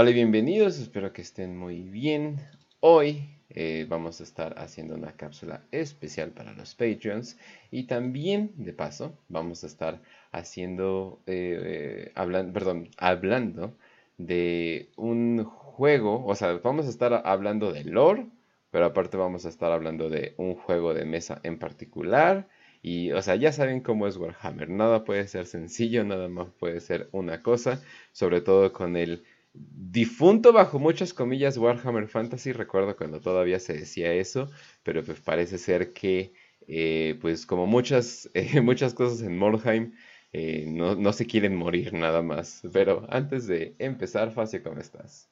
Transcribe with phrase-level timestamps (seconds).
[0.00, 2.40] Hola y bienvenidos, espero que estén muy bien.
[2.80, 7.36] Hoy eh, vamos a estar haciendo una cápsula especial para los Patreons
[7.70, 10.00] y también, de paso, vamos a estar
[10.32, 13.76] haciendo, eh, eh, perdón, hablando
[14.16, 18.26] de un juego, o sea, vamos a estar hablando de lore,
[18.70, 22.48] pero aparte vamos a estar hablando de un juego de mesa en particular.
[22.82, 24.70] Y, o sea, ya saben cómo es Warhammer.
[24.70, 27.82] Nada puede ser sencillo, nada más puede ser una cosa.
[28.12, 34.12] Sobre todo con el difunto bajo muchas comillas Warhammer Fantasy, recuerdo cuando todavía se decía
[34.12, 34.50] eso,
[34.82, 36.32] pero pues parece ser que
[36.68, 39.94] eh, pues como muchas, eh, muchas cosas en Mordheim
[40.32, 42.62] eh, no, se quieren morir nada más.
[42.72, 45.28] Pero antes de empezar, Facio, ¿cómo estás?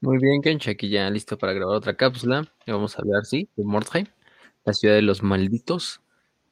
[0.00, 2.50] Muy bien, Kench, aquí ya listo para grabar otra cápsula.
[2.66, 4.06] Vamos a hablar, sí, de Mordheim,
[4.64, 6.00] la ciudad de los malditos.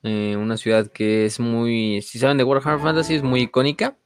[0.02, 3.96] una ciudad que es muy, si saben de Warhammer Fantasy, es muy icónica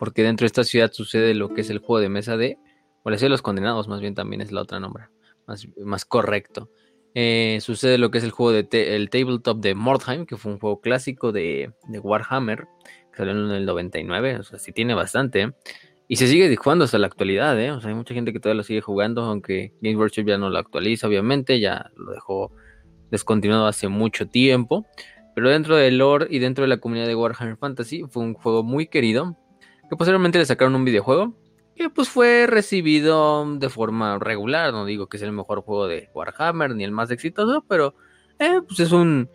[0.00, 2.56] porque dentro de esta ciudad sucede lo que es el juego de mesa de,
[3.02, 5.04] o la ciudad de los condenados, más bien también es la otra nombre,
[5.46, 6.70] más, más correcto.
[7.14, 10.58] Eh, sucede lo que es el juego de el tabletop de Mordheim, que fue un
[10.58, 12.66] juego clásico de, Warhammer,
[13.10, 15.52] que salió en el 99, o sea, sí tiene bastante.
[16.08, 17.70] Y se sigue jugando hasta la actualidad, ¿eh?
[17.70, 20.48] O sea, hay mucha gente que todavía lo sigue jugando, aunque Game Workshop ya no
[20.48, 22.52] lo actualiza, obviamente, ya lo dejó
[23.10, 24.86] descontinuado hace mucho tiempo.
[25.34, 28.62] Pero dentro del lore y dentro de la comunidad de Warhammer Fantasy fue un juego
[28.62, 29.36] muy querido,
[29.90, 31.34] que posteriormente le sacaron un videojuego
[31.74, 36.10] que pues fue recibido de forma regular, no digo que sea el mejor juego de
[36.14, 37.94] Warhammer ni el más exitoso, pero
[38.38, 39.30] eh, pues es un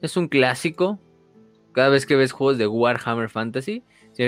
[0.00, 1.00] es un clásico.
[1.72, 3.84] Cada vez que ves juegos de Warhammer Fantasy,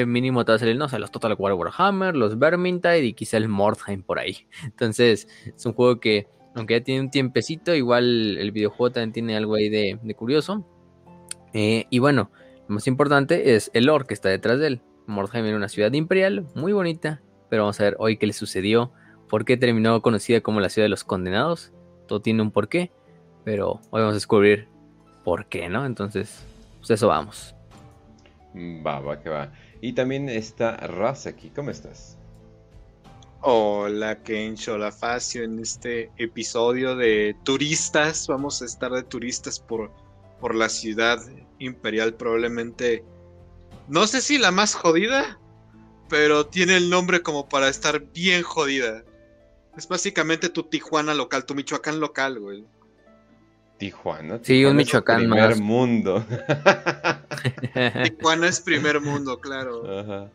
[0.06, 3.36] mínimo te va a salir, no o los Total War Warhammer, los Vermintide y quizá
[3.36, 4.46] el Mordheim por ahí.
[4.64, 9.36] Entonces, es un juego que, aunque ya tiene un tiempecito, igual el videojuego también tiene
[9.36, 10.66] algo ahí de, curioso.
[11.52, 12.30] Eh, y bueno,
[12.68, 14.82] lo más importante es el lore que está detrás de él.
[15.10, 18.92] Mordheim era una ciudad imperial muy bonita, pero vamos a ver hoy qué le sucedió,
[19.28, 21.72] por qué terminó conocida como la ciudad de los condenados.
[22.06, 22.90] Todo tiene un porqué,
[23.44, 24.68] pero hoy vamos a descubrir
[25.24, 25.84] por qué, ¿no?
[25.84, 26.44] Entonces,
[26.78, 27.54] pues eso vamos.
[28.84, 29.52] Va, va, que va.
[29.80, 32.16] Y también está Raz aquí, ¿cómo estás?
[33.42, 39.90] Hola Kencho, hola Facio, en este episodio de turistas, vamos a estar de turistas por,
[40.40, 41.18] por la ciudad
[41.58, 43.02] imperial, probablemente
[43.90, 45.38] no sé si la más jodida,
[46.08, 49.04] pero tiene el nombre como para estar bien jodida.
[49.76, 52.64] Es básicamente tu Tijuana local, tu Michoacán local, güey.
[53.78, 54.40] Tijuana.
[54.42, 56.24] Sí, un Michoacán primer mundo.
[58.04, 60.00] Tijuana es primer mundo, claro.
[60.00, 60.30] Ajá.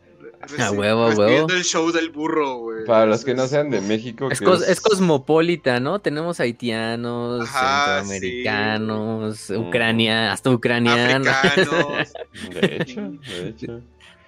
[0.58, 1.48] A huevo, huevo.
[1.48, 2.84] el show del burro, güey.
[2.84, 4.30] Para los que no sean de México.
[4.30, 4.80] Es, es...
[4.80, 6.00] cosmopolita, ¿no?
[6.00, 9.56] Tenemos haitianos, centroamericanos, mm.
[9.56, 11.26] Ucrania, hasta ucranianos.
[12.60, 13.80] de hecho, de hecho.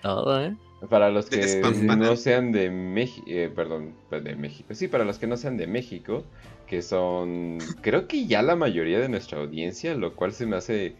[0.02, 0.56] Todo, ¿eh?
[0.88, 1.60] Para los que
[1.97, 4.74] no sean de México, eh, perdón, pues de México.
[4.74, 6.24] Sí, para los que no sean de México,
[6.68, 10.94] que son, creo que ya la mayoría de nuestra audiencia, lo cual se me hace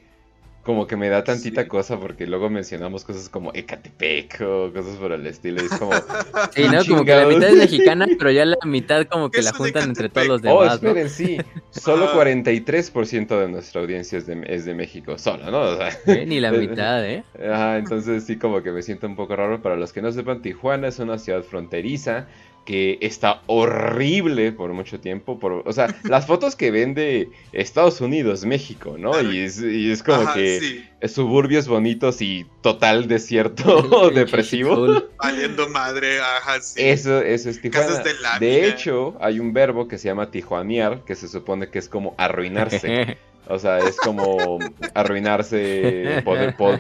[0.69, 5.13] como que me da tantita cosa porque luego mencionamos cosas como Ecatepec o cosas por
[5.13, 5.63] el estilo.
[5.63, 5.93] Y es como.
[6.55, 6.85] Sí, ¿no?
[6.85, 10.11] Como que la mitad es mexicana, pero ya la mitad como que la juntan entre
[10.11, 10.59] todos los demás.
[10.59, 11.39] Oh, esperen, sí.
[11.71, 15.61] Solo 43% de nuestra audiencia es de, es de México, solo, ¿no?
[15.61, 15.91] O sea,
[16.27, 17.25] ni la mitad, ¿eh?
[17.51, 19.63] Ajá, entonces sí, como que me siento un poco raro.
[19.63, 22.27] Para los que no sepan, Tijuana es una ciudad fronteriza
[22.69, 25.39] que está horrible por mucho tiempo.
[25.39, 29.19] Por, o sea, las fotos que ven de Estados Unidos, México, ¿no?
[29.23, 35.03] Y es, como que es suburbios bonitos y total desierto depresivo.
[35.17, 36.83] Valiendo madre, ajá, sí.
[36.83, 38.03] Eso, eso es Tijuana.
[38.39, 42.15] De, hecho, hay un verbo que se llama tijuanear, que se supone que es como
[42.19, 43.17] arruinarse.
[43.51, 44.59] O sea, es como
[44.93, 46.23] arruinarse,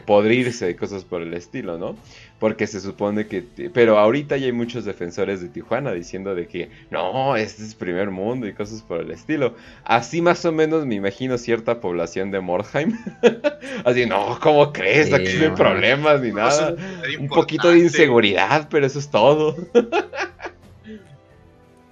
[0.04, 1.96] podrirse, cosas por el estilo, ¿no?
[2.38, 3.42] Porque se supone que...
[3.72, 8.10] Pero ahorita ya hay muchos defensores de Tijuana diciendo de que no, este es primer
[8.10, 9.54] mundo y cosas por el estilo.
[9.84, 12.96] Así más o menos me imagino cierta población de Mordheim.
[13.84, 15.12] Así, no, ¿cómo crees?
[15.12, 16.76] Aquí no hay problemas ni nada.
[17.18, 19.56] Un poquito de inseguridad, pero eso es todo.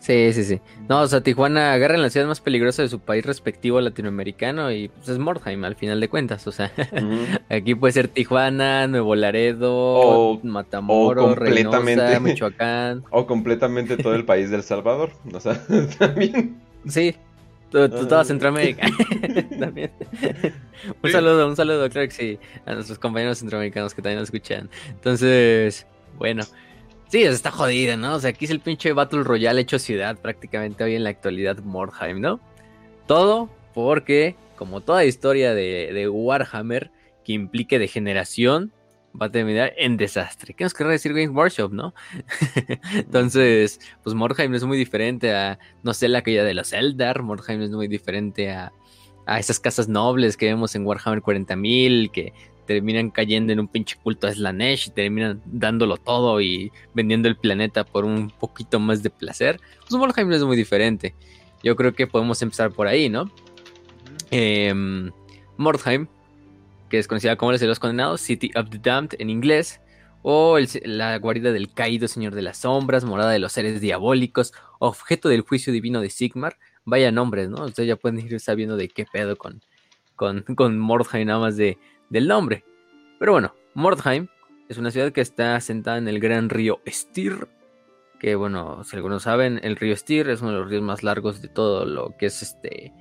[0.07, 0.61] Sí, sí, sí.
[0.89, 4.71] No, o sea, Tijuana agarra en la ciudad más peligrosa de su país respectivo latinoamericano
[4.71, 6.47] y pues es Mordheim al final de cuentas.
[6.47, 6.71] O sea,
[7.51, 13.03] aquí puede ser Tijuana, Nuevo Laredo, o, Matamoros, Reynosa, Michoacán.
[13.11, 15.11] O completamente todo el país del Salvador.
[15.35, 15.61] O sea,
[15.99, 16.57] también.
[16.87, 17.17] Sí,
[17.73, 18.87] toda Centroamérica.
[19.59, 19.91] también.
[21.03, 24.71] un saludo, un saludo, claro que sí, a nuestros compañeros centroamericanos que también nos escuchan.
[24.89, 25.85] Entonces,
[26.17, 26.45] bueno.
[27.09, 28.17] Sí, está jodida, ¿no?
[28.17, 31.59] O sea, aquí es el pinche Battle Royale hecho ciudad prácticamente hoy en la actualidad
[31.59, 32.41] Mordheim, ¿no?
[33.07, 36.91] Todo porque, como toda historia de, Warhammer
[37.25, 38.73] que implique degeneración,
[39.21, 40.55] va a terminar en desastre.
[40.55, 41.95] ¿Qué nos querrá decir Games Workshop, no?
[42.93, 47.23] Entonces, pues Mordheim es muy diferente a, no sé, la caída de los Eldar.
[47.23, 48.73] Mordheim es muy diferente a,
[49.27, 52.33] a esas casas nobles que vemos en Warhammer 40.000, que
[52.67, 57.37] terminan cayendo en un pinche culto a Slanesh y terminan dándolo todo y vendiendo el
[57.37, 59.61] planeta por un poquito más de placer.
[59.81, 61.15] Pues Mordheim es muy diferente.
[61.63, 63.31] Yo creo que podemos empezar por ahí, ¿no?
[64.31, 65.11] Em,
[65.57, 66.07] Mordheim,
[66.91, 69.81] que es conocida como el de los condenados, City of the Damned en inglés,
[70.23, 75.29] o la guarida del caído Señor de las Sombras, morada de los seres diabólicos, objeto
[75.29, 76.57] del juicio divino de Sigmar.
[76.85, 77.65] Vaya nombres, ¿no?
[77.65, 79.63] Ustedes ya pueden ir sabiendo de qué pedo con,
[80.17, 81.79] con, con Mordheim, nada más de,
[82.11, 82.65] del nombre.
[83.19, 84.29] Pero bueno, Mordheim
[84.69, 87.49] es una ciudad que está asentada en el gran río Styr.
[88.19, 91.43] Que bueno, si algunos saben, el río Styr es uno de los ríos más largos
[91.43, 92.93] de todo lo que es este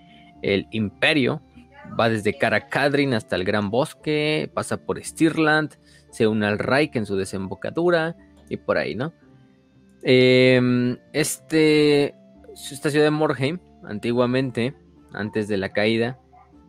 [0.41, 1.41] el imperio.
[1.99, 5.77] Va desde Karakadrin hasta el Gran Bosque, pasa por Stirland,
[6.09, 8.15] se une al Reich en su desembocadura
[8.49, 9.13] y por ahí, ¿no?
[10.01, 12.15] Em, este,
[12.53, 14.75] esta ciudad de Morheim, antiguamente,
[15.13, 16.19] antes de la caída,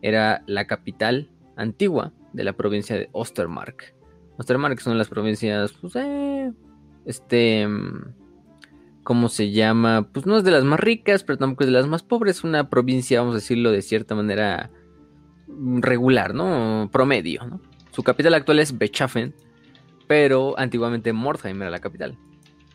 [0.01, 3.95] era la capital antigua de la provincia de Ostermark.
[4.37, 6.53] Ostermark son las provincias, pues, eh,
[7.05, 7.67] este,
[9.03, 10.07] ¿cómo se llama?
[10.13, 12.43] Pues no es de las más ricas, pero tampoco es de las más pobres.
[12.43, 14.69] Una provincia, vamos a decirlo de cierta manera
[15.47, 16.89] regular, ¿no?
[16.93, 17.59] Promedio, ¿no?
[17.91, 19.33] Su capital actual es Bechafen,
[20.05, 22.15] pero antiguamente Mordheim era la capital.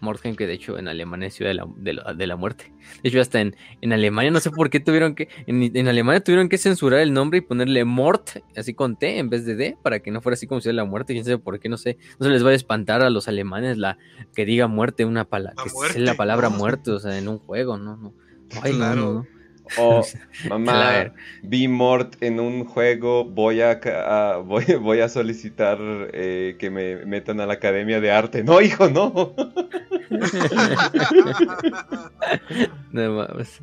[0.02, 2.72] Mordheim, que de hecho en Alemania es ciudad de la, muerte.
[3.02, 5.28] De hecho, hasta en, en, Alemania, no sé por qué tuvieron que.
[5.46, 9.46] En, Alemania tuvieron que censurar el nombre y ponerle Mort, así con T en vez
[9.46, 11.12] de D, para que no fuera así como ciudad de la muerte.
[11.12, 11.98] Quién sabe por qué, no sé.
[12.18, 13.96] No se les va a espantar a los alemanes la
[14.34, 15.62] que diga muerte, una palabra.
[15.92, 17.96] Que la palabra muerte, o sea, en un juego, ¿no?
[17.96, 18.12] no.
[18.60, 19.26] Ay, no, no.
[19.78, 20.02] O,
[20.48, 23.80] mamá, vi Mort en un juego, voy a,
[24.44, 25.78] voy, voy, a solicitar
[26.12, 28.44] eh, que me metan a la Academia de Arte.
[28.44, 29.34] No, hijo, no.
[32.92, 33.60] no mames.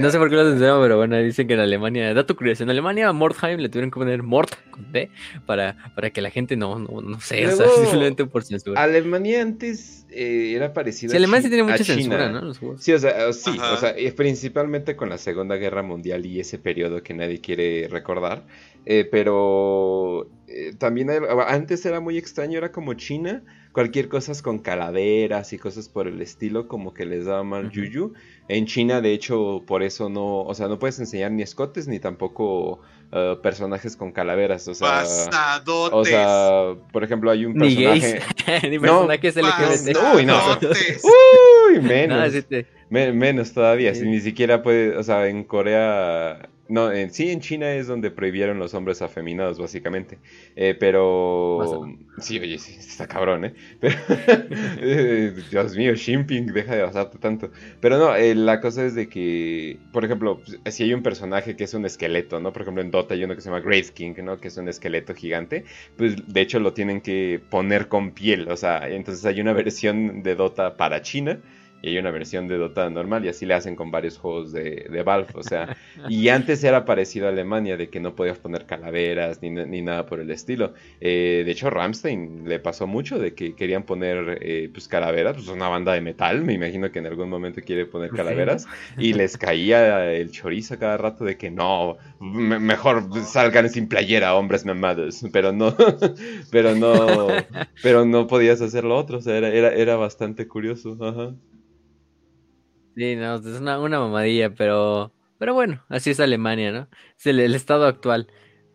[0.00, 2.70] No sé por qué lo censuramos, pero bueno, dicen que en Alemania, dato curioso, en
[2.70, 5.10] Alemania a Mordheim le tuvieron que poner Mort con T
[5.46, 8.82] para, para que la gente no, no, no sé, o sea, simplemente por censura.
[8.82, 12.52] Alemania antes eh, era parecido sí, Alemania sí tiene mucha censura, ¿no?
[12.78, 17.02] Sí, o sea, sí, o sea, principalmente con la Segunda Guerra Mundial y ese periodo
[17.02, 18.46] que nadie quiere recordar,
[18.86, 21.10] eh, pero eh, también
[21.46, 23.42] antes era muy extraño, era como China,
[23.72, 28.14] cualquier cosa con calaveras y cosas por el estilo, como que les daba mal yuyu.
[28.48, 32.00] En China, de hecho, por eso no, o sea, no puedes enseñar ni escotes ni
[32.00, 32.80] tampoco
[33.12, 35.04] uh, personajes con calaveras, o sea,
[35.92, 38.20] o sea, por ejemplo, hay un personaje,
[38.62, 39.98] ni, ni personajes no, LGBT.
[40.14, 40.38] Uy, no,
[41.68, 42.32] uy, menos,
[42.90, 47.72] menos todavía, si ni siquiera puede, o sea, en Corea no, en, sí, en China
[47.74, 50.18] es donde prohibieron los hombres afeminados, básicamente.
[50.54, 51.84] Eh, pero.
[52.18, 53.54] Sí, oye, sí, está cabrón, ¿eh?
[53.80, 55.40] Pero...
[55.50, 57.50] Dios mío, Shimping, deja de basarte tanto.
[57.80, 61.64] Pero no, eh, la cosa es de que, por ejemplo, si hay un personaje que
[61.64, 62.52] es un esqueleto, ¿no?
[62.52, 64.38] Por ejemplo, en Dota hay uno que se llama Grace King, ¿no?
[64.38, 65.64] Que es un esqueleto gigante.
[65.96, 68.48] Pues de hecho lo tienen que poner con piel.
[68.48, 71.40] O sea, entonces hay una versión de Dota para China
[71.82, 74.86] y hay una versión de Dota normal y así le hacen con varios juegos de,
[74.90, 75.76] de Valve, o sea,
[76.08, 80.06] y antes era parecido a Alemania de que no podías poner calaveras ni, ni nada
[80.06, 80.74] por el estilo.
[81.00, 85.48] Eh, de hecho, Ramstein le pasó mucho de que querían poner eh, pues calaveras, pues
[85.48, 88.66] una banda de metal, me imagino que en algún momento quiere poner calaveras
[88.98, 94.64] y les caía el chorizo cada rato de que no, mejor salgan sin playera, hombres
[94.64, 95.74] mamados, pero no,
[96.50, 97.28] pero no,
[97.82, 101.34] pero no podías hacer lo otro, o sea, era, era, era bastante curioso, ajá.
[102.96, 106.88] Sí, no, es una, mamadilla, pero, pero bueno, así es Alemania, ¿no?
[107.18, 108.28] Es el, estado actual,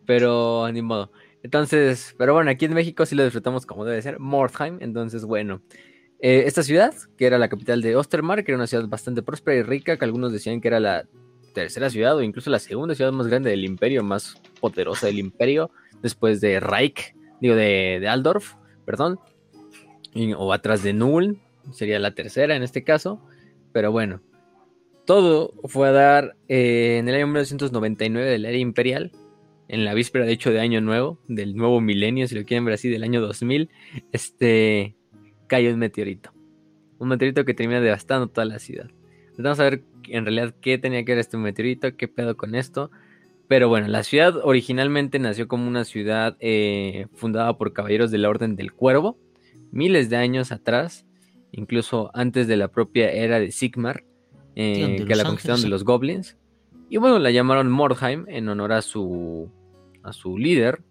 [0.06, 1.12] pero ni modo.
[1.42, 5.62] Entonces, pero bueno, aquí en México sí lo disfrutamos como debe ser, Mordheim, entonces bueno.
[6.18, 9.58] Eh, esta ciudad, que era la capital de Ostermark, que era una ciudad bastante próspera
[9.58, 11.06] y rica, que algunos decían que era la
[11.52, 15.70] tercera ciudad o incluso la segunda ciudad más grande del imperio, más poderosa del imperio,
[16.02, 18.54] después de Reich, digo, de, de Aldorf,
[18.86, 19.20] perdón,
[20.36, 21.38] o atrás de Null,
[21.72, 23.20] sería la tercera en este caso.
[23.76, 24.22] Pero bueno,
[25.04, 29.12] todo fue a dar eh, en el año 1999 de la era imperial,
[29.68, 32.72] en la víspera de hecho de Año Nuevo, del nuevo milenio, si lo quieren ver
[32.72, 33.68] así, del año 2000,
[34.12, 34.96] este,
[35.46, 36.32] cayó un meteorito.
[36.98, 38.88] Un meteorito que termina devastando toda la ciudad.
[39.36, 42.90] Vamos a ver en realidad qué tenía que ver este meteorito, qué pedo con esto.
[43.46, 48.30] Pero bueno, la ciudad originalmente nació como una ciudad eh, fundada por caballeros de la
[48.30, 49.18] Orden del Cuervo,
[49.70, 51.05] miles de años atrás
[51.56, 54.04] incluso antes de la propia era de Sigmar,
[54.54, 56.36] eh, que la conquistaron de los goblins.
[56.88, 59.50] Y bueno, la llamaron Mordheim en honor a su,
[60.04, 60.82] a su líder,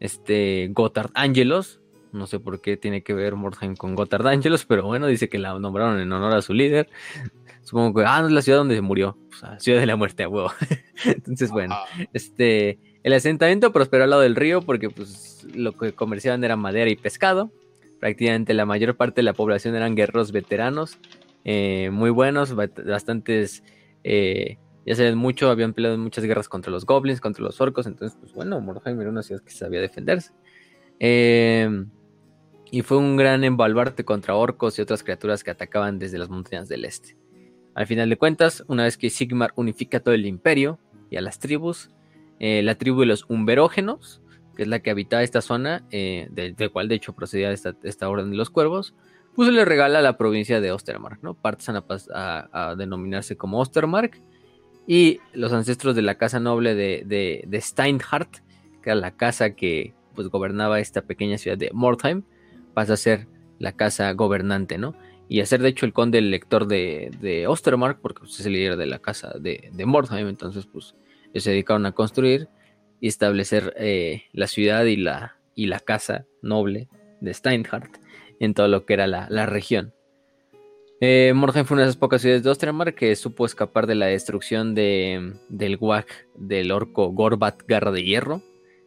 [0.00, 1.80] este Gotthard Angelos,
[2.12, 5.38] No sé por qué tiene que ver Mordheim con Gotthard Angelos, pero bueno, dice que
[5.38, 6.88] la nombraron en honor a su líder.
[7.62, 9.18] Supongo que, ah, no es la ciudad donde se murió.
[9.30, 10.52] O sea, ciudad de la muerte, a huevo.
[11.04, 11.76] Entonces, bueno,
[12.12, 16.90] este, el asentamiento prosperó al lado del río porque, pues, lo que comerciaban era madera
[16.90, 17.50] y pescado.
[18.00, 20.98] Prácticamente la mayor parte de la población eran guerreros veteranos,
[21.44, 23.62] eh, muy buenos, bastantes,
[24.04, 27.86] eh, ya saben mucho, habían peleado en muchas guerras contra los goblins, contra los orcos,
[27.86, 30.32] entonces, pues bueno, Mordheim era una ciudad que sabía defenderse.
[30.98, 31.88] Em,
[32.70, 36.68] y fue un gran embaluarte contra orcos y otras criaturas que atacaban desde las montañas
[36.68, 37.16] del este.
[37.74, 40.78] Al final de cuentas, una vez que Sigmar unifica todo el imperio
[41.10, 41.90] y a las tribus,
[42.40, 44.22] eh, la tribu de los umberógenos,
[44.56, 48.30] que es la que habitaba esta zona, eh, del, cual de hecho procedía esta, orden
[48.30, 48.94] de los cuervos,
[49.34, 51.34] pues le regala la provincia de Ostermark, ¿no?
[51.34, 51.76] Parten
[52.14, 54.20] a, denominarse como Ostermark.
[54.88, 57.04] Y los ancestros de la casa noble de,
[57.46, 58.38] de, Steinhardt,
[58.82, 62.22] que era la casa que pues gobernaba esta pequeña ciudad de Mordheim,
[62.72, 64.94] pasa a ser la casa gobernante, ¿no?
[65.28, 68.54] Y a ser de hecho el conde elector de, de Ostermark, porque pues, es el
[68.54, 70.94] líder de la casa de, de Mordheim, entonces pues
[71.34, 72.48] se dedicaron a construir
[73.00, 76.88] y establecer eh, la ciudad y la, y la casa noble
[77.20, 77.98] de Steinhardt
[78.40, 79.92] en todo lo que era la, región.
[81.00, 84.74] Eh, fue una de esas pocas ciudades de Ostermark que supo escapar de la destrucción
[84.74, 88.42] de, del Wag del orco Gorbat Garra de Hierro.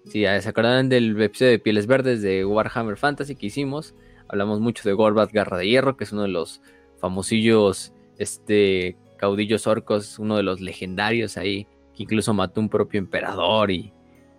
[0.05, 3.95] Si se acordarán del episodio de Pieles Verdes de Warhammer Fantasy que hicimos,
[4.27, 6.61] hablamos mucho de Gorbat Garra de Hierro, que es uno de los
[6.99, 13.69] famosillos este, caudillos orcos, uno de los legendarios ahí, que incluso mató un propio emperador
[13.69, 13.93] y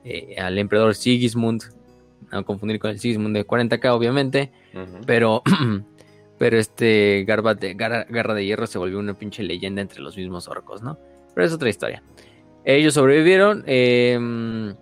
[0.05, 1.63] eh, al emperador Sigismund,
[2.33, 4.51] no confundir con el Sigismund de 40k obviamente,
[5.07, 5.43] pero,
[6.39, 10.49] pero este Garba de, Garra, de Hierro se volvió una pinche leyenda entre los mismos
[10.49, 10.99] orcos, ¿no?
[11.35, 12.03] Pero es otra historia.
[12.65, 14.75] Ellos sobrevivieron, em,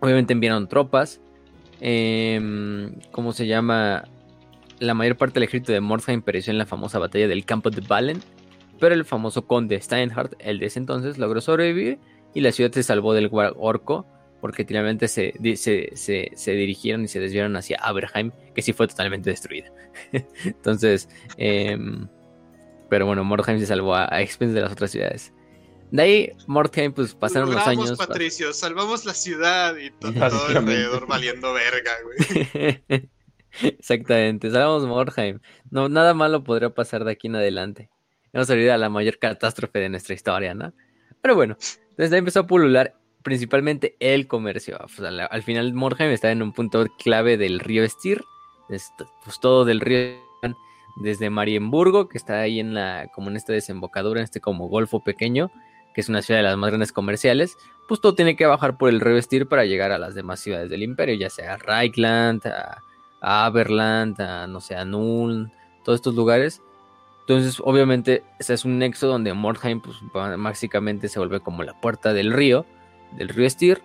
[0.00, 1.20] obviamente enviaron tropas,
[1.80, 4.04] em, ¿cómo se llama?
[4.78, 7.80] La mayor parte del ejército de Mordheim pereció en la famosa batalla del campo de
[7.80, 8.20] Valen,
[8.78, 11.98] pero el famoso conde Steinhardt, el de ese entonces, logró sobrevivir
[12.34, 14.06] y la ciudad se salvó del orco
[14.40, 19.72] porque finalmente se, se, dirigieron y se desviaron hacia Aberheim, que sí fue totalmente destruida.
[20.44, 22.08] Entonces, em,
[22.88, 25.32] pero bueno, Mordheim se salvó a, a de las otras ciudades.
[25.90, 27.96] De ahí, Mordheim, pues pasaron los años.
[27.96, 32.82] Patricio, salvamos la ciudad y todo, alrededor valiendo verga, güey.
[33.62, 35.40] Exactamente, salvamos Mordheim.
[35.70, 37.90] No, nada malo podría pasar de aquí en adelante.
[38.32, 40.74] Hemos salido a la mayor catástrofe de nuestra historia, ¿no?
[41.22, 41.56] Pero bueno,
[41.96, 42.94] desde ahí empezó a pulular
[43.26, 44.78] principalmente el comercio.
[44.78, 48.22] al final Mordheim está en un punto clave del río Estir,
[48.68, 50.20] pues todo del río
[50.94, 55.02] desde Marienburgo, que está ahí en la, como en esta desembocadura, en este como golfo
[55.02, 55.50] pequeño,
[55.92, 58.90] que es una ciudad de las más grandes comerciales, pues todo tiene que bajar por
[58.90, 62.80] el río Estir para llegar a las demás ciudades del imperio, ya sea Reichland, a,
[63.20, 66.62] Aberland, a no sé, a todos estos lugares.
[67.22, 72.12] Entonces, obviamente, ese es un nexo donde Mordheim, pues básicamente se vuelve como la puerta
[72.12, 72.64] del río,
[73.12, 73.80] del río Styr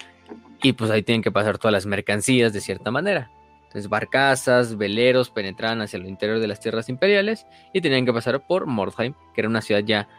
[0.63, 3.31] y pues ahí tienen que pasar todas las mercancías de cierta manera.
[3.63, 8.45] Entonces barcazas, veleros penetraban hacia el interior de las tierras imperiales y tenían que pasar
[8.45, 10.09] por Mordheim, que era una ciudad ya,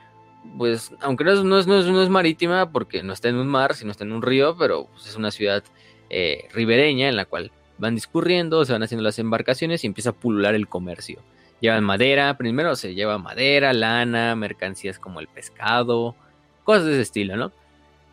[0.57, 3.75] pues, aunque no es, no es, no es, marítima porque no está en un mar,
[3.75, 5.63] sino está en un río, pero pues, es una ciudad
[6.09, 10.15] eh, ribereña en la cual van discurriendo, se van haciendo las embarcaciones y empieza a
[10.15, 11.21] pulular el comercio.
[11.61, 16.17] Llevan madera, primero se lleva madera, lana, mercancías como el pescado,
[16.65, 17.53] cosas de ese estilo, ¿no?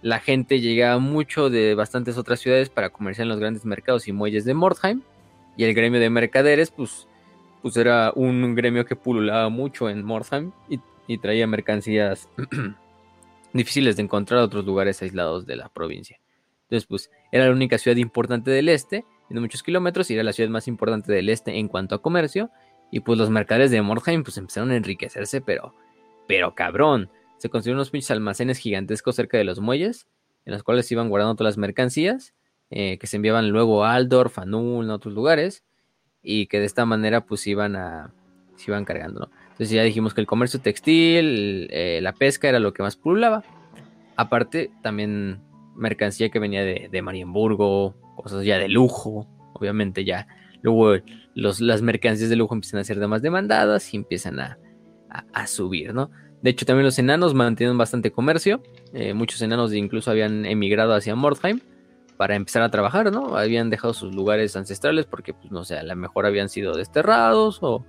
[0.01, 4.13] La gente llegaba mucho de bastantes otras ciudades para comerciar en los grandes mercados y
[4.13, 5.01] muelles de Mordheim.
[5.57, 7.07] Y el gremio de mercaderes, pues,
[7.61, 10.79] pues era un gremio que pululaba mucho en Mordheim y,
[11.17, 12.29] traía mercancías
[13.53, 16.19] difíciles de encontrar a otros lugares aislados de la provincia.
[16.63, 20.33] Entonces, pues, era la única ciudad importante del este, de muchos kilómetros, y era la
[20.33, 22.51] ciudad más importante del este en cuanto a comercio.
[22.91, 25.73] Y pues los mercaderes de Mordheim, pues empezaron a enriquecerse, pero,
[26.27, 30.07] pero cabrón se construyeron unos pinches almacenes gigantescos cerca de los muelles,
[30.45, 32.33] en los cuales se iban guardando todas las mercancías,
[32.69, 35.63] eh, que se enviaban luego a Aldorf, a Null, a otros lugares,
[36.21, 38.13] y que de esta manera pues iban a,
[38.55, 39.31] se iban cargando, ¿no?
[39.51, 43.43] Entonces ya dijimos que el comercio textil, eh, la pesca era lo que más pululaba.
[44.15, 45.41] Aparte, también
[45.75, 50.27] mercancía que venía de, Marienburgo, cosas ya de lujo, obviamente ya.
[50.61, 50.95] Luego
[51.35, 54.57] los, las mercancías de lujo empiezan a ser de más demandadas y empiezan a,
[55.09, 56.11] a subir, ¿no?
[56.41, 58.61] De hecho, también los enanos mantienen bastante comercio.
[58.93, 61.59] Eh, muchos enanos incluso habían emigrado hacia Mordheim
[62.15, 63.37] para empezar a trabajar, ¿no?
[63.37, 67.59] Habían dejado sus lugares ancestrales porque, pues, no sé, a lo mejor habían sido desterrados
[67.61, 67.85] o,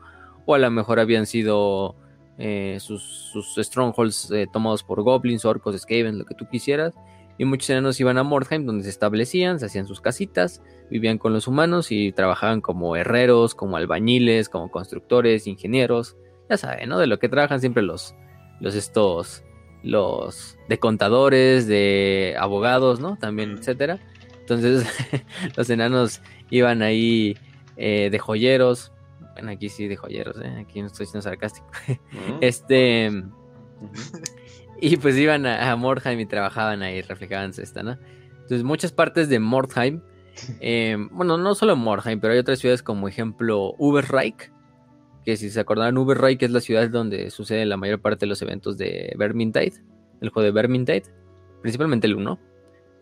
[0.49, 1.95] a lo mejor habían sido
[2.38, 6.95] eh, sus, strongholds eh, tomados por goblins, orcos, skavens, lo que tú quisieras.
[7.38, 11.33] y muchos enanos iban a Mordheim donde se establecían, se hacían sus casitas, vivían con
[11.33, 16.16] los humanos y trabajaban como herreros, como albañiles, como constructores, ingenieros,
[16.49, 16.99] ya saben, ¿no?
[16.99, 18.14] De lo que trabajan siempre los,
[18.61, 19.43] los estos,
[19.83, 23.17] los de contadores, de abogados, ¿no?
[23.17, 23.99] También, etcétera.
[24.40, 24.87] Entonces,
[25.57, 27.37] los enanos iban ahí
[27.76, 28.93] eh, de joyeros.
[29.35, 30.59] Bueno, aquí sí de joyeros, ¿eh?
[30.61, 31.69] Aquí no estoy siendo sarcástico.
[32.40, 33.11] Este.
[34.83, 37.99] Y pues iban a, a Mordheim y trabajaban ahí, reflejaban esta, ¿no?
[38.50, 40.02] Entonces, muchas partes de Mordheim.
[40.61, 44.52] eh, bueno, no solo Mordheim, pero hay otras ciudades como ejemplo Uberreich.
[45.25, 48.41] Que si se acordarán, Uberreich es la ciudad donde sucede la mayor parte de los
[48.43, 49.75] eventos de Vermintide.
[50.21, 51.03] El juego de Vermintide.
[51.62, 52.39] Principalmente el 1.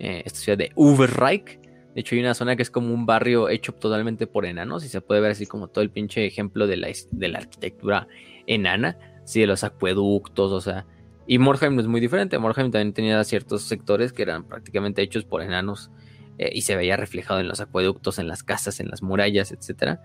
[0.01, 1.61] eh, esta ciudad de Uberreich.
[1.95, 4.85] De hecho, hay una zona que es como un barrio hecho totalmente por enanos.
[4.85, 8.09] Y se puede ver así como todo el pinche ejemplo de la, de la arquitectura
[8.47, 8.99] enana.
[9.25, 10.87] Sí, de los acueductos, o sea.
[11.27, 12.39] Y Mordheim no es muy diferente.
[12.39, 15.91] Mordheim también tenía ciertos sectores que eran prácticamente hechos por enanos.
[16.39, 20.01] eh, y se veía reflejado en los acueductos, en las casas, en las murallas, etcétera.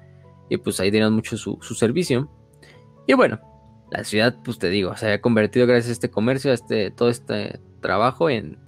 [0.53, 2.29] Y pues ahí tenían mucho su, su servicio.
[3.07, 3.39] Y bueno,
[3.91, 7.09] la ciudad, pues te digo, se había convertido gracias a este comercio, a este, todo
[7.09, 8.59] este trabajo en,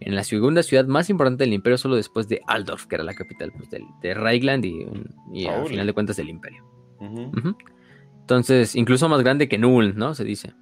[0.00, 3.14] en la segunda ciudad más importante del imperio, solo después de Aldorf, que era la
[3.14, 4.86] capital pues, de Reichland y,
[5.30, 6.64] y al final de cuentas del imperio.
[8.20, 10.14] Entonces, incluso más grande que Null, ¿no?
[10.14, 10.54] Se dice.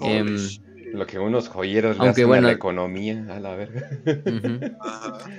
[0.00, 0.62] Shit.
[0.94, 3.82] Lo que unos joyeros le hacen a bueno- la economía, a la verga.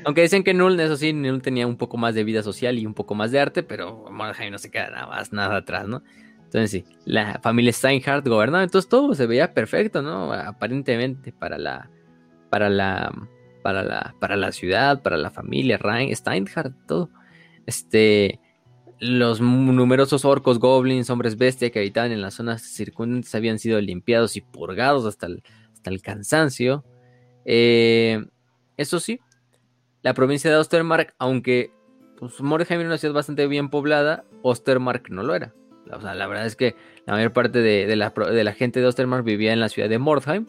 [0.06, 2.86] Aunque dicen que Null, eso sí, Null tenía un poco más de vida social y
[2.86, 6.04] un poco más de arte, pero Mordheim no se queda nada más, nada atrás, ¿no?
[6.44, 10.32] Entonces sí, la familia Steinhardt gobernaba, entonces todo se veía perfecto, ¿no?
[10.32, 11.90] Aparentemente para la,
[12.50, 13.12] para la,
[13.64, 17.10] para la, para la ciudad, para la familia Rein- Steinhardt, todo.
[17.66, 18.40] Este,
[19.00, 24.38] los numerosos orcos, goblins, hombres bestia que habitaban en las zonas circundantes habían sido limpiados
[24.38, 26.86] y purgados hasta el, hasta el cansancio.
[27.46, 28.26] Eh,
[28.78, 29.20] eso sí,
[30.02, 31.72] la provincia de Ostermark, aunque
[32.18, 35.54] pues, Mordheim era una ciudad bastante bien poblada, Ostermark no lo era.
[35.92, 38.80] O sea, la verdad es que la mayor parte de, de la, de la gente
[38.80, 40.46] de Ostermark vivía en la ciudad de Mordheim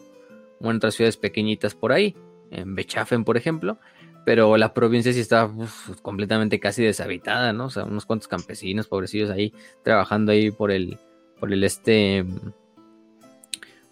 [0.61, 2.15] o en otras ciudades pequeñitas por ahí,
[2.49, 3.79] en Bechafen, por ejemplo.
[4.27, 7.67] Pero la provincia sí uf, completamente casi deshabitada, ¿no?
[7.67, 9.53] O sea, unos cuantos campesinos, pobrecillos ahí,
[9.85, 10.97] trabajando ahí por el,
[11.39, 12.25] por el este,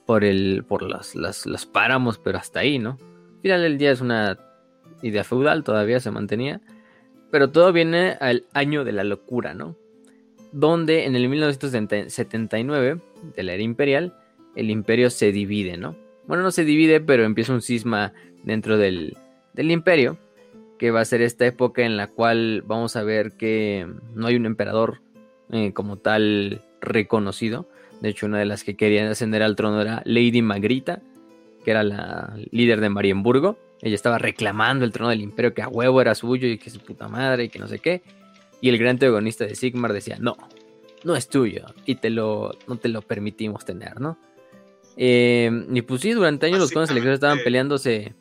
[0.05, 2.97] por el, por las, las, los páramos, pero hasta ahí, ¿no?
[3.35, 4.37] Al final del día es una
[5.01, 6.59] idea feudal, todavía se mantenía.
[7.31, 9.77] Pero todo viene al año de la locura, ¿no?
[10.51, 12.99] Donde en el 1979,
[13.37, 14.13] de la era imperial,
[14.57, 15.95] el imperio se divide, ¿no?
[16.27, 18.11] Bueno, no se divide, pero empieza un cisma
[18.43, 19.15] dentro del,
[19.53, 20.17] del imperio,
[20.77, 24.35] que va a ser esta época en la cual vamos a ver que no hay
[24.35, 25.01] un emperador
[25.51, 27.67] eh, como tal reconocido.
[28.01, 31.01] De hecho, una de las que querían ascender al trono era Lady Magrita,
[31.63, 33.57] que era la líder de Marienburgo.
[33.81, 36.79] Ella estaba reclamando el trono del imperio que a huevo era suyo y que su
[36.79, 38.01] puta madre y que no sé qué.
[38.61, 40.37] Y el gran antagonista de Sigmar decía, no,
[41.03, 44.17] no es tuyo y te lo, no te lo permitimos tener, ¿no?
[44.97, 48.13] Eh, y pues sí, durante años los condes electores estaban peleándose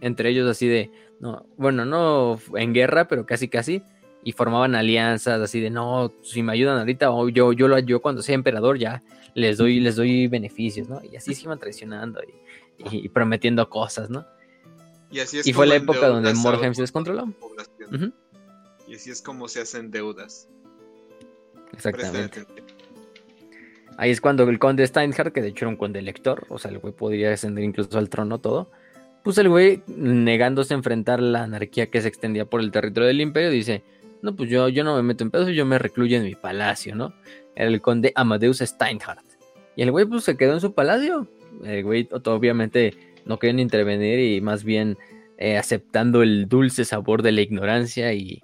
[0.00, 3.82] entre ellos así de, no, bueno, no en guerra, pero casi casi.
[4.24, 8.02] Y formaban alianzas así de, no, si me ayudan ahorita, o yo, yo, lo, yo
[8.02, 9.02] cuando sea emperador ya
[9.34, 11.00] les doy, les doy beneficios, ¿no?
[11.04, 14.26] Y así se iban traicionando y, y prometiendo cosas, ¿no?
[15.10, 17.32] Y, así es Y fue la época donde un se descontroló.
[18.86, 20.48] Y así es como se hacen deudas.
[21.72, 22.44] Exactamente.
[23.96, 26.70] Ahí es cuando el conde Steinhardt, que de hecho era un conde elector, o sea,
[26.70, 28.70] el güey podría ascender incluso al trono todo,
[29.22, 33.20] pues el güey, negándose a enfrentar la anarquía que se extendía por el territorio del
[33.20, 33.82] imperio, dice,
[34.22, 36.94] no, pues yo, yo no me meto en pedos, yo me recluyo en mi palacio,
[36.94, 37.14] ¿no?
[37.54, 39.24] El conde Amadeus Steinhardt.
[39.76, 41.28] Y el güey pues se quedó en su palacio.
[41.64, 44.96] El güey obviamente no querían intervenir y más bien
[45.38, 48.42] eh, aceptando el dulce sabor de la ignorancia y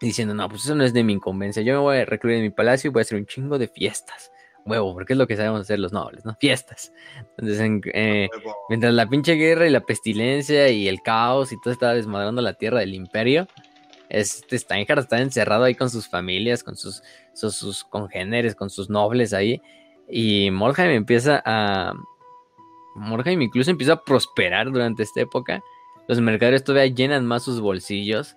[0.00, 2.42] diciendo, no, pues eso no es de mi incumbencia, yo me voy a recluir en
[2.42, 4.31] mi palacio y voy a hacer un chingo de fiestas.
[4.64, 6.36] Huevo, porque es lo que sabemos hacer los nobles, ¿no?
[6.40, 6.92] Fiestas.
[7.36, 8.28] Entonces, en- eh,
[8.68, 12.54] mientras la pinche guerra y la pestilencia y el caos y todo estaba desmadrando la
[12.54, 13.48] tierra del imperio,
[14.08, 18.88] este Steinhardt está encerrado ahí con sus familias, con sus, sus, sus congéneres, con sus
[18.90, 19.60] nobles ahí.
[20.08, 21.92] Y Mordheim empieza a.
[22.94, 25.62] Mordheim incluso empieza a prosperar durante esta época.
[26.08, 28.36] Los mercaderes todavía llenan más sus bolsillos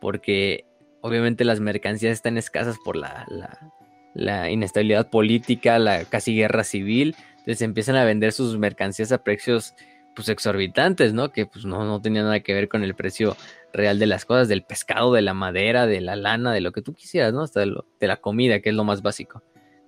[0.00, 0.64] porque
[1.02, 3.70] obviamente las mercancías están escasas por la, la-
[4.14, 7.16] la inestabilidad política, la casi guerra civil.
[7.30, 9.74] Entonces empiezan a vender sus mercancías a precios
[10.14, 11.32] pues exorbitantes, ¿no?
[11.32, 13.36] Que pues no, no tenía nada que ver con el precio
[13.72, 16.82] real de las cosas, del pescado, de la madera, de la lana, de lo que
[16.82, 17.42] tú quisieras, ¿no?
[17.42, 19.42] Hasta de, de la comida, que es lo más básico.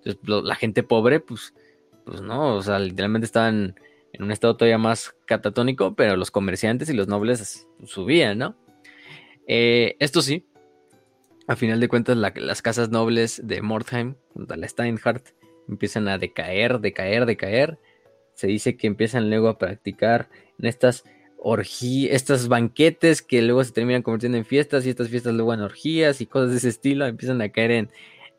[0.04, 1.54] Entonces la gente pobre, pues,
[2.04, 3.74] pues no, o sea, literalmente estaban
[4.12, 8.56] en un estado todavía más catatónico, pero los comerciantes y los nobles subían, ¿no?
[9.46, 10.46] Eh, esto sí,
[11.46, 15.28] a final de cuentas las casas nobles de Mordheim, junto a la Steinhardt,
[15.68, 17.78] empiezan a decaer, decaer, decaer.
[18.34, 20.28] Se dice que empiezan luego a practicar
[20.58, 21.04] en estas
[21.38, 25.60] orgías, estos banquetes que luego se terminan convirtiendo en fiestas y estas fiestas luego en
[25.60, 27.90] orgías y cosas de ese estilo, empiezan a caer en,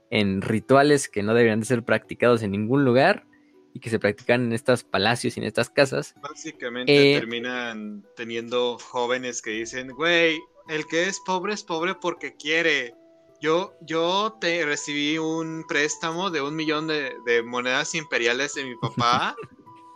[0.09, 3.25] en rituales que no deberían de ser practicados en ningún lugar
[3.73, 6.15] y que se practican en estos palacios y en estas casas.
[6.21, 12.35] Básicamente eh, terminan teniendo jóvenes que dicen, güey, el que es pobre es pobre porque
[12.35, 12.95] quiere.
[13.41, 19.35] Yo, yo te recibí un préstamo de un millón de, monedas imperiales de mi papá.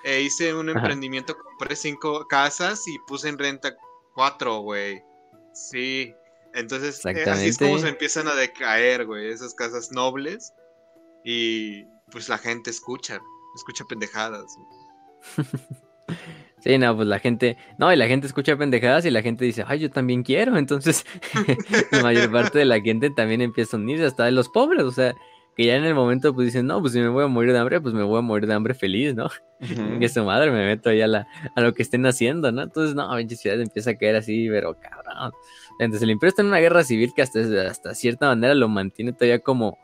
[0.04, 3.76] e hice un emprendimiento, compré cinco casas y puse en renta
[4.14, 5.02] cuatro, güey.
[5.54, 6.14] Sí.
[6.54, 10.54] Entonces, eh, así es como se empiezan a decaer, güey, esas casas nobles.
[11.24, 13.20] Y pues la gente escucha,
[13.56, 14.56] escucha pendejadas.
[16.60, 19.64] Sí, no, pues la gente, no, y la gente escucha pendejadas y la gente dice,
[19.68, 20.58] ay, yo también quiero.
[20.58, 21.06] Entonces,
[21.92, 24.92] la mayor parte de la gente también empieza a unirse, hasta de los pobres, o
[24.92, 25.14] sea,
[25.56, 27.60] que ya en el momento pues dicen, no, pues si me voy a morir de
[27.60, 29.30] hambre, pues me voy a morir de hambre feliz, ¿no?
[30.00, 32.62] que su madre me meto ahí a, la, a lo que estén haciendo, ¿no?
[32.62, 35.34] Entonces, no, pinche ciudad empieza a caer así, pero cabrón.
[35.80, 39.12] Entonces, el imperio está en una guerra civil que hasta, hasta cierta manera lo mantiene
[39.12, 39.78] todavía como,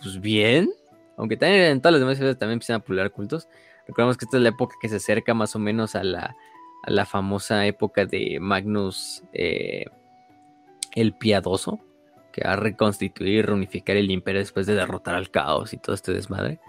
[0.00, 0.70] pues bien,
[1.16, 3.48] aunque también en todas las demás ciudades también empiezan a pular cultos.
[3.88, 6.36] Recordemos que esta es la época que se acerca más o menos a la,
[6.82, 9.86] a la famosa época de Magnus eh,
[10.94, 11.80] el Piadoso,
[12.32, 16.12] que va a reconstituir reunificar el imperio después de derrotar al caos y todo este
[16.12, 16.60] desmadre.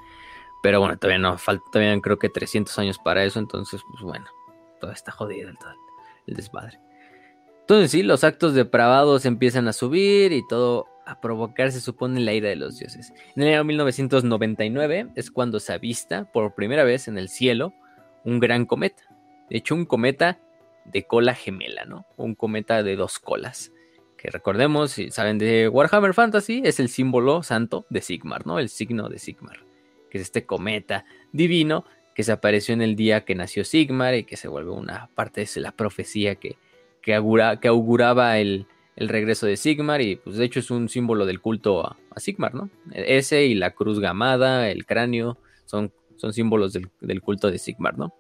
[0.64, 4.26] Pero bueno, todavía no falta, todavía creo que 300 años para eso, entonces, pues bueno,
[4.80, 5.58] todo está jodido el,
[6.28, 6.80] el desmadre.
[7.62, 12.34] Entonces sí, los actos depravados empiezan a subir y todo a provocar, se supone, la
[12.34, 13.14] ira de los dioses.
[13.36, 17.74] En el año 1999 es cuando se avista por primera vez en el cielo
[18.24, 19.04] un gran cometa.
[19.50, 20.40] De hecho, un cometa
[20.86, 22.06] de cola gemela, ¿no?
[22.16, 23.72] Un cometa de dos colas.
[24.18, 28.60] Que recordemos, si saben de Warhammer Fantasy, es el símbolo santo de Sigmar, ¿no?
[28.60, 29.66] El signo de Sigmar.
[30.12, 34.26] Que es este cometa divino que se apareció en el día que nació Sigmar y
[34.26, 36.58] que se vuelve una parte de la profecía que,
[37.02, 38.68] que auguraba el,
[39.00, 42.54] el regreso de Sigmar y pues de hecho es un símbolo del culto a, Sigmar,
[42.54, 42.70] ¿no?
[42.92, 48.14] Ese y la cruz gamada, el cráneo, son, son símbolos del, culto de Sigmar, ¿no?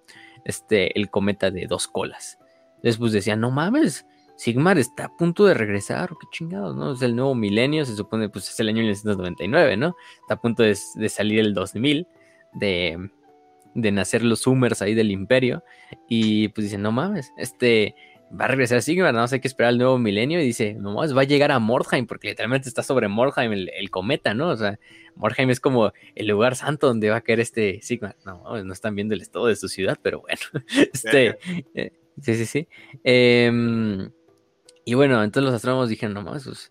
[0.45, 2.39] Este, el cometa de dos colas.
[2.81, 4.05] Después decían, no mames,
[4.37, 6.93] Sigmar está a punto de regresar, qué chingados, ¿no?
[6.93, 9.97] Es el nuevo milenio, se supone, pues es el año 1999, ¿no?
[10.21, 10.75] Está a punto de,
[11.09, 12.07] salir el 2000,
[12.53, 13.09] de,
[13.75, 15.61] de nacer los Summers ahí del imperio,
[16.07, 17.95] y pues dicen, no mames, este,
[18.31, 21.15] va a regresar Sigmar, no hay que esperar al nuevo milenio y dice, no más,
[21.15, 24.49] va a llegar a Mordheim, porque literalmente está sobre Mordheim el, cometa, ¿no?
[24.49, 24.79] O sea,
[25.15, 28.15] Mordheim es como el lugar santo donde va a caer este Sigmar.
[28.25, 30.41] No, no están viendo el estado de su ciudad, pero bueno.
[30.93, 31.37] este,
[31.73, 32.67] eh, sí, sí, sí.
[33.03, 34.11] Em,
[34.85, 36.69] y bueno, entonces los astrónomos dijeron, no más, pues,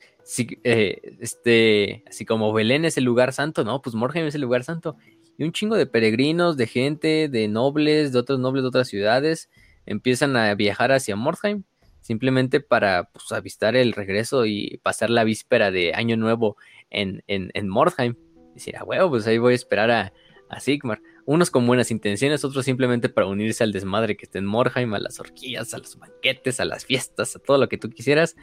[0.64, 4.62] eh, este, así como Belén es el lugar santo, no, pues Mordheim es el lugar
[4.62, 4.96] santo.
[5.36, 9.48] Y un chingo de peregrinos, de gente, de nobles, de otros nobles de otras ciudades,
[9.88, 11.64] empiezan a viajar hacia Mordheim,
[12.00, 16.56] simplemente para pues, avistar el regreso y pasar la víspera de Año Nuevo
[16.90, 18.14] en, en, en Mordheim.
[18.54, 20.12] Decir, ah, huevo, pues ahí voy a esperar a,
[20.60, 21.02] Sigmar.
[21.26, 24.98] Unos con buenas intenciones, otros simplemente para unirse al desmadre que está en Mordheim, a
[24.98, 28.34] las orgías, a los banquetes, a las fiestas, a todo lo que tú quisieras.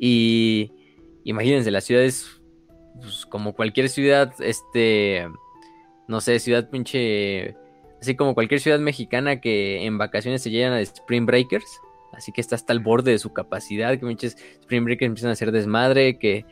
[0.00, 0.72] Y
[1.22, 2.40] imagínense, la ciudad es
[3.00, 5.28] pues, como cualquier ciudad, este,
[6.08, 7.54] no sé, ciudad pinche
[8.00, 11.80] Así como cualquier ciudad mexicana que en vacaciones se llenan a Spring Breakers.
[12.12, 13.98] Así que está hasta el borde de su capacidad.
[13.98, 16.18] Que muchos Spring Breakers empiezan a hacer desmadre.
[16.18, 16.44] Que,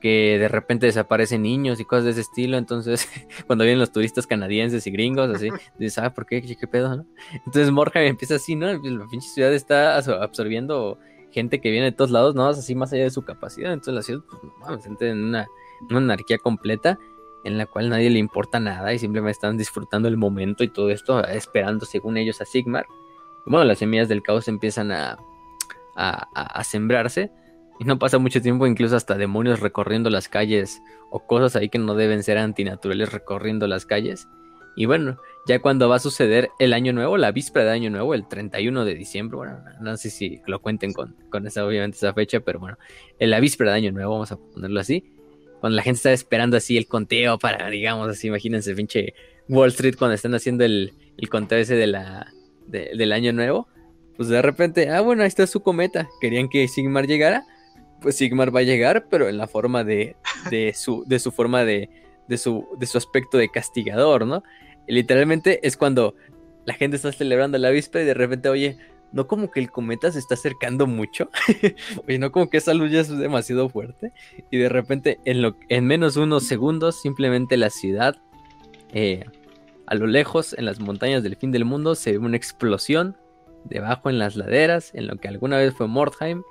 [0.00, 2.56] que de repente desaparecen niños y cosas de ese estilo.
[2.56, 3.08] Entonces,
[3.46, 6.42] cuando vienen los turistas canadienses y gringos, así, dices, ah, ¿por qué?
[6.42, 6.96] ¿Qué, pedo?
[6.96, 7.06] ¿no?
[7.32, 8.66] Entonces, Morgan empieza así, ¿no?
[8.66, 10.98] La pinche ciudad está absorbiendo
[11.30, 12.46] gente que viene de todos lados, ¿no?
[12.46, 13.72] Así más allá de su capacidad.
[13.72, 15.46] Entonces, la ciudad, pues, no en una,
[15.88, 16.98] una anarquía completa
[17.44, 20.90] en la cual nadie le importa nada y simplemente están disfrutando el momento y todo
[20.90, 22.86] esto, esperando según ellos a Sigmar.
[23.46, 25.18] bueno, las semillas del caos empiezan a,
[25.94, 27.30] a, sembrarse
[27.78, 30.80] y no pasa mucho tiempo, incluso hasta demonios recorriendo las calles
[31.10, 34.26] o cosas ahí que no deben ser antinaturales recorriendo las calles.
[34.76, 38.14] Y bueno, ya cuando va a suceder el año nuevo, la víspera de año nuevo,
[38.14, 42.12] el 31 de diciembre, bueno, no sé si lo cuenten con, con esa, obviamente esa
[42.12, 42.76] fecha, pero bueno,
[43.20, 45.13] en la víspera de año nuevo, vamos a ponerlo así,
[45.64, 49.14] cuando la gente está esperando así el conteo para, digamos así, imagínense, pinche
[49.48, 50.92] Wall Street cuando están haciendo el,
[51.30, 52.30] conteo ese de la,
[52.66, 53.66] del año nuevo,
[54.14, 57.46] pues de repente, ah, bueno, ahí está su cometa, querían que Sigmar llegara,
[58.02, 60.16] pues Sigmar va a llegar, pero en la forma de,
[60.50, 61.88] de, su, de su forma de,
[62.28, 64.42] de, su, de su aspecto de castigador, ¿no?
[64.86, 66.14] literalmente es cuando
[66.66, 68.76] la gente está celebrando la víspera y de repente, oye,
[69.14, 71.30] no como que el cometa se está acercando mucho.
[72.08, 74.12] Oye, no como que esa luz ya es demasiado fuerte.
[74.50, 78.16] Y de repente, en, lo, en menos unos segundos, simplemente la ciudad,
[78.92, 79.24] eh,
[79.86, 83.16] a lo lejos, en las montañas del fin del mundo, se ve una explosión.
[83.62, 86.42] Debajo en las laderas, en lo que alguna vez fue Mordheim,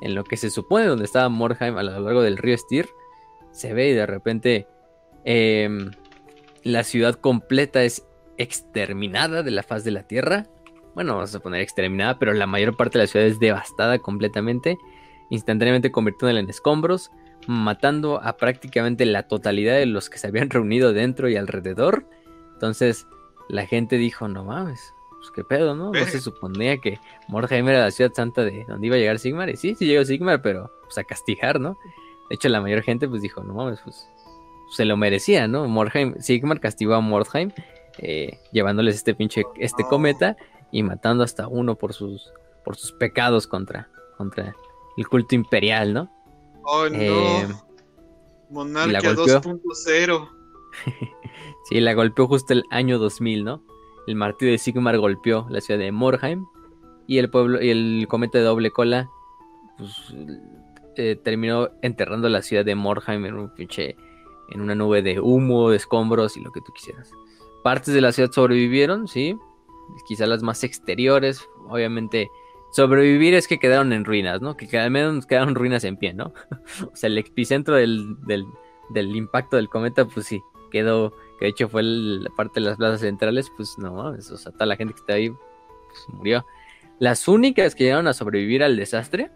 [0.00, 2.88] en lo que se supone donde estaba Mordheim a lo largo del río Styr,
[3.50, 4.68] se ve y de repente
[5.24, 5.90] em,
[6.62, 8.06] la ciudad completa es
[8.38, 10.46] exterminada de la faz de la tierra
[10.94, 14.78] bueno, vamos a poner exterminada, pero la mayor parte de la ciudad es devastada completamente,
[15.30, 17.10] instantáneamente convirtiéndola en escombros,
[17.46, 22.06] matando a prácticamente la totalidad de los que se habían reunido dentro y alrededor.
[22.54, 23.06] Entonces
[23.48, 25.92] la gente dijo, no mames, pues qué pedo, ¿no?
[25.92, 29.48] No se suponía que Mordheim era la ciudad santa de donde iba a llegar Sigmar,
[29.50, 31.78] y sí, sí llegó Sigmar, pero pues a castigar, ¿no?
[32.28, 34.08] De hecho, la mayor gente pues dijo, no mames, pues
[34.70, 35.66] se lo merecía, ¿no?
[35.68, 37.52] Mordheim, Sigmar castigó a Mordheim,
[37.98, 40.36] eh, llevándoles este pinche, este cometa,
[40.72, 42.32] y matando hasta uno por sus,
[42.64, 44.56] por sus pecados contra, contra
[44.96, 46.10] el culto imperial, ¿no?
[46.64, 46.96] Oh, no.
[46.98, 47.48] Eh,
[48.50, 50.28] Monarquía 2.0.
[51.68, 53.62] sí, la golpeó justo el año 2000, ¿no?
[54.06, 56.46] El martillo de Sigmar golpeó la ciudad de Morheim
[57.06, 59.08] y el pueblo y el cometa de doble cola
[59.78, 59.92] pues,
[60.96, 63.96] eh, terminó enterrando la ciudad de Morheim en un pinche
[64.50, 67.10] en una nube de humo, de escombros y lo que tú quisieras.
[67.62, 69.38] Partes de la ciudad sobrevivieron, sí,
[70.06, 72.30] quizá las más exteriores, obviamente
[72.72, 74.56] sobrevivir es que quedaron en ruinas, ¿no?
[74.56, 76.32] Que al menos quedaron ruinas en pie, ¿no?
[76.92, 80.40] o sea, el epicentro del, del, impacto del cometa, pues sí,
[80.70, 84.52] quedó, que de hecho fue la parte de las plazas centrales, pues no, o sea,
[84.52, 86.46] toda la gente que está ahí pues, murió.
[86.98, 89.30] Las únicas que llegaron a sobrevivir al desastre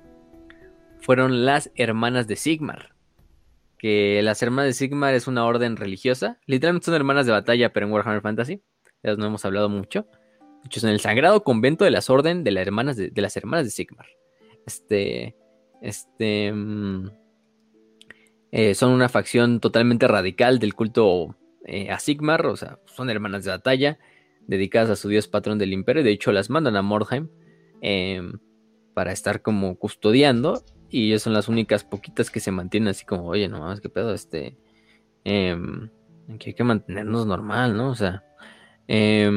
[1.01, 2.95] fueron las hermanas de Sigmar.
[3.79, 6.39] Que las hermanas de Sigmar es una orden religiosa.
[6.47, 8.63] Literalmente son hermanas de batalla, pero en Warhammer Fantasy.
[9.03, 10.07] Ya no hemos hablado mucho
[10.83, 14.07] en el Sagrado Convento de las Orden de las Hermanas de, las Hermanas de Sigmar.
[14.67, 15.37] Este.
[15.81, 16.53] Este.
[16.53, 17.11] Mm,
[18.53, 22.47] eh, son una facción totalmente radical del culto eh, a Sigmar.
[22.47, 23.99] O sea, son hermanas de batalla.
[24.47, 26.03] Dedicadas a su dios patrón del imperio.
[26.03, 27.29] De hecho, las mandan a Mordheim.
[27.81, 28.39] Em,
[28.95, 30.65] para estar como custodiando.
[30.89, 33.89] Y ellas son las únicas poquitas que se mantienen así como, oye, no mames, qué
[33.89, 34.57] pedo, este.
[35.25, 35.91] Em,
[36.39, 37.91] que hay que mantenernos normal, ¿no?
[37.91, 38.25] O sea.
[38.89, 39.29] Eh,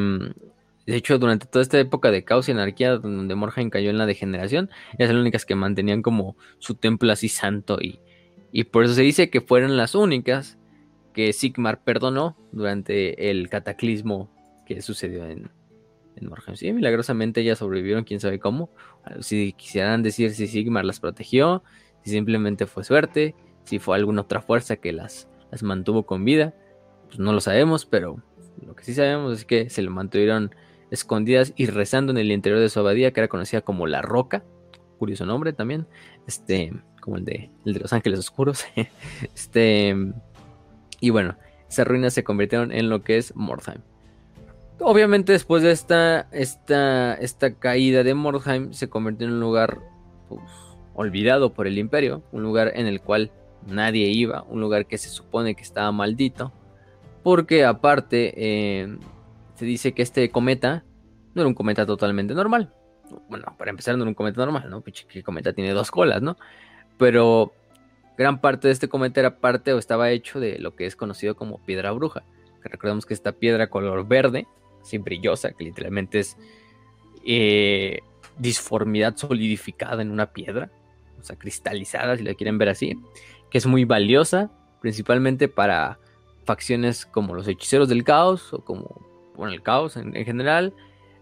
[0.90, 4.08] de hecho, durante toda esta época de caos y anarquía, donde Morhaime cayó en la
[4.08, 7.78] degeneración, eran las únicas que mantenían como su templo así santo.
[7.80, 8.00] Y,
[8.52, 10.58] y por eso se dice que fueron las únicas
[11.14, 14.32] que Sigmar perdonó durante el cataclismo
[14.66, 15.52] que sucedió en,
[16.16, 16.58] en Morhaime.
[16.58, 18.72] Sí, milagrosamente ellas sobrevivieron, quién sabe cómo.
[19.20, 21.62] Si quisieran decir si Sigmar las protegió,
[22.04, 26.56] si simplemente fue suerte, si fue alguna otra fuerza que las, las mantuvo con vida,
[27.08, 28.24] pues no lo sabemos, pero
[28.66, 30.56] lo que sí sabemos es que se lo mantuvieron
[30.92, 34.44] escondidas y rezando en el interior de su abadía, que era conocida como La Roca,
[34.98, 35.88] curioso nombre también,
[36.28, 38.66] este, como el de, el de los Ángeles Oscuros,
[39.36, 39.96] este,
[41.00, 41.36] y bueno,
[41.70, 43.82] esas ruinas se convirtieron en lo que es Mordheim.
[44.82, 49.80] Obviamente después de esta, esta, esta caída de Mordheim se convirtió en un lugar
[50.30, 50.42] pues,
[50.94, 53.32] olvidado por el imperio, un lugar en el cual
[53.68, 56.54] nadie iba, un lugar que se supone que estaba maldito,
[57.24, 58.98] porque aparte eh,
[59.60, 60.86] se dice que este cometa
[61.36, 62.74] no era un cometa totalmente normal.
[63.28, 64.82] Bueno, para empezar no era un cometa normal, ¿no?
[64.84, 66.38] Que cometa tiene dos colas, ¿no?
[66.98, 67.52] Pero
[68.18, 71.36] gran parte de este cometa era parte o estaba hecho de lo que es conocido
[71.36, 72.24] como piedra bruja.
[72.64, 74.48] Que recordemos que esta piedra color verde,
[74.82, 76.38] así brillosa, que literalmente es
[77.26, 78.00] eh,
[78.38, 80.72] disformidad solidificada en una piedra,
[81.20, 82.98] o sea, cristalizada, si la quieren ver así,
[83.52, 86.00] que es muy valiosa, principalmente para
[86.46, 89.09] facciones como los hechiceros del caos o como
[89.40, 90.74] bueno, el caos en, general,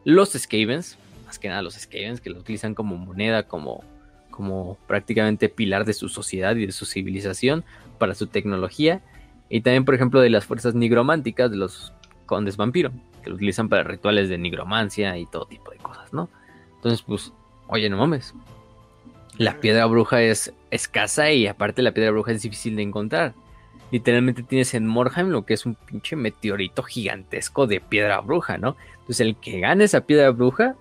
[0.03, 3.83] los Skavens, más que nada los Skavens, que lo utilizan como moneda, como,
[4.31, 7.63] como prácticamente pilar de su sociedad y de su civilización
[7.99, 9.01] para su tecnología,
[9.49, 11.93] y también, por ejemplo, de las fuerzas nigrománticas de los
[12.25, 12.91] condes vampiro,
[13.23, 16.27] que lo utilizan para rituales de nigromancia y todo tipo de cosas, ¿no?
[16.75, 17.31] Entonces, pues,
[17.67, 18.33] oye, no mames.
[19.37, 23.35] La piedra bruja es escasa y aparte la piedra bruja es difícil de encontrar
[23.91, 28.75] literalmente tienes en Morheim lo que es un pinche meteorito gigantesco de piedra bruja, ¿no?
[28.93, 30.75] Entonces el que gane esa piedra bruja,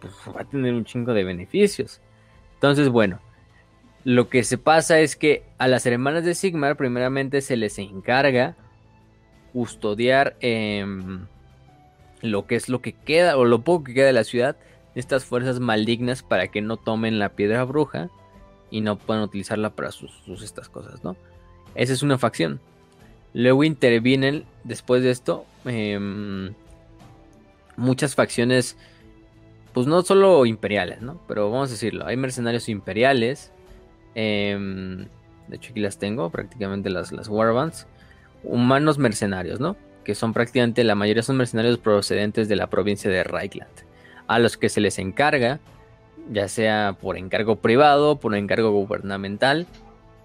[0.00, 2.00] pues va a tener un chingo de beneficios.
[2.54, 3.20] Entonces, bueno,
[4.04, 8.56] lo que se pasa es que a las hermanas de Sigmar primeramente se les encarga
[9.52, 11.26] custodiar em,
[12.22, 14.56] lo que es lo que queda o lo poco que queda de la ciudad,
[14.94, 18.08] estas fuerzas malignas para que no tomen la piedra bruja
[18.70, 21.16] y no puedan utilizarla para sus estas cosas, ¿no?
[21.74, 22.60] Esa es una facción.
[23.32, 26.52] Luego intervienen, después de esto, eh,
[27.76, 28.76] muchas facciones,
[29.72, 31.20] pues no solo imperiales, ¿no?
[31.26, 33.52] Pero vamos a decirlo, hay mercenarios imperiales.
[34.14, 35.06] Em,
[35.48, 37.86] de hecho, aquí las tengo, prácticamente las, las Warbands.
[38.42, 39.76] Humanos mercenarios, ¿no?
[40.04, 43.70] Que son prácticamente, la mayoría son mercenarios procedentes de la provincia de Reichland.
[44.26, 45.60] A los que se les encarga,
[46.30, 49.66] ya sea por encargo privado, por encargo gubernamental,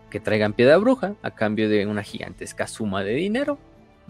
[0.09, 3.57] que traigan piedra bruja a cambio de una gigantesca suma de dinero.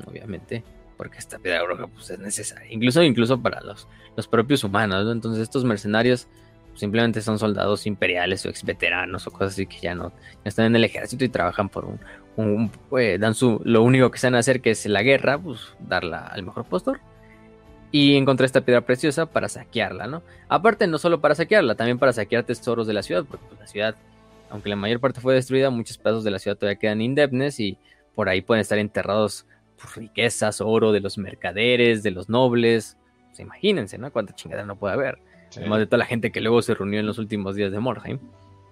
[0.06, 0.64] Obviamente,
[0.98, 2.72] porque esta piedra bruja pues, es necesaria.
[2.72, 5.12] Incluso, incluso para los, los propios humanos.
[5.12, 6.28] Entonces, estos mercenarios
[6.76, 10.12] simplemente son soldados imperiales o ex veteranos o cosas así que ya no
[10.44, 11.88] están en el ejército y trabajan por
[12.36, 16.28] un, pues, dan su lo único que saben hacer que es la guerra pues darla
[16.28, 17.00] al mejor postor
[17.92, 22.14] y encontrar esta piedra preciosa para saquearla no aparte no solo para saquearla también para
[22.14, 23.96] saquear tesoros de la ciudad porque pues, la ciudad
[24.50, 27.78] aunque la mayor parte fue destruida muchos pedazos de la ciudad todavía quedan indemnes y
[28.14, 29.46] por ahí pueden estar enterrados
[29.78, 34.76] pues, riquezas oro de los mercaderes de los nobles pues, imagínense no cuánta chingada no
[34.76, 35.20] puede haber
[35.58, 38.20] Además de toda la gente que luego se reunió en los últimos días de Mordheim.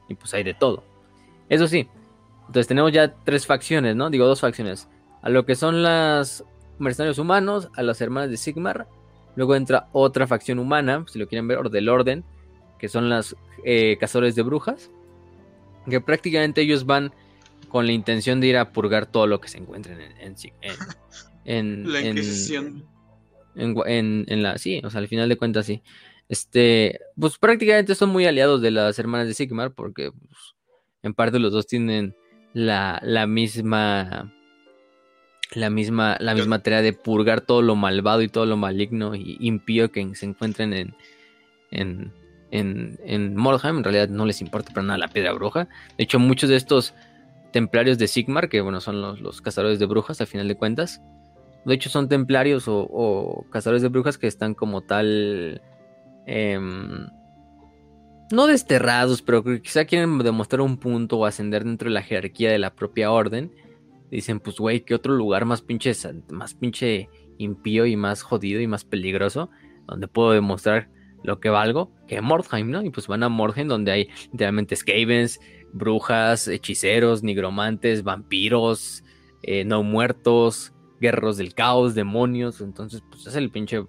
[0.10, 0.84] Y pues hay de todo.
[1.50, 1.88] Eso sí,
[2.42, 4.10] entonces tenemos ya tres facciones, ¿no?
[4.10, 4.90] Digo, dos facciones.
[5.22, 6.44] A lo que son las
[6.80, 8.88] mercenarios humanos, a las hermanas de Sigmar.
[9.36, 12.24] Luego entra otra facción humana, si lo quieren ver, del orden,
[12.78, 14.92] que son las eh, cazadores de brujas.
[15.90, 17.14] Que prácticamente ellos van
[17.70, 20.36] con la intención de ir a purgar todo lo que se encuentren en,
[21.46, 22.86] en, la Inquisición.
[23.56, 25.82] En, en, la, sí, o sea, al final de cuentas sí.
[26.30, 30.56] Este, pues prácticamente son muy aliados de las hermanas de Sigmar porque pues,
[31.04, 32.16] en parte los dos tienen
[32.54, 34.34] la, la misma
[35.54, 39.38] la misma la misma tarea de purgar todo lo malvado y todo lo maligno y
[39.40, 40.96] impío que se encuentren en
[41.74, 42.14] en,
[42.54, 43.78] en, en Mordheim.
[43.78, 45.68] En realidad no les importa para nada la piedra bruja.
[45.98, 46.94] De hecho, muchos de estos
[47.52, 51.02] templarios de Sigmar, que bueno, son los, cazadores de brujas al final de cuentas,
[51.66, 55.62] de hecho son templarios o, o cazadores de brujas que están como tal
[56.26, 57.08] Em,
[58.32, 62.60] no desterrados, pero quizá quieren demostrar un punto o ascender dentro de la jerarquía de
[62.60, 63.52] la propia orden.
[64.10, 65.94] Dicen, pues, güey, ¿qué otro lugar más pinche,
[66.30, 69.50] más pinche impío y más jodido y más peligroso?
[69.88, 70.90] Donde puedo demostrar
[71.24, 72.84] lo que valgo, que Mordheim, ¿no?
[72.84, 75.40] Y pues van a Mordheim, donde hay literalmente Skavens,
[75.72, 79.04] brujas, hechiceros, nigromantes, vampiros,
[79.42, 82.62] eh, no muertos, guerreros del caos, demonios.
[82.62, 83.84] Entonces, pues es el pinche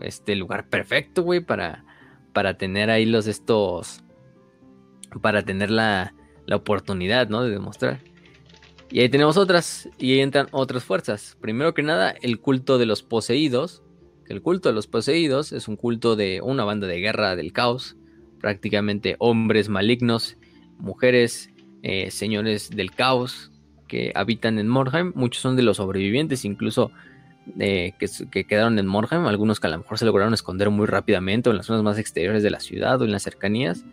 [0.00, 1.84] este lugar perfecto, güey, para,
[2.32, 4.02] para tener ahí los estos,
[5.20, 6.14] para tener la,
[6.46, 7.42] la oportunidad, ¿no?
[7.42, 8.00] De demostrar.
[8.90, 11.36] Y ahí tenemos otras, y ahí entran otras fuerzas.
[11.40, 13.82] Primero que nada, el culto de los poseídos.
[14.30, 17.96] El culto de los poseídos es un culto de una banda de guerra del caos.
[18.40, 20.36] Prácticamente hombres malignos,
[20.78, 21.50] mujeres,
[21.82, 23.50] eh, señores del caos
[23.88, 25.10] que habitan en Morheim.
[25.16, 26.92] Muchos son de los sobrevivientes, incluso
[27.58, 31.52] que, quedaron en Morheim, algunos que a lo mejor se lograron esconder muy rápidamente o
[31.52, 33.84] en las zonas más exteriores de la ciudad o en las cercanías.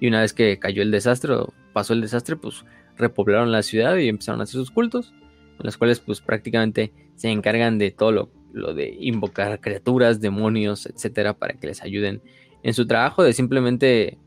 [0.00, 1.36] Y una vez que cayó el desastre
[1.72, 2.64] pasó el desastre, pues
[2.96, 5.14] repoblaron la ciudad y empezaron a hacer sus cultos,
[5.60, 10.86] en los cuales pues prácticamente se encargan de todo lo, lo de invocar criaturas, demonios,
[10.86, 12.22] etcétera, para que les ayuden
[12.62, 14.18] en su trabajo de simplemente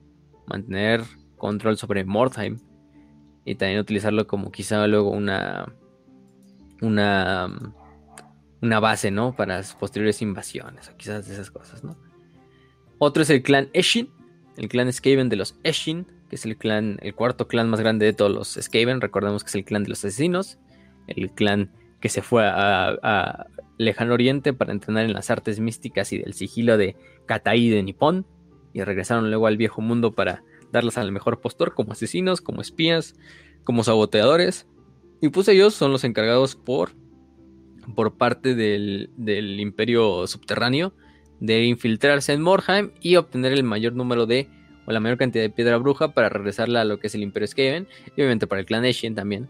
[0.48, 1.04] mantener
[1.38, 2.60] control sobre Mordheim
[3.46, 5.74] y también utilizarlo como quizá luego una
[6.82, 7.50] una
[8.62, 9.36] una base, ¿no?
[9.36, 11.98] Para posteriores invasiones o quizás esas cosas, ¿no?
[13.00, 14.10] Otro es el clan Eshin,
[14.58, 18.06] el clan Skaven de los Eshin, que es el clan, el cuarto clan más grande
[18.06, 19.02] de todos los Skaven.
[19.02, 20.58] Recordemos que es el clan de los asesinos,
[21.08, 23.48] el clan que se fue a,
[23.80, 26.96] Lejano Oriente para entrenar en las artes místicas y del sigilo de
[27.28, 28.26] Katai de Nippon.
[28.74, 33.16] Y regresaron luego al viejo mundo para darles al mejor postor como asesinos, como espías,
[33.64, 34.68] como saboteadores.
[35.22, 36.92] Y pues ellos son los encargados por
[37.96, 39.10] por parte del,
[39.60, 40.94] imperio subterráneo
[41.40, 44.50] de infiltrarse en Morheim y obtener el mayor número de
[44.86, 47.48] o la mayor cantidad de piedra bruja para regresarla a lo que es el imperio
[47.48, 49.48] Skaven y obviamente para el clan Eshin también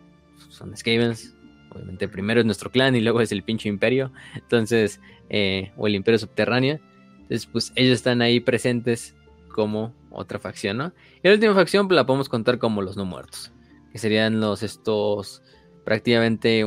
[0.50, 1.36] son Skavens
[1.70, 4.99] obviamente primero es nuestro clan y luego es el pinche imperio entonces
[5.30, 6.80] eh, o el imperio subterráneo
[7.22, 9.15] entonces pues ellos están ahí presentes
[9.49, 10.93] como otra facción ¿no?
[11.24, 13.51] y la última facción pues, la podemos contar como los no muertos
[13.91, 15.41] que serían los estos
[15.84, 16.65] prácticamente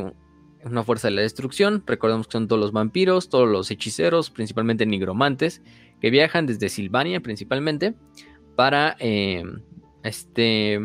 [0.63, 1.83] una fuerza de la destrucción.
[1.85, 5.61] Recordemos que son todos los vampiros, todos los hechiceros, principalmente nigromantes,
[5.99, 7.95] que viajan desde Silvania principalmente
[8.55, 9.43] para eh,
[10.03, 10.79] este,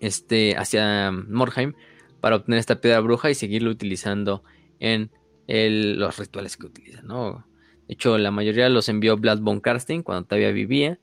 [0.00, 1.74] este, hacia Morheim
[2.20, 4.42] para obtener esta piedra bruja y seguirlo utilizando
[4.80, 5.10] en
[5.48, 7.06] los rituales que utilizan.
[7.06, 7.46] ¿no?
[7.86, 10.98] De hecho, la mayoría los envió Vlad von Karstein cuando todavía vivía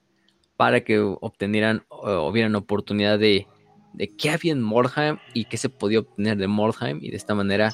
[0.56, 3.48] para que obtenieran o hubieran oportunidad de
[3.96, 7.34] de qué había en Mordheim y qué se podía obtener de Mordheim y de esta
[7.34, 7.74] manera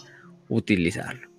[0.49, 1.29] utilizarlo.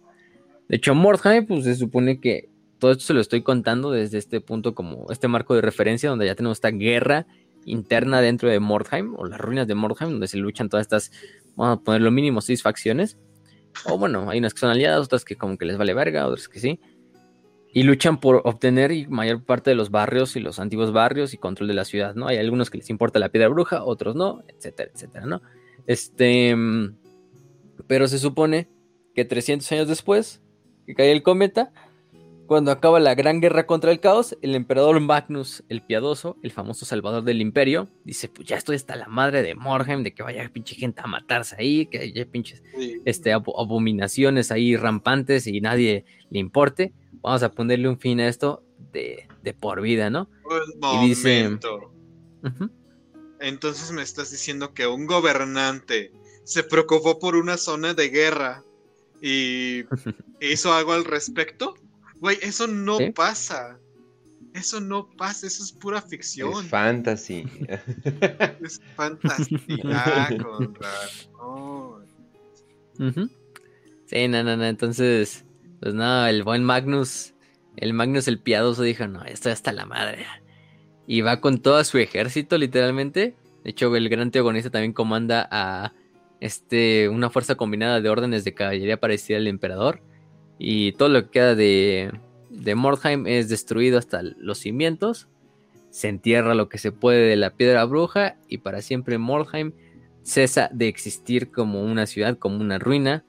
[0.68, 2.48] De hecho, Mordheim, pues se supone que
[2.78, 6.26] todo esto se lo estoy contando desde este punto como este marco de referencia donde
[6.26, 7.26] ya tenemos esta guerra
[7.64, 11.12] interna dentro de Mordheim o las ruinas de Mordheim donde se luchan todas estas,
[11.56, 13.18] vamos a poner lo mínimo seis facciones.
[13.86, 16.48] O bueno, hay unas que son aliadas, otras que como que les vale verga, otras
[16.48, 16.80] que sí.
[17.72, 21.68] Y luchan por obtener mayor parte de los barrios y los antiguos barrios y control
[21.68, 22.28] de la ciudad, ¿no?
[22.28, 25.40] Hay algunos que les importa la piedra bruja, otros no, etcétera, etcétera, ¿no?
[25.86, 26.54] Este...
[27.86, 28.68] Pero se supone
[29.14, 30.42] que 300 años después,
[30.86, 31.72] que cae el cometa,
[32.52, 36.84] cuando acaba la gran guerra contra el caos, el emperador Magnus el Piadoso, el famoso
[36.84, 40.50] salvador del imperio, dice, pues ya estoy hasta la madre de Morhem, de que vaya
[40.52, 42.62] pinche gente a matarse ahí, que haya pinches
[43.06, 46.92] este, abominaciones ahí rampantes y nadie le importe.
[47.22, 49.26] Vamos a ponerle un fin a esto de,
[49.58, 50.28] por vida, ¿no?
[51.00, 51.58] y dice...
[53.40, 56.12] Entonces me estás diciendo que un gobernante
[56.44, 58.62] se preocupó por una zona de guerra
[59.22, 59.84] y
[60.42, 61.76] hizo algo al respecto.
[62.22, 63.80] Güey, eso no pasa.
[64.54, 66.64] Eso no pasa, eso es pura ficción.
[66.64, 67.44] Es fantasy.
[68.64, 72.06] es fantasía, con razón.
[74.06, 74.64] Sí, no, no, no.
[74.64, 75.44] Entonces,
[75.80, 77.34] pues nada, el buen Magnus,
[77.76, 80.24] el Magnus el piadoso dijo, no, esto ya está la madre.
[81.08, 83.34] Y va con todo su ejército, literalmente.
[83.64, 85.92] De hecho, el gran teogonista también comanda a
[86.38, 90.02] este, una fuerza combinada de órdenes de caballería parecida al emperador.
[90.58, 92.12] Y todo lo que queda de,
[92.50, 95.28] de Mordheim es destruido hasta los cimientos.
[95.90, 99.72] Se entierra lo que se puede de la piedra bruja y para siempre Mordheim
[100.22, 103.24] cesa de existir como una ciudad, como una ruina.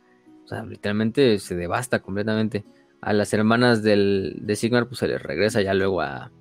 [0.46, 2.66] O sea, literalmente se devasta completamente.
[3.02, 6.32] A las hermanas del, de Sigmar pues se les regresa ya luego a,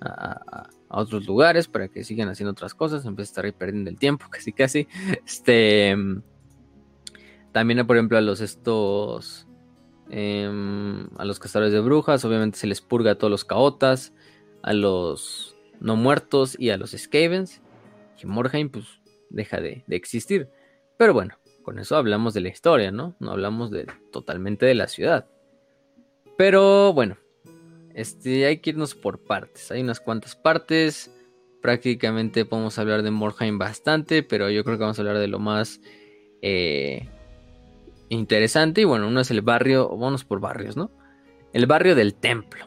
[0.00, 3.04] a, otros lugares para que sigan haciendo otras cosas.
[3.04, 4.88] Vez de estar ahí perdiendo el tiempo, casi casi.
[5.26, 5.96] Este...
[7.52, 9.43] También, por ejemplo, a los estos
[10.10, 14.12] Em, a los cazadores de brujas, obviamente se les purga a todos los caotas,
[14.62, 17.60] a los no muertos y a los Skavens.
[18.22, 18.86] Y Morheim pues
[19.30, 20.48] deja de, existir.
[20.96, 23.16] Pero bueno, con eso hablamos de la historia, ¿no?
[23.18, 25.26] No hablamos de, totalmente de la ciudad.
[26.36, 27.18] Pero bueno,
[27.94, 29.70] este, hay que irnos por partes.
[29.70, 31.10] Hay unas cuantas partes.
[31.60, 35.38] Prácticamente podemos hablar de Morheim bastante, pero yo creo que vamos a hablar de lo
[35.38, 35.80] más
[36.42, 37.08] eh,
[38.08, 38.82] interesante.
[38.82, 40.90] Y bueno, uno es el barrio, vamos por barrios, ¿no?
[41.52, 42.66] El barrio del templo.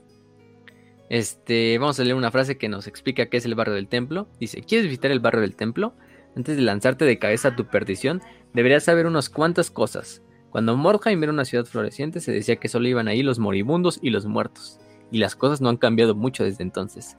[1.09, 4.27] Este, vamos a leer una frase que nos explica qué es el barrio del templo.
[4.39, 5.93] Dice, ¿quieres visitar el barrio del templo?
[6.35, 8.21] Antes de lanzarte de cabeza a tu perdición,
[8.53, 10.21] deberías saber unas cuantas cosas.
[10.49, 14.09] Cuando Mordheim era una ciudad floreciente, se decía que solo iban ahí los moribundos y
[14.09, 14.79] los muertos.
[15.11, 17.17] Y las cosas no han cambiado mucho desde entonces.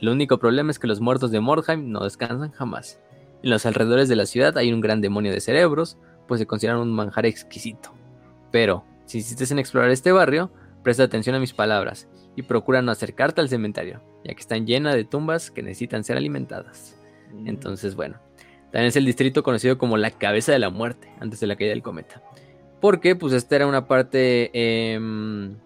[0.00, 3.00] El único problema es que los muertos de Mordheim no descansan jamás.
[3.42, 5.98] En los alrededores de la ciudad hay un gran demonio de cerebros,
[6.30, 7.92] pues se consideran un manjar exquisito.
[8.52, 10.52] Pero, si insistes en explorar este barrio,
[10.84, 12.06] presta atención a mis palabras
[12.36, 16.16] y procura no acercarte al cementerio, ya que están llenas de tumbas que necesitan ser
[16.16, 16.96] alimentadas.
[17.34, 17.48] Mm.
[17.48, 18.20] Entonces, bueno,
[18.70, 21.70] también es el distrito conocido como la cabeza de la muerte, antes de la caída
[21.72, 22.22] del cometa.
[22.80, 25.56] Porque, pues, esta era una parte em,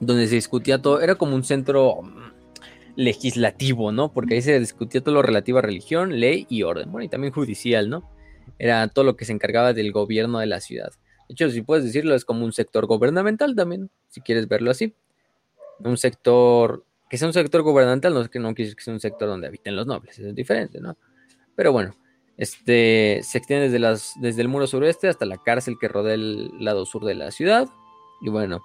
[0.00, 2.32] donde se discutía todo, era como un centro mm,
[2.96, 4.12] legislativo, ¿no?
[4.12, 7.32] Porque ahí se discutía todo lo relativo a religión, ley y orden, bueno, y también
[7.32, 8.12] judicial, ¿no?
[8.58, 10.92] Era todo lo que se encargaba del gobierno de la ciudad.
[11.28, 14.94] De hecho, si puedes decirlo, es como un sector gubernamental también, si quieres verlo así.
[15.80, 19.00] Un sector, que sea un sector gubernamental, no es que no quiere que sea un
[19.00, 20.96] sector donde habiten los nobles, es diferente, ¿no?
[21.56, 21.94] Pero bueno,
[22.36, 26.50] este se extiende desde, las, desde el muro sureste hasta la cárcel que rodea el
[26.58, 27.68] lado sur de la ciudad.
[28.20, 28.62] Y bueno,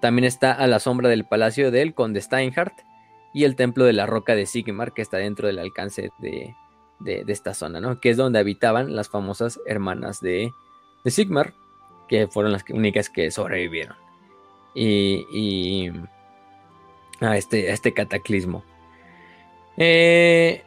[0.00, 2.80] también está a la sombra del palacio del conde Steinhardt
[3.34, 6.54] y el templo de la roca de Sigmar, que está dentro del alcance de,
[7.02, 8.00] de, esta zona, ¿no?
[8.00, 10.52] Que es donde habitaban las famosas hermanas de,
[11.04, 11.54] de Sigmar,
[12.08, 13.96] que fueron las únicas que sobrevivieron.
[14.74, 15.90] Y,
[17.20, 18.64] a, este, este cataclismo.
[19.76, 20.62] Eh,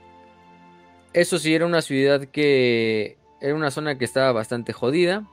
[1.13, 5.23] eso sí, era una ciudad que era una zona que estaba bastante jodida.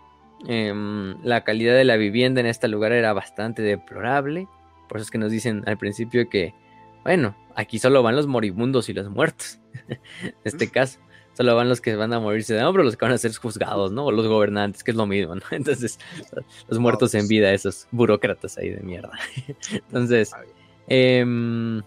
[0.47, 4.49] Em, la calidad de la vivienda en este lugar era bastante deplorable.
[4.89, 6.55] Por eso es que nos dicen al principio que,
[7.05, 9.62] bueno, aquí solo van los moribundos y los muertos.
[9.89, 10.99] En este caso,
[11.35, 13.93] solo van los que van a morirse de hambre, los que van a ser juzgados,
[13.93, 14.07] ¿no?
[14.07, 15.43] O los gobernantes, que es lo mismo, ¿no?
[15.51, 15.99] Entonces,
[16.69, 19.13] los muertos en vida, esos burócratas ahí de mierda.
[19.73, 20.33] Entonces,
[20.89, 21.83] em,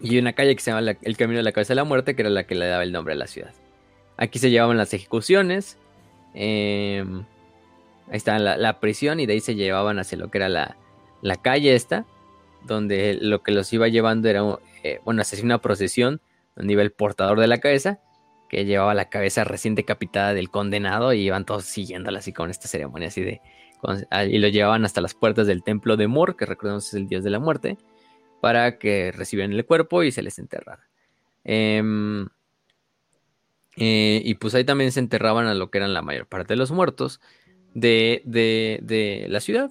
[0.00, 2.22] y una calle que se llama el Camino de la Cabeza de la Muerte, que
[2.22, 3.54] era la que le daba el nombre a la ciudad.
[4.16, 5.78] Aquí se llevaban las ejecuciones.
[6.34, 7.24] Em,
[8.10, 10.76] ahí estaba la, prisión y de ahí se llevaban hacia lo que era la,
[11.22, 12.04] la calle esta,
[12.66, 14.42] donde lo que los iba llevando era,
[14.82, 16.20] eh, bueno, hacer una procesión
[16.56, 18.00] donde iba el portador de la cabeza,
[18.48, 22.68] que llevaba la cabeza recién decapitada del condenado y iban todos siguiéndola así con esta
[22.68, 23.40] ceremonia así de,
[24.28, 27.24] y lo llevaban hasta las puertas del templo de Mor, que recordemos es el dios
[27.24, 27.78] de la muerte,
[28.40, 30.88] para que recibieran el cuerpo y se les enterrara.
[31.44, 32.26] Em,
[33.76, 36.56] eh, y pues ahí también se enterraban a lo que eran la mayor parte de
[36.56, 37.20] los muertos
[37.74, 39.70] de, de, la ciudad.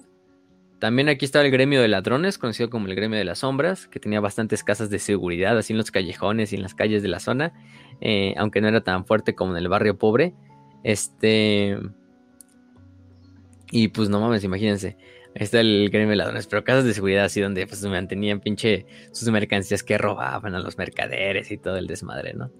[0.84, 3.98] También aquí estaba el gremio de ladrones, conocido como el gremio de las sombras, que
[3.98, 7.20] tenía bastantes casas de seguridad, así en los callejones y en las calles de la
[7.20, 7.54] zona,
[8.02, 10.34] eh, aunque no era tan fuerte como en el barrio pobre.
[10.82, 11.78] Este.
[13.70, 14.98] Y pues no mames, imagínense.
[15.34, 18.84] Ahí está el gremio de ladrones, pero casas de seguridad así donde pues mantenían pinche
[19.10, 22.50] sus mercancías que robaban a los mercaderes y todo el desmadre, ¿no?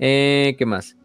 [0.00, 0.96] Eh, ¿Qué más?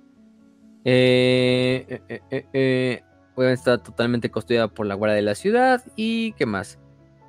[0.84, 3.04] Eh, eh,
[3.38, 6.80] eh está totalmente custodiada por la guardia de la ciudad y ¿qué más?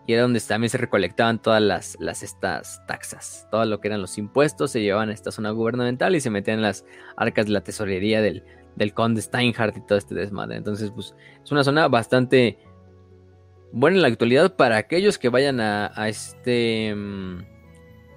[0.07, 4.19] Y era donde también se recolectaban todas las, estas taxas, todo lo que eran los
[4.19, 6.85] impuestos se llevaban a esta zona gubernamental y se metían en las
[7.17, 8.45] arcas de la tesorería del,
[8.77, 10.57] del conde Steinhardt y todo este desmadre.
[10.57, 12.59] Entonces, pues es una zona bastante
[13.73, 17.39] buena en la actualidad para aquellos que vayan a, este mm,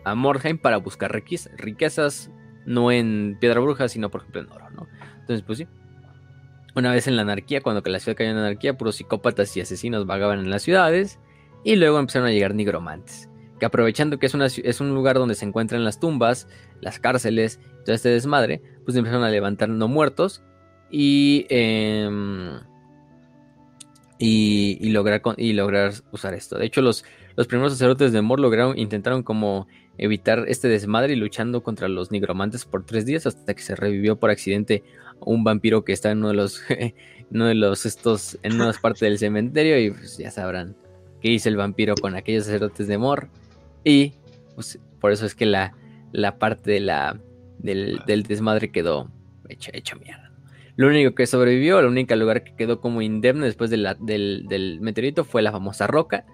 [0.03, 2.29] a Mordheim para buscar riquezas,
[2.67, 4.87] no en piedra bruja, sino por ejemplo en oro, ¿no?
[5.21, 5.67] Entonces, pues sí.
[6.79, 10.05] Una vez en la anarquía, cuando la ciudad cayó en anarquía, puros psicópatas y asesinos
[10.05, 11.19] vagaban en las ciudades
[11.65, 15.45] y luego empezaron a llegar nigromantes que aprovechando que es, es un lugar donde se
[15.45, 16.47] encuentran las tumbas,
[16.81, 20.41] las cárceles, todo este desmadre, pues empezaron a levantar no muertos
[20.89, 22.61] y, em,
[24.17, 26.57] y, lograr, y lograr usar esto.
[26.57, 27.05] De hecho, los,
[27.35, 29.67] los primeros sacerdotes de Mor lograron, intentaron como
[29.97, 34.17] evitar este desmadre y luchando contra los nigromantes por tres días hasta que se revivió
[34.17, 34.83] por accidente
[35.21, 36.61] un vampiro que está en uno de los,
[37.31, 40.75] uno de los estos, en una parte del cementerio y pues ya sabrán
[41.21, 43.27] qué hizo el vampiro con aquellos sacerdotes de Mor
[43.83, 44.13] y
[44.55, 45.73] pues, por eso es que la,
[46.11, 47.19] la parte de la,
[47.59, 49.09] del, del desmadre quedó
[49.47, 50.29] hecha, hecha mierda.
[50.79, 55.41] Lo único que sobrevivió, el único lugar que quedó como indemne después del, meteorito fue
[55.41, 56.25] la famosa roca,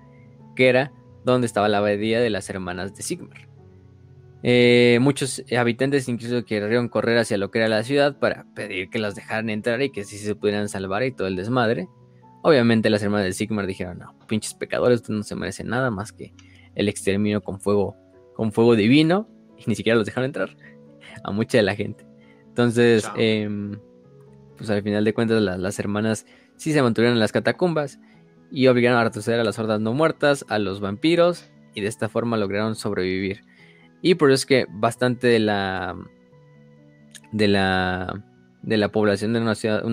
[0.55, 0.91] que era
[1.23, 3.47] donde estaba la abadía de las hermanas de Sigmar.
[4.47, 8.99] Eh, muchos habitantes incluso querían correr hacia lo que era la ciudad para pedir que
[8.99, 11.89] las dejaran entrar y que así se pudieran salvar y todo el desmadre.
[12.43, 16.11] Obviamente las hermanas de Sigmar dijeron, no, pinches pecadores, ustedes no se merecen nada más
[16.11, 16.31] que
[16.75, 17.95] el exterminio con fuego,
[18.35, 19.27] con fuego divino,
[19.57, 20.55] y ni siquiera los dejaron entrar
[21.23, 22.05] a mucha de la gente.
[22.45, 27.99] Entonces, pues al final de cuentas las, hermanas sí se mantuvieron en las catacumbas
[28.51, 32.09] y obligaron a retroceder a las hordas no muertas, a los vampiros, y de esta
[32.09, 33.41] forma lograron sobrevivir.
[34.05, 35.97] Y por eso es que bastante de la
[37.31, 38.23] de la
[38.61, 39.83] de la población de una ciudad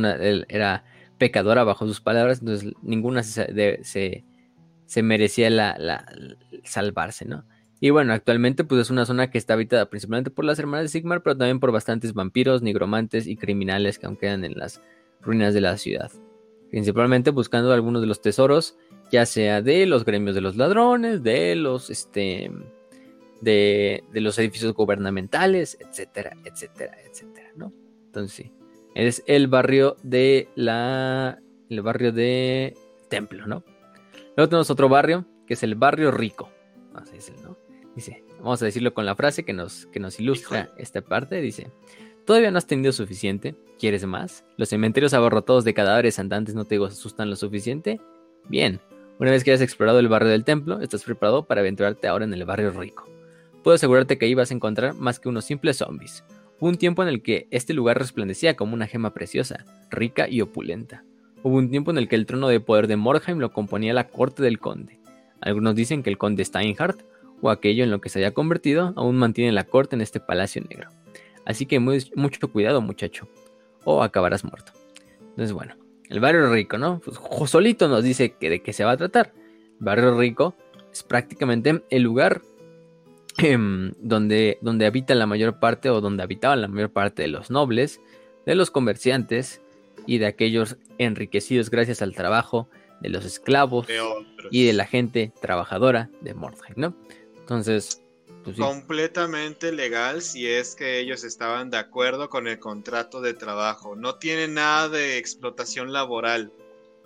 [0.50, 0.84] era
[1.16, 3.80] pecadora bajo sus palabras, entonces ninguna se,
[4.84, 6.04] se, merecía la, la,
[6.62, 7.46] salvarse, ¿no?
[7.80, 10.88] Y bueno, actualmente pues es una zona que está habitada principalmente por las hermanas de
[10.88, 14.82] Sigmar, pero también por bastantes vampiros, nigromantes y criminales que aún quedan en las
[15.22, 16.10] ruinas de la ciudad.
[16.70, 18.76] Principalmente buscando algunos de los tesoros,
[19.10, 22.50] ya sea de los gremios de los ladrones, de los este
[23.43, 27.72] de, los edificios gubernamentales, etcétera, etcétera, etcétera, ¿no?
[28.07, 28.53] Entonces sí,
[28.95, 32.74] es el barrio de la el barrio de
[33.09, 33.64] Templo, ¿no?
[34.36, 36.51] Luego tenemos otro barrio que es el barrio rico.
[36.95, 37.57] Así es ¿no?
[37.95, 41.40] Dice, vamos a decirlo con la frase que nos, que nos ilustra esta parte.
[41.40, 41.70] Dice,
[42.24, 43.55] ¿todavía no has tenido suficiente?
[43.78, 44.45] ¿Quieres más?
[44.57, 48.01] ¿Los cementerios abarrotados de cadáveres andantes no te asustan lo suficiente?
[48.49, 48.80] Bien,
[49.18, 52.32] una vez que hayas explorado el barrio del templo, estás preparado para aventurarte ahora en
[52.32, 53.11] el barrio rico.
[53.62, 56.24] Puedo asegurarte que ahí vas a encontrar más que unos simples zombies.
[56.58, 60.40] Hubo un tiempo en el que este lugar resplandecía como una gema preciosa, rica y
[60.40, 61.04] opulenta.
[61.42, 64.08] Hubo un tiempo en el que el trono de poder de Mordheim lo componía la
[64.08, 64.98] corte del conde.
[65.40, 67.02] Algunos dicen que el conde Steinhardt
[67.40, 70.62] o aquello en lo que se haya convertido aún mantiene la corte en este palacio
[70.68, 70.90] negro.
[71.44, 73.28] Así que mucho cuidado muchacho,
[73.84, 74.72] o acabarás muerto.
[75.20, 75.74] Entonces bueno,
[76.08, 77.00] el barrio rico, ¿no?
[77.00, 77.18] Pues
[77.50, 79.32] solito nos dice que de qué se va a tratar.
[79.80, 80.54] Barrio rico
[80.92, 82.42] es prácticamente el lugar
[83.38, 88.00] donde, donde habita la mayor parte o donde habitaba la mayor parte de los nobles,
[88.46, 89.60] de los comerciantes
[90.06, 92.68] y de aquellos enriquecidos gracias al trabajo
[93.00, 93.86] de los esclavos
[94.50, 96.94] y de la gente trabajadora de Mordheim, ¿no?
[97.38, 98.02] Entonces,
[98.44, 103.94] pues completamente legal si es que ellos estaban de acuerdo con el contrato de trabajo.
[103.94, 106.52] No tiene nada de explotación laboral.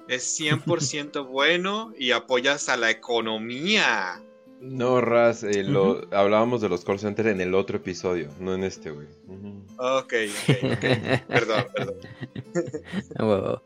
[0.09, 4.23] Es 100% bueno y apoyas a la economía.
[4.61, 8.65] No, Raz, eh, lo, hablábamos de los call centers en el otro episodio, no en
[8.65, 9.07] este, güey.
[9.77, 10.15] Ok,
[10.49, 11.27] ok, ok.
[11.29, 11.97] perdón, perdón.
[13.17, 13.63] a huevo,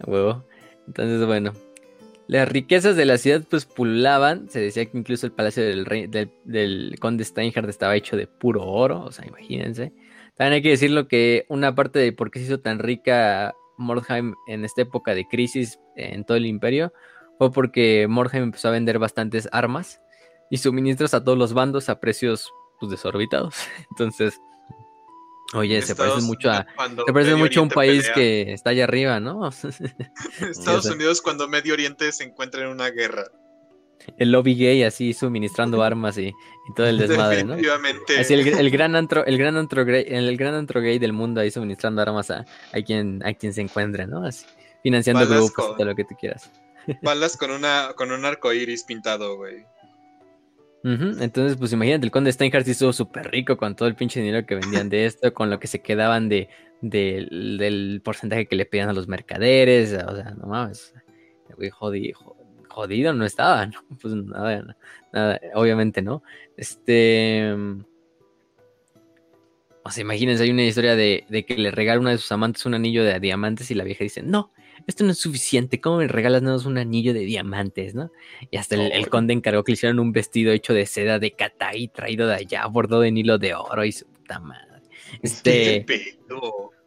[0.00, 0.44] a huevo.
[0.86, 1.52] Entonces, bueno,
[2.26, 6.06] las riquezas de la ciudad pues pululaban, se decía que incluso el palacio del, rey,
[6.06, 9.92] del, conde Steinhardt estaba hecho de puro oro, o sea, imagínense.
[10.36, 14.34] También hay que decirlo que una parte de por qué se hizo tan rica Mordheim
[14.48, 16.92] en esta época de crisis en todo el imperio
[17.38, 20.00] fue porque Mordheim empezó a vender bastantes armas
[20.52, 23.54] y suministros a todos los bandos a precios pues, desorbitados.
[23.90, 24.38] Entonces,
[25.54, 26.66] oye, se parece mucho a
[27.06, 29.48] se parece mucho a un país que está allá arriba, ¿no?
[30.40, 33.24] Estados Unidos cuando Medio Oriente se encuentra en una guerra
[34.18, 36.32] el lobby gay así suministrando armas y,
[36.74, 37.54] todo el desmadre, ¿no?
[38.18, 41.52] Así el, gran antro, el gran antro gay, el gran antro gay del mundo ahí
[41.52, 42.44] suministrando armas a,
[42.84, 44.26] quien, a quien se encuentre, ¿no?
[44.26, 44.44] Así,
[44.82, 46.50] financiando grupos, todo lo que tú quieras.
[47.00, 49.64] Balas con una, con un arco iris pintado, güey.
[50.84, 54.56] Entonces, pues imagínate, el conde Steinhardt estuvo súper rico con todo el pinche dinero que
[54.56, 56.48] vendían de esto, con lo que se quedaban de,
[56.80, 60.92] del porcentaje que le pedían a los mercaderes, o sea, no mames,
[61.56, 62.36] güey, jodido,
[62.68, 63.84] jodido no estaba, ¿no?
[64.00, 64.76] Pues nada,
[65.12, 66.22] nada, obviamente no.
[66.56, 67.54] Este.
[69.84, 72.74] O sea, imagínense, hay una historia de, que le regala una de sus amantes un
[72.74, 74.52] anillo de diamantes y la vieja dice, no,
[74.86, 78.10] esto no es suficiente, ¿cómo me regalas nada más un anillo de diamantes, no?
[78.50, 81.88] Y hasta el, conde encargó que le hicieran un vestido hecho de seda de katay
[81.88, 84.66] traído de allá, bordado en hilo de oro y su puta madre.
[85.22, 85.84] Este...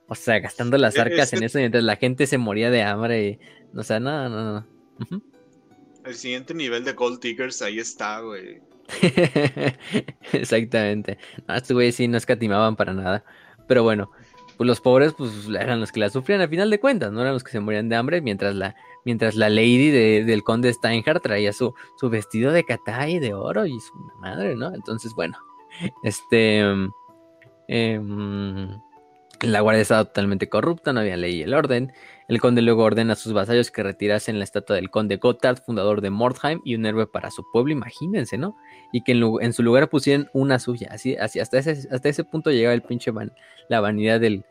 [0.08, 3.28] O sea, gastando las arcas en eso mientras la gente se moría de hambre.
[3.28, 3.40] Y,
[3.78, 5.22] o sea, no, no, no.
[6.06, 8.62] El siguiente nivel de Gold Diggers ahí está, güey.
[10.32, 11.18] Exactamente.
[11.48, 13.26] No, estos güeyes sí no escatimaban para nada.
[13.68, 14.12] Pero bueno,
[14.58, 17.34] pues los pobres pues eran los que la sufrían a final de cuentas, no eran
[17.34, 21.54] los que se morían de hambre, mientras la, mientras la lady del conde Steinhardt traía
[21.54, 24.74] su, su vestido de katay de oro y su madre, ¿no?
[24.74, 25.38] Entonces, bueno,
[26.04, 26.64] este...
[27.68, 28.00] Eh,
[29.42, 31.94] la guardia estaba totalmente corrupta, no había ley y el orden.
[32.28, 36.02] El conde luego ordena a sus vasallos que retirasen la estatua del conde Gotthard, fundador
[36.02, 38.56] de Mordheim y un héroe para su pueblo, imagínense, ¿no?
[38.92, 40.90] Y que en, su lugar pusieran una suya.
[40.92, 43.12] Así, así hasta, ese, hasta ese punto llegaba el pinche
[43.70, 44.44] la vanidad del,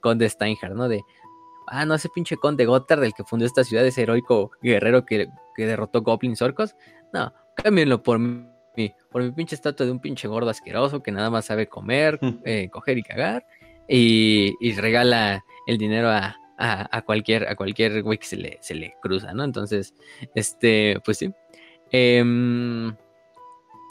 [0.00, 0.88] conde Steinhardt, ¿no?
[0.88, 1.02] De,
[1.66, 5.28] ah, no, ese pinche conde Gotthard, el que fundó esta ciudad, ese heroico guerrero que,
[5.56, 6.76] derrotó goblins orcos.
[7.12, 8.46] No, cámbienlo por mí
[9.10, 12.68] por mi pinche estatua de un pinche gordo asqueroso que nada más sabe comer, eh,
[12.70, 13.44] coger y cagar
[13.88, 16.36] y, regala el dinero a,
[17.06, 19.44] cualquier a cualquier güey que se le, se le cruza, ¿no?
[19.44, 19.94] Entonces,
[20.34, 21.30] este, pues sí.
[21.90, 22.22] Eh,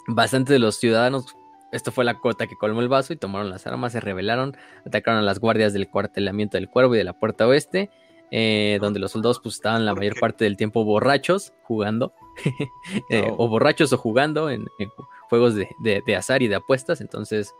[0.06, 1.34] bastante de los ciudadanos,
[1.72, 5.20] esto fue la cuota que colmó el vaso y tomaron las armas, se rebelaron, atacaron
[5.20, 7.90] a las guardias del cuartelamiento del cuervo y de la puerta oeste.
[8.30, 12.12] Eh, donde los soldados pues estaban la mayor parte del tiempo borrachos jugando
[13.08, 14.66] eh, o borrachos o jugando en,
[15.30, 17.54] juegos de, de, azar y de apuestas entonces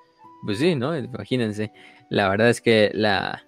[0.45, 0.97] pues sí, ¿no?
[0.97, 1.73] Imagínense.
[2.09, 3.45] La verdad es que la,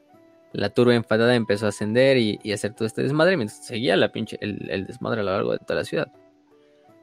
[0.52, 4.12] la turba enfadada empezó a ascender y, y, hacer todo este desmadre mientras seguía la
[4.12, 6.12] pinche, el, desmadre a lo largo de toda la ciudad.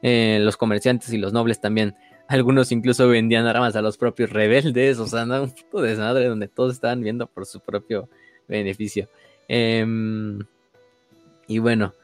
[0.02, 1.96] Eh, los comerciantes y los nobles también.
[2.28, 4.98] Algunos incluso vendían armas a los propios rebeldes.
[4.98, 8.08] O sea, no, un puto desmadre donde todos estaban viendo por su propio
[8.46, 9.08] beneficio.
[9.48, 10.40] Em,
[11.46, 11.94] y bueno,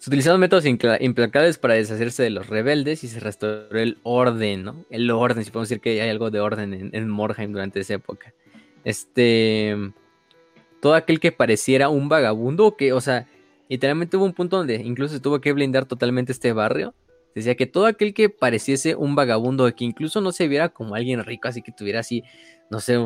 [0.00, 4.86] se utilizaron métodos implacables para deshacerse de los rebeldes y se restauró el orden, ¿no?
[4.88, 7.94] El orden, si podemos decir que hay algo de orden en, en Morheim durante esa
[7.94, 8.32] época.
[8.82, 9.76] Este.
[10.80, 13.26] Todo aquel que pareciera un vagabundo, que, o sea,
[13.68, 16.94] literalmente hubo un punto donde incluso se tuvo que blindar totalmente este barrio.
[17.34, 21.22] Decía que todo aquel que pareciese un vagabundo, que incluso no se viera como alguien
[21.22, 22.24] rico, así que tuviera así,
[22.70, 22.96] no sé,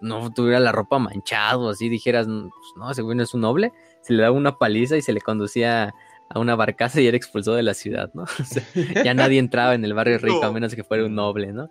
[0.00, 3.72] no, tuviera la ropa manchado, así dijeras, pues, no, no es un noble
[4.02, 5.94] se le daba una paliza y se le conducía
[6.28, 8.24] a una barcaza y era expulsado de la ciudad, ¿no?
[9.04, 11.70] ya nadie entraba en el barrio rico a menos que fuera un noble, ¿no?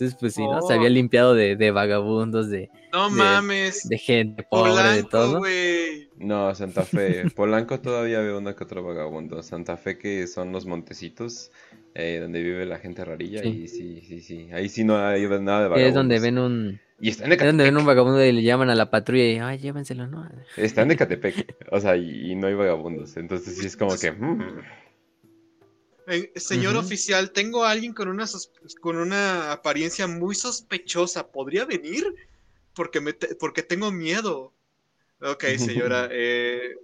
[0.00, 0.62] Entonces, pues sí, ¿no?
[0.62, 0.92] Se había oh.
[0.92, 2.70] limpiado de, vagabundos, de.
[2.90, 3.86] No mames.
[3.86, 5.42] De gente pobre, de todo.
[6.16, 7.28] No, Santa Fe.
[7.36, 9.42] Polanco todavía veo uno que otro vagabundo.
[9.42, 11.52] Santa Fe, que son los montecitos
[11.94, 13.44] eh, donde vive la gente rarilla.
[13.44, 14.48] Y sí, sí, sí.
[14.52, 15.88] Ahí sí no hay nada de vagabundos.
[15.88, 18.74] Es donde ven un y está en donde ven un vagabundo y le llaman a
[18.74, 20.28] la patrulla y, ay, llévenselo, ¿no?
[20.56, 23.16] Está en Ecatepec, o sea, y, no hay vagabundos.
[23.16, 24.12] Entonces sí es como que...
[24.12, 24.60] Mm.
[26.36, 28.26] Señor oficial, tengo a alguien con una,
[28.80, 31.30] con una apariencia muy sospechosa.
[31.30, 32.14] ¿Podría venir?
[32.74, 34.52] Porque, me porque tengo miedo.
[35.20, 36.08] Ok, señora.
[36.12, 36.76] eh,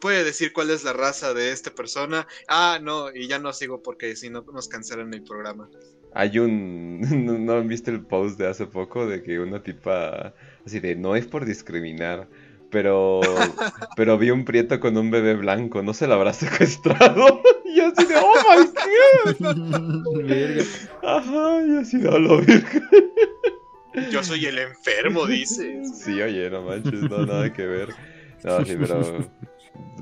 [0.00, 2.26] ¿Puede decir cuál es la raza de esta persona?
[2.48, 5.68] Ah, no, y ya no sigo porque si no nos cancelan el programa.
[6.14, 7.00] Hay un.
[7.44, 10.32] ¿No han visto el post de hace poco de que una tipa.
[10.64, 12.28] Así de, no es por discriminar,
[12.70, 13.20] pero.
[13.96, 17.33] pero vi un prieto con un bebé blanco, ¿no se lo habrá secuestrado?
[17.74, 20.64] Y así de, ¡oh my god!
[21.02, 22.82] Ajá, y así de, lo virgen!
[24.10, 25.98] Yo soy el enfermo, dices.
[25.98, 27.90] Sí, oye, no manches, no, nada que ver.
[28.42, 29.28] No, sí, pero.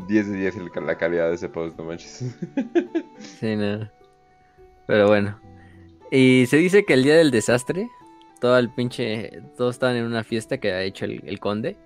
[0.08, 0.56] 10 de 10
[0.86, 2.34] la calidad de ese post, no manches.
[3.18, 3.90] Sí, no.
[4.86, 5.40] Pero bueno,
[6.14, 7.88] y se dice que el día del desastre,
[8.38, 11.78] todo el pinche, todos estaban en una fiesta que ha hecho el, conde.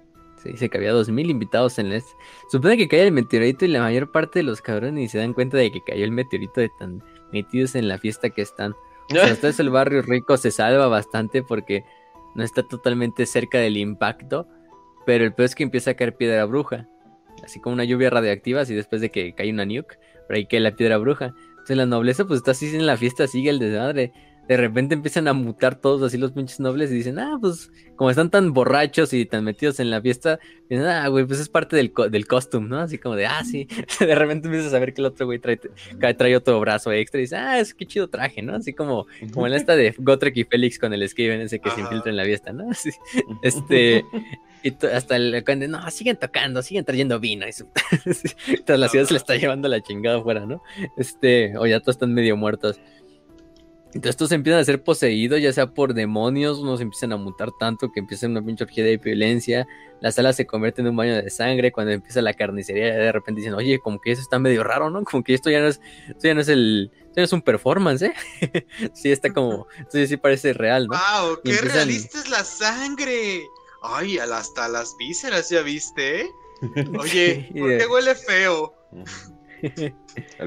[0.46, 2.12] Se dice que había 2000 invitados en este.
[2.48, 5.32] Supone que cae el meteorito y la mayor parte de los cabrones ni se dan
[5.32, 8.76] cuenta de que cayó el meteorito de tan metidos en la fiesta que están.
[9.10, 11.84] O sea, eso el barrio rico se salva bastante porque
[12.36, 14.46] no está totalmente cerca del impacto.
[15.04, 16.86] Pero el peor es que empieza a caer piedra bruja.
[17.42, 19.98] Así como una lluvia radioactiva, así después de que cae una nuke.
[20.28, 21.34] Pero ahí cae la piedra bruja.
[21.50, 24.12] Entonces la nobleza pues está así en la fiesta, sigue el desmadre
[24.48, 28.10] de repente empiezan a mutar todos así los pinches nobles y dicen, ah, pues como
[28.10, 30.38] están tan borrachos y tan metidos en la fiesta,
[30.68, 32.78] dicen, ah, güey, pues es parte del, del costume, ¿no?
[32.78, 33.66] Así como de, ah, sí.
[34.00, 35.58] de repente empiezas a ver que el otro güey trae,
[36.14, 38.54] trae otro brazo extra y dice, ah, es que chido traje, ¿no?
[38.54, 41.80] Así como, como en esta de Gotrek y Félix con el Skaven ese que se
[41.80, 42.70] infiltra en la fiesta, ¿no?
[42.70, 42.90] Así,
[43.42, 44.04] este.
[44.62, 47.46] Y hasta el conde, no, siguen tocando, siguen trayendo vino.
[47.46, 47.52] Y
[48.66, 50.60] Toda la ciudad se le está llevando la chingada afuera, ¿no?
[50.96, 52.80] Este, o ya todos están medio muertos.
[53.96, 57.90] Entonces estos empiezan a ser poseídos, ya sea por demonios, unos empiezan a mutar tanto
[57.90, 59.66] que empieza una pinche orgía de violencia,
[60.02, 63.40] la sala se convierte en un baño de sangre, cuando empieza la carnicería de repente
[63.40, 65.02] dicen, oye, como que eso está medio raro, ¿no?
[65.02, 67.32] Como que esto ya no es, esto ya no es el, esto ya no es
[67.32, 68.14] un performance, ¿eh?
[68.92, 70.98] sí, está como, esto ya sí parece real, ¿no?
[70.98, 71.38] ¡Wow!
[71.42, 73.44] ¡Qué realista es la sangre!
[73.80, 76.30] Ay, hasta las vísceras ya viste, ¿eh?
[76.98, 78.74] Oye, ¿por qué huele feo?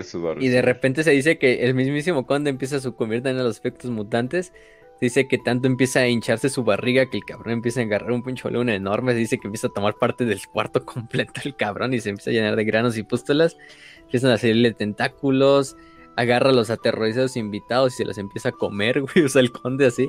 [0.41, 3.91] Y de repente se dice que el mismísimo conde empieza a convertir en los efectos
[3.91, 4.53] mutantes.
[5.01, 8.23] dice que tanto empieza a hincharse su barriga que el cabrón empieza a agarrar un
[8.23, 9.13] pincho luna enorme.
[9.13, 12.31] Se dice que empieza a tomar parte del cuarto completo el cabrón y se empieza
[12.31, 13.57] a llenar de granos y pústulas.
[14.01, 15.75] Empiezan a salirle tentáculos.
[16.15, 19.25] Agarra a los aterrorizados invitados y se los empieza a comer, güey.
[19.25, 20.07] Usa el conde así.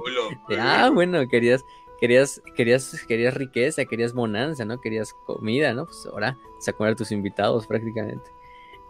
[0.58, 1.62] ah, bueno, querías,
[2.00, 4.80] querías, querías, querías riqueza, querías bonanza, ¿no?
[4.80, 5.84] Querías comida, ¿no?
[5.84, 8.28] Pues ahora se a comer a tus invitados prácticamente.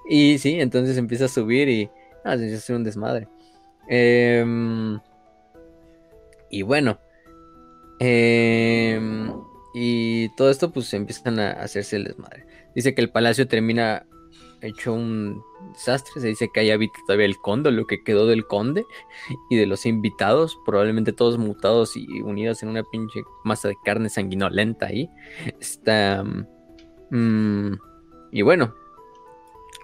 [0.09, 1.90] Y sí, entonces empieza a subir y.
[2.24, 3.28] Ah, se hace un desmadre.
[3.88, 4.98] Em,
[6.51, 6.98] y bueno.
[7.98, 9.32] Em,
[9.74, 12.46] y todo esto, pues empiezan a hacerse el desmadre.
[12.74, 14.07] Dice que el palacio termina
[14.62, 15.42] hecho un
[15.72, 16.20] desastre.
[16.20, 18.84] Se dice que ahí habita todavía el conde, lo que quedó del conde
[19.51, 24.09] y de los invitados, probablemente todos mutados y unidos en una pinche masa de carne
[24.09, 25.11] sanguinolenta ahí.
[25.61, 26.24] Está.
[27.11, 27.74] Mm,
[28.32, 28.74] y bueno,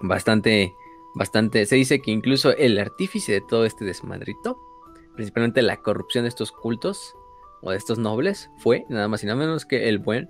[0.01, 0.73] bastante,
[1.15, 4.57] bastante, se dice que incluso el artífice de todo este desmadrito,
[5.15, 7.15] principalmente la corrupción de estos cultos
[7.61, 10.29] o de estos nobles, fue nada más y nada menos que el buen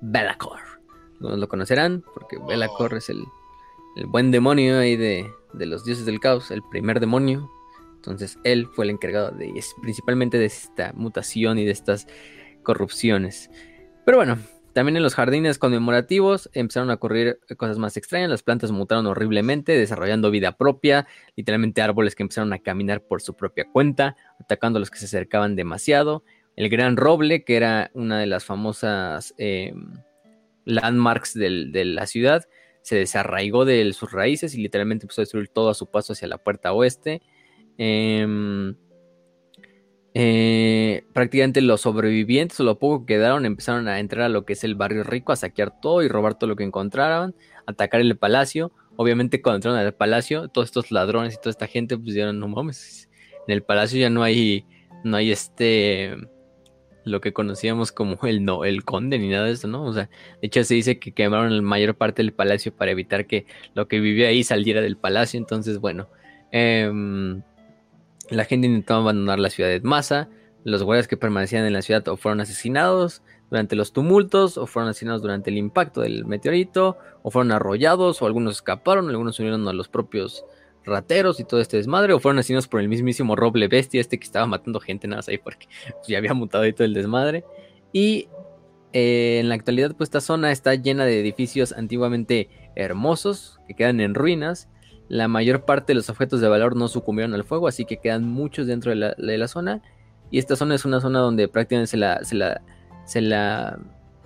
[0.00, 0.60] Belacor.
[1.20, 3.24] No lo conocerán porque Belacor es el,
[3.96, 7.50] el buen demonio ahí de, de los dioses del caos, el primer demonio.
[7.96, 9.52] Entonces él fue el encargado de
[9.82, 12.06] principalmente de esta mutación y de estas
[12.62, 13.50] corrupciones.
[14.04, 14.38] Pero bueno,
[14.78, 18.30] también en los jardines conmemorativos empezaron a ocurrir cosas más extrañas.
[18.30, 21.08] Las plantas mutaron horriblemente, desarrollando vida propia.
[21.34, 25.06] Literalmente árboles que empezaron a caminar por su propia cuenta, atacando a los que se
[25.06, 26.22] acercaban demasiado.
[26.54, 29.74] El gran roble, que era una de las famosas eh,
[30.64, 32.44] landmarks de la ciudad,
[32.82, 36.28] se desarraigó de sus raíces y literalmente empezó a destruir todo a su paso hacia
[36.28, 37.20] la puerta oeste.
[37.78, 38.76] Em,
[40.14, 44.54] eh, prácticamente los sobrevivientes o lo poco que quedaron empezaron a entrar a lo que
[44.54, 47.34] es el barrio rico, a saquear todo y robar todo lo que encontraran,
[47.66, 48.72] atacar el palacio.
[48.96, 52.48] Obviamente cuando entraron al palacio, todos estos ladrones y toda esta gente pues dijeron, no
[52.48, 53.08] mames,
[53.46, 54.66] en el palacio ya no hay,
[55.04, 56.16] no hay este,
[57.04, 59.84] lo que conocíamos como el no, el conde ni nada de eso, ¿no?
[59.84, 63.26] O sea, de hecho se dice que quemaron la mayor parte del palacio para evitar
[63.26, 65.38] que lo que vivía ahí saliera del palacio.
[65.38, 66.08] Entonces, bueno,
[66.50, 66.90] eh,
[68.30, 70.28] la gente intentaba abandonar la ciudad de masa.
[70.64, 74.90] Los guardias que permanecían en la ciudad o fueron asesinados durante los tumultos, o fueron
[74.90, 79.66] asesinados durante el impacto del meteorito, o fueron arrollados, o algunos escaparon, algunos se unieron
[79.68, 80.44] a los propios
[80.84, 84.24] rateros y todo este desmadre, o fueron asesinados por el mismísimo roble bestia, este que
[84.24, 85.66] estaba matando gente nada más ahí porque
[86.06, 87.44] ya había mutado y todo el desmadre.
[87.92, 88.28] Y
[88.92, 94.00] eh, en la actualidad, pues esta zona está llena de edificios antiguamente hermosos que quedan
[94.00, 94.68] en ruinas
[95.08, 98.24] la mayor parte de los objetos de valor no sucumbieron al fuego, así que quedan
[98.24, 99.82] muchos dentro de la, zona.
[100.30, 102.60] Y esta zona es una zona donde prácticamente se la, se la,
[103.04, 103.78] se la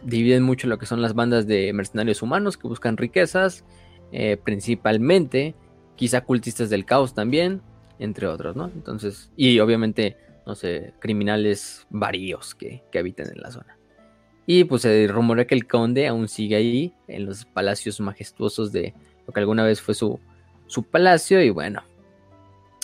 [0.02, 3.64] dividen mucho lo que son las bandas de mercenarios humanos que buscan riquezas,
[4.10, 5.54] eh, principalmente,
[5.94, 7.62] quizá cultistas del caos también,
[8.00, 8.66] entre otros, ¿no?
[8.74, 13.78] Entonces, y obviamente, no sé, criminales varíos que, que habitan en la zona.
[14.44, 18.92] Y pues se rumorea que el conde aún sigue ahí, en los palacios majestuosos de
[19.24, 20.18] lo que alguna vez fue su,
[20.72, 21.82] su palacio y bueno,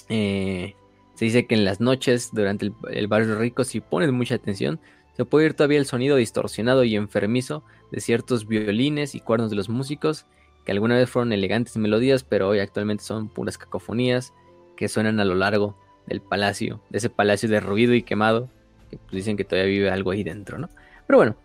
[0.09, 0.74] eh,
[1.14, 4.78] se dice que en las noches durante el, barrio rico, si pones mucha atención,
[5.16, 9.57] se puede oír todavía el sonido distorsionado y enfermizo de ciertos violines y cuernos de
[9.57, 10.26] los músicos,
[10.64, 14.32] que alguna vez fueron elegantes melodías, pero hoy actualmente son puras cacofonías
[14.76, 15.76] que suenan a lo largo
[16.07, 18.49] del palacio, de ese palacio derruido y quemado,
[18.91, 20.68] que pues dicen que todavía vive algo ahí dentro, ¿no?
[21.07, 21.36] Pero bueno,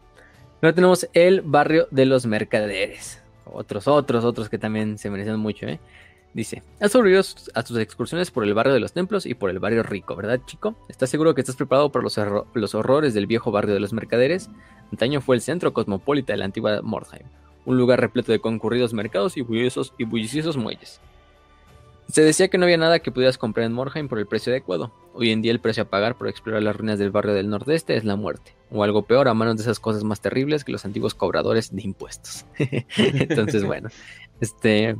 [0.64, 3.22] Luego tenemos el barrio de los mercaderes.
[3.44, 5.82] Otros, otros, otros que también se merecen mucho, ¿eh?
[6.34, 7.24] Dice, has sobrevivido
[7.54, 10.40] a tus excursiones por el barrio de los templos y por el barrio rico, ¿verdad,
[10.46, 10.76] chico?
[10.90, 12.20] ¿Estás seguro que estás preparado para los,
[12.54, 14.50] los horrores del viejo barrio de los mercaderes?
[14.92, 17.28] Antaño fue el centro cosmopolita de la antigua Mordheim,
[17.66, 21.00] un lugar repleto de concurridos mercados y bulliciosos, y bulliciosos muelles.
[22.10, 24.92] Se decía que no había nada que pudieras comprar en Mordheim por el precio adecuado.
[25.14, 27.96] Hoy en día el precio a pagar por explorar las ruinas del barrio del nordeste
[27.96, 30.84] es la muerte, o algo peor a manos de esas cosas más terribles que los
[30.84, 32.46] antiguos cobradores de impuestos.
[32.98, 33.90] Entonces, bueno,
[34.42, 34.96] este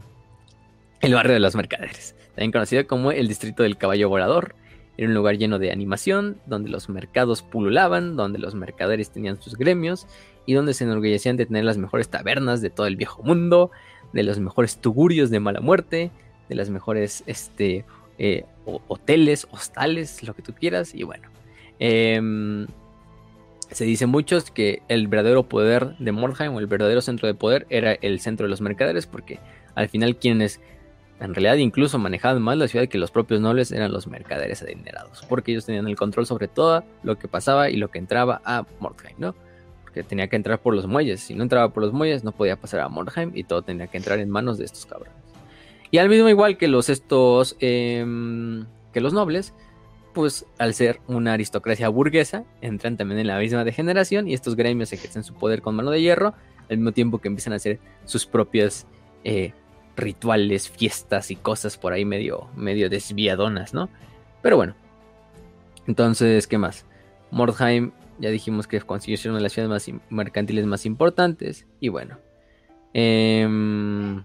[1.04, 4.56] el barrio de los mercaderes, también conocido como el distrito del caballo volador.
[4.96, 9.58] Era un lugar lleno de animación, donde los mercados pululaban, donde los mercaderes tenían sus
[9.58, 10.08] gremios
[10.46, 13.72] y donde se enorgullecían de tener las mejores tabernas de todo el viejo mundo,
[14.14, 16.12] de los mejores tugurios de mala muerte,
[16.48, 17.86] de las mejores este,
[18.18, 18.46] eh,
[18.88, 20.96] hoteles, hostales, lo que tú quieras.
[20.96, 21.28] Y bueno,
[21.80, 22.68] em,
[23.72, 27.66] se dice muchos que el verdadero poder de Mordheim o el verdadero centro de poder
[27.70, 29.40] era el centro de los mercaderes, porque
[29.76, 30.62] al final quienes
[31.20, 35.24] en realidad incluso manejaban más la ciudad que los propios nobles eran los mercaderes adinerados,
[35.30, 38.66] porque ellos tenían el control sobre todo lo que pasaba y lo que entraba a
[38.80, 39.36] Mordheim, ¿no?
[39.84, 42.56] Porque tenía que entrar por los muelles, si no entraba por los muelles no podía
[42.56, 45.14] pasar a Mordheim y todo tenía que entrar en manos de estos cabrones.
[45.92, 49.54] Y al mismo igual que los estos, em, que los nobles,
[50.14, 54.92] pues al ser una aristocracia burguesa, entran también en la misma degeneración y estos gremios
[54.92, 56.34] ejercen su poder con mano de hierro,
[56.70, 58.88] al mismo tiempo que empiezan a hacer sus propias
[59.24, 59.54] eh,
[59.96, 63.90] rituales, fiestas y cosas por ahí medio, medio desviadonas, ¿no?
[64.42, 64.76] Pero bueno.
[65.88, 66.86] Entonces, ¿qué más?
[67.32, 71.66] Mordheim, ya dijimos que consiguió ser una de las ciudades más mercantiles más importantes.
[71.80, 72.18] Y bueno.
[72.94, 74.24] Em,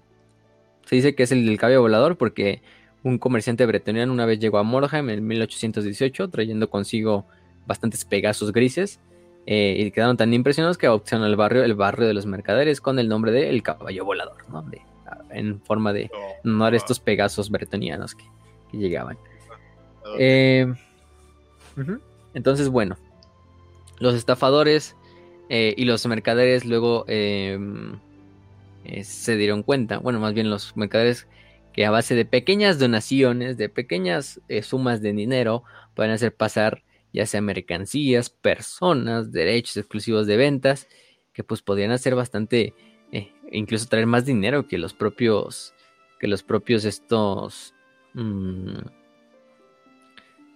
[0.84, 2.62] se dice que es el del cabello volador porque
[3.02, 7.26] un comerciante bretoniano una vez llegó a Mordheim en 1818 trayendo consigo
[7.66, 9.00] bastantes pegasos grises
[9.46, 12.98] eh, y quedaron tan impresionados que adoptaron el barrio, el barrio de los mercaderes con
[12.98, 14.62] el nombre de El Caballo Volador, ¿no?
[15.30, 16.10] En forma de
[16.44, 18.24] no estos pegasos bretonianos que,
[18.72, 19.16] llegaban.
[20.18, 20.66] Eh,
[22.34, 22.96] entonces, bueno,
[23.98, 24.96] los estafadores
[25.48, 27.58] eh, y los mercaderes luego eh,
[29.02, 31.26] se dieron cuenta, bueno, más bien los mercaderes
[31.72, 35.62] que a base de pequeñas donaciones, de pequeñas eh, sumas de dinero,
[35.94, 36.82] pueden hacer pasar
[37.12, 40.88] ya sea mercancías, personas, derechos exclusivos de ventas,
[41.32, 42.74] que pues podrían hacer bastante,
[43.12, 45.74] eh, incluso traer más dinero que los propios,
[46.18, 47.74] que los propios estos,
[48.14, 48.78] mm,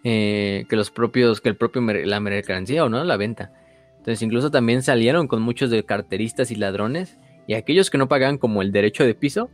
[0.02, 3.52] que los propios, que el propio la mercancía o no la venta.
[3.98, 8.38] Entonces incluso también salieron con muchos de carteristas y ladrones y aquellos que no pagaban
[8.38, 9.50] como el derecho de piso,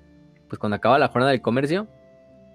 [0.48, 1.86] pues cuando acaba la jornada del comercio,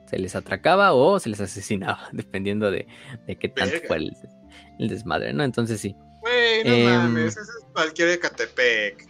[0.06, 2.88] se les atracaba o se les asesinaba, dependiendo de,
[3.28, 5.44] de qué tanto fue el, desmadre, ¿no?
[5.44, 5.96] Entonces sí.
[6.22, 9.08] Güey, no em, mames, ese es cualquier Ecatepec.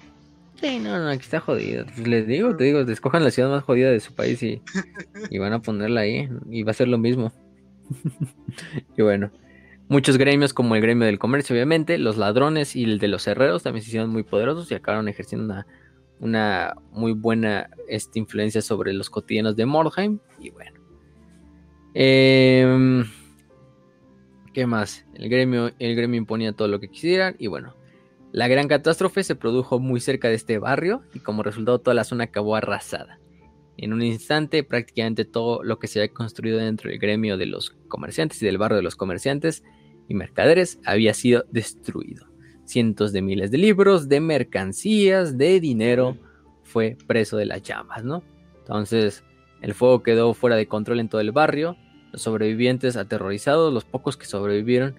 [0.63, 1.85] Sí, no, no, aquí está jodido.
[1.85, 4.61] Pues les digo, te digo, escojan la ciudad más jodida de su país y,
[5.29, 7.33] y van a ponerla ahí y va a ser lo mismo.
[8.97, 9.29] y bueno,
[9.89, 13.63] muchos gremios como el gremio del comercio, obviamente, los ladrones y el de los herreros
[13.63, 15.67] también se hicieron muy poderosos y acabaron ejerciendo una
[16.23, 20.19] una muy buena esta influencia sobre los cotidianos de Mordheim.
[20.39, 20.79] Y bueno.
[21.93, 23.03] Em,
[24.53, 25.05] ¿Qué más?
[25.15, 27.35] El gremio, el gremio imponía todo lo que quisieran.
[27.37, 27.75] Y bueno.
[28.33, 32.03] La gran catástrofe se produjo muy cerca de este barrio y como resultado toda la
[32.03, 33.19] zona acabó arrasada.
[33.77, 37.69] En un instante prácticamente todo lo que se había construido dentro del gremio de los
[37.87, 39.63] comerciantes y del barrio de los comerciantes
[40.09, 42.27] y mercaderes había sido destruido
[42.65, 46.17] cientos de miles de libros, de mercancías, de dinero,
[46.63, 48.23] fue preso de las llamas, ¿no?
[48.57, 49.23] Entonces,
[49.61, 51.77] el fuego quedó fuera de control en todo el barrio,
[52.11, 54.95] los sobrevivientes aterrorizados, los pocos que sobrevivieron,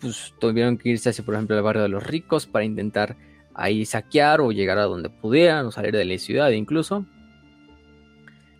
[0.00, 3.16] pues tuvieron que irse hacia, por ejemplo, el barrio de los ricos para intentar
[3.54, 7.06] ahí saquear o llegar a donde pudieran o salir de la ciudad incluso.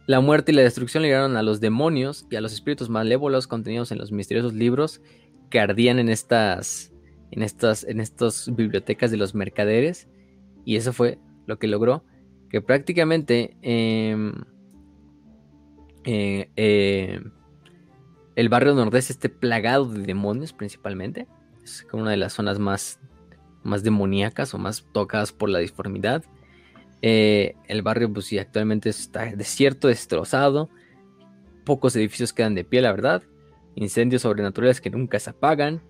[0.07, 3.91] La muerte y la destrucción llegaron a los demonios y a los espíritus malévolos contenidos
[3.91, 5.01] en los misteriosos libros
[5.51, 6.93] que ardían en estas
[7.33, 8.03] en estas, en
[8.55, 10.09] bibliotecas de los mercaderes.
[10.65, 12.05] Y eso fue lo que logró
[12.49, 14.33] que prácticamente em,
[16.05, 17.21] eh, eh,
[18.37, 21.27] el barrio nordeste esté plagado de demonios principalmente.
[21.65, 23.01] Es como una de las zonas más,
[23.63, 26.23] más demoníacas o más tocadas por la disformidad.
[27.01, 30.69] Eh, el barrio, pues sí, actualmente está desierto, destrozado.
[31.65, 33.23] Pocos edificios quedan de pie, la verdad.
[33.75, 35.81] Incendios sobrenaturales que nunca se apagan.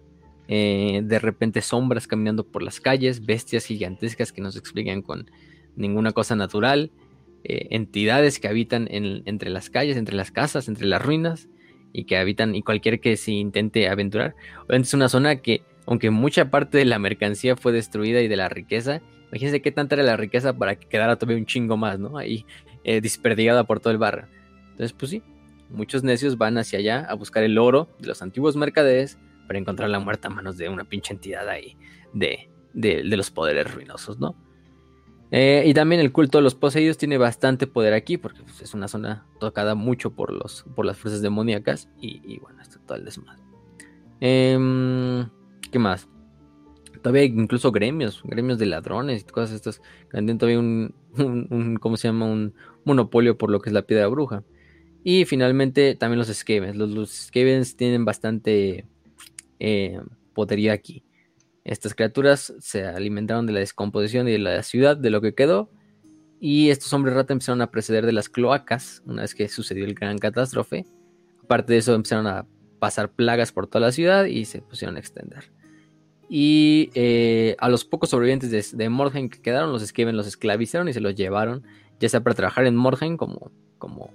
[0.46, 5.28] Eh, de repente sombras caminando por las calles, bestias gigantescas que no se explican con
[5.74, 6.92] ninguna cosa natural,
[7.42, 11.48] eh, entidades que habitan entre las calles, entre las casas, entre las ruinas
[11.96, 14.34] y que habitan y cualquier que se intente aventurar.
[14.68, 18.50] Es una zona que aunque mucha parte de la mercancía fue destruida y de la
[18.50, 22.18] riqueza, imagínense qué tanta era la riqueza para que quedara todavía un chingo más, ¿no?
[22.18, 22.44] Ahí
[22.84, 24.26] eh, desperdigada por todo el barrio.
[24.72, 25.22] Entonces, pues sí,
[25.70, 29.16] muchos necios van hacia allá a buscar el oro de los antiguos mercaderes
[29.46, 31.78] para encontrar la muerte a manos de una pinche entidad ahí
[32.12, 34.34] de, de, los poderes ruinosos, ¿no?
[35.30, 38.74] Eh, y también el culto de los poseídos tiene bastante poder aquí, porque pues, es
[38.74, 41.88] una zona tocada mucho por, los, por las fuerzas demoníacas.
[42.00, 43.42] Y, bueno, está todo el desmadre.
[44.20, 45.28] Em,
[45.70, 46.08] ¿Qué más?
[47.02, 49.82] Todavía incluso gremios, gremios de ladrones y cosas estas.
[50.10, 52.26] Tienen todavía un, un, ¿cómo se llama?
[52.26, 52.54] Un
[52.84, 54.44] monopolio por lo que es la piedra bruja.
[55.04, 56.76] Y finalmente también los Skavens.
[56.76, 57.30] Los, los
[57.76, 58.86] tienen bastante
[59.60, 60.00] eh,
[60.34, 61.04] podería aquí.
[61.66, 65.68] Estas criaturas se alimentaron de la descomposición y de la ciudad, de lo que quedó.
[66.38, 69.94] Y estos hombres rata empezaron a preceder de las cloacas una vez que sucedió el
[69.94, 70.86] gran catástrofe.
[71.42, 72.46] Aparte de eso, empezaron a
[72.78, 75.50] pasar plagas por toda la ciudad y se pusieron a extender.
[76.28, 80.92] Y eh, a los pocos sobrevivientes de, de que quedaron, los Skaven los esclavizaron y
[80.92, 81.64] se los llevaron,
[81.98, 84.12] ya sea para trabajar en Morgen como, como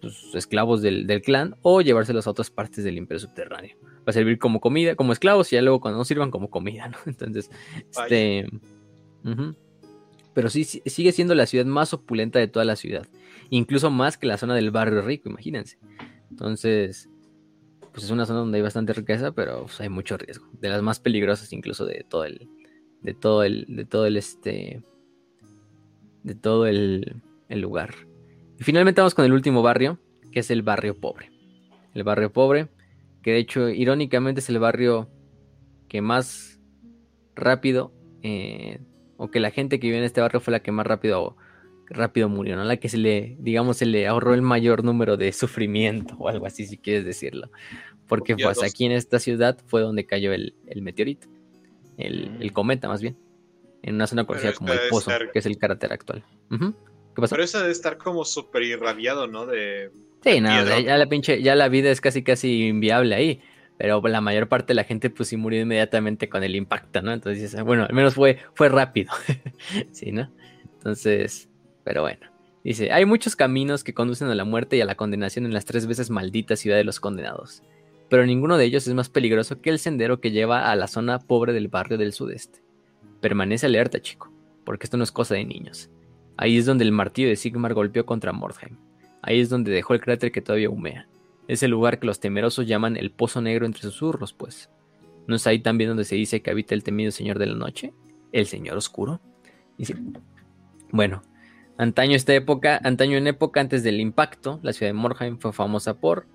[0.00, 3.76] pues, esclavos del, clan o llevárselos a otras partes del imperio subterráneo.
[3.98, 6.88] Va a servir como comida, como esclavos y ya luego cuando no sirvan como comida,
[6.88, 6.98] ¿no?
[7.06, 7.50] Entonces,
[7.90, 8.46] este...
[10.34, 13.08] Pero sí, sigue siendo la ciudad más opulenta de toda la ciudad.
[13.48, 15.78] Incluso más que la zona del barrio rico, imagínense.
[16.30, 17.08] Entonces,
[17.92, 20.46] pues es una zona donde hay bastante riqueza, pero pues, hay mucho riesgo.
[20.60, 22.50] De las más peligrosas incluso de todo el...
[23.00, 23.64] De todo el...
[23.68, 24.82] De todo el este...
[26.22, 28.05] De todo el, el lugar.
[28.58, 29.98] Y finalmente vamos con el último barrio,
[30.32, 31.30] que es el barrio pobre.
[31.94, 32.68] El barrio pobre,
[33.22, 35.08] que de hecho irónicamente es el barrio
[35.88, 36.60] que más
[37.34, 37.92] rápido,
[38.22, 38.80] eh,
[39.16, 41.36] o que la gente que vive en este barrio fue la que más rápido,
[41.86, 42.64] rápido murió, ¿no?
[42.64, 46.46] La que se le, digamos, se le ahorró el mayor número de sufrimiento, o algo
[46.46, 47.50] así, si quieres decirlo.
[48.06, 51.28] Porque pues aquí en esta ciudad fue donde cayó el, meteorito,
[51.96, 53.16] el, el, cometa más bien,
[53.82, 56.24] en una zona conocida como el Pozo, que es el carácter actual.
[57.16, 59.46] Pero eso debe estar como súper irradiado, ¿no?
[59.46, 59.90] De.
[60.22, 63.40] Sí, no, ya la pinche, ya la vida es casi casi inviable ahí.
[63.78, 67.12] Pero la mayor parte de la gente pues sí murió inmediatamente con el impacto, ¿no?
[67.12, 69.12] Entonces, bueno, al menos fue, fue rápido.
[69.92, 70.30] sí, ¿no?
[70.78, 71.48] Entonces,
[71.84, 72.26] pero bueno.
[72.64, 75.66] Dice, hay muchos caminos que conducen a la muerte y a la condenación en las
[75.66, 77.62] tres veces malditas ciudad de los condenados.
[78.08, 81.20] Pero ninguno de ellos es más peligroso que el sendero que lleva a la zona
[81.20, 82.62] pobre del barrio del sudeste.
[83.20, 84.32] Permanece alerta, chico,
[84.64, 85.90] porque esto no es cosa de niños.
[86.36, 88.76] Ahí es donde el martillo de Sigmar golpeó contra Mordheim.
[89.22, 91.08] Ahí es donde dejó el cráter que todavía humea.
[91.48, 94.70] Es el lugar que los temerosos llaman el Pozo Negro entre susurros, pues.
[95.26, 97.92] ¿No es ahí también donde se dice que habita el temido Señor de la Noche?
[98.32, 99.20] ¿El Señor Oscuro?
[100.90, 101.22] bueno,
[101.76, 106.00] antaño esta época, antaño en época antes del impacto, la ciudad de Mordheim fue famosa
[106.00, 106.26] por,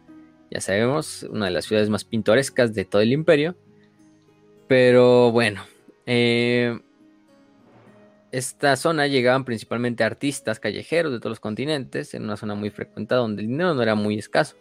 [0.52, 3.56] ya sabemos, una de las ciudades más pintorescas de todo el imperio.
[4.68, 5.64] Pero bueno,
[6.06, 6.80] eh,
[8.32, 13.22] esta zona llegaban principalmente artistas callejeros de todos los continentes, en una zona muy frecuentada
[13.22, 14.56] donde el dinero no era muy escaso.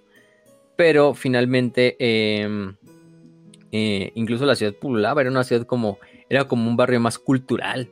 [0.76, 2.74] Pero finalmente, em,
[3.72, 5.98] eh, incluso la ciudad pululaba, era una ciudad como,
[6.28, 7.88] era como un barrio más cultural,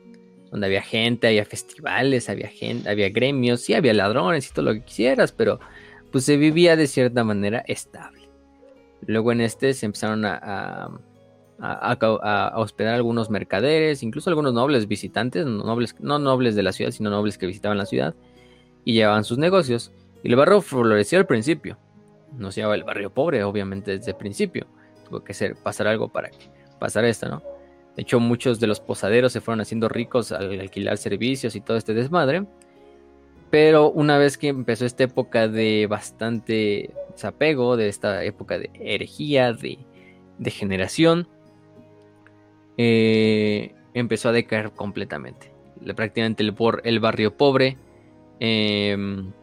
[0.51, 4.73] donde había gente, había festivales, había gente, había gremios, sí, había ladrones y todo lo
[4.73, 5.59] que quisieras, pero
[6.11, 8.29] pues se vivía de cierta manera estable.
[9.05, 10.99] Luego en este se empezaron a a,
[11.61, 17.37] hospedar algunos mercaderes, incluso algunos nobles visitantes, nobles, no nobles de la ciudad, sino nobles
[17.37, 18.15] que visitaban la ciudad
[18.85, 19.91] y llevaban sus negocios.
[20.23, 21.77] Y el barrio floreció al principio.
[22.37, 24.67] No se llamaba el barrio pobre, obviamente, desde el principio.
[25.07, 26.49] Tuvo que ser, pasar algo para que
[26.79, 27.41] pasara esto, ¿no?
[27.95, 31.75] De hecho, muchos de los posaderos se fueron haciendo ricos al alquilar servicios y todo
[31.75, 32.45] este desmadre.
[33.49, 39.53] Pero una vez que empezó esta época de bastante desapego, de esta época de herejía,
[39.53, 39.79] de
[40.37, 41.27] degeneración,
[42.81, 45.51] eh, empezó a decaer completamente.
[45.97, 46.55] Prácticamente el,
[46.85, 47.77] el barrio pobre
[48.39, 49.33] em,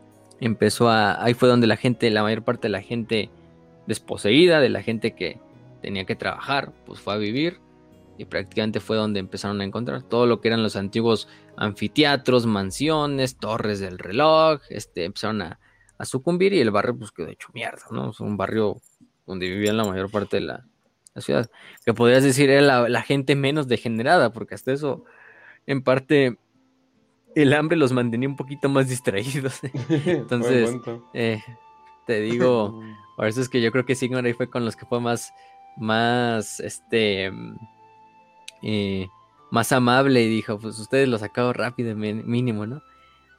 [0.41, 1.22] empezó a...
[1.22, 3.28] Ahí fue donde la gente, la mayor parte de la gente
[3.87, 5.39] desposeída, de la gente que
[5.82, 7.61] tenía que trabajar, pues fue a vivir
[8.16, 11.28] y prácticamente fue donde empezaron a encontrar todo lo que eran los antiguos
[11.59, 15.61] anfiteatros, mansiones, torres del reloj, este, empezaron a,
[16.05, 18.11] sucumbir y el barrio pues quedó hecho mierda, ¿no?
[18.11, 18.80] Es un barrio
[19.26, 20.66] donde vivían la mayor parte de la,
[21.16, 21.50] la ciudad.
[21.84, 25.04] Que podrías decir era la, gente menos degenerada, porque hasta eso,
[25.66, 26.38] en parte,
[27.34, 29.60] el hambre los mantenía un poquito más distraídos.
[29.88, 30.76] Entonces,
[31.14, 31.42] eh,
[32.06, 32.80] te digo,
[33.16, 35.32] por eso es que yo creo que Sigmar ahí fue con los que fue más,
[35.76, 37.32] más, este,
[38.62, 39.08] eh,
[39.50, 42.82] más amable y dijo, pues ustedes lo sacaron rápido, mínimo, ¿no?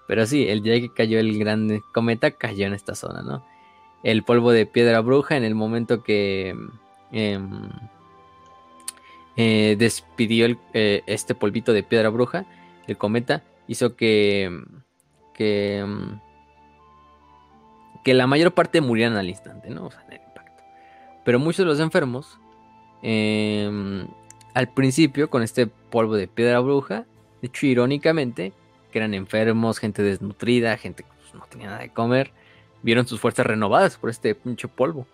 [0.07, 3.45] Pero sí, el día que cayó el gran cometa, cayó en esta zona, ¿no?
[4.03, 6.55] El polvo de piedra bruja en el momento que
[7.12, 7.70] Em,
[9.38, 12.45] eh, despidió eh, este polvito de piedra bruja,
[12.88, 14.49] el cometa, hizo que,
[15.39, 16.20] mm,
[18.03, 19.86] que la mayor parte murieran al instante, ¿no?
[19.86, 20.64] O sea, en el impacto.
[21.24, 22.39] Pero muchos de los enfermos,
[23.03, 24.08] em,
[24.53, 27.05] al principio, con este polvo de piedra bruja,
[27.41, 28.53] de hecho, irónicamente,
[28.91, 32.32] que eran enfermos, gente desnutrida, gente que pues, no tenía nada de comer,
[32.82, 35.05] vieron sus fuerzas renovadas por este pinche polvo.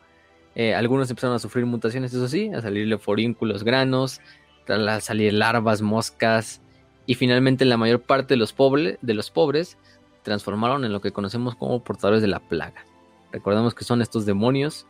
[0.56, 4.22] Eh, algunos empezaron a sufrir mutaciones, eso sí, a salirle forínculos, granos,
[4.68, 6.62] a salir larvas, moscas,
[7.06, 8.56] y finalmente la mayor parte de los,
[9.02, 9.78] de los pobres
[10.22, 12.86] transformaron en lo que conocemos como portadores de la plaga.
[13.32, 14.86] Recordemos que son estos demonios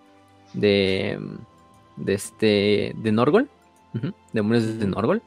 [0.54, 1.20] de,
[1.96, 3.50] de este de Norgol,
[4.32, 5.22] demonios de Norgol,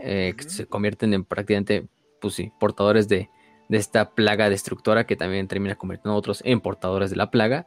[0.00, 1.86] eh, que se convierten en prácticamente,
[2.20, 3.28] pues sí, portadores de,
[3.68, 7.66] de esta plaga destructora que también termina convirtiendo a otros en portadores de la plaga.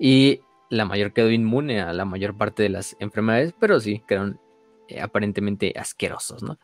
[0.00, 0.40] Y
[0.70, 4.40] la mayor quedó inmune a la mayor parte de las enfermedades, pero sí quedaron
[4.88, 6.58] eh, aparentemente asquerosos, ¿no?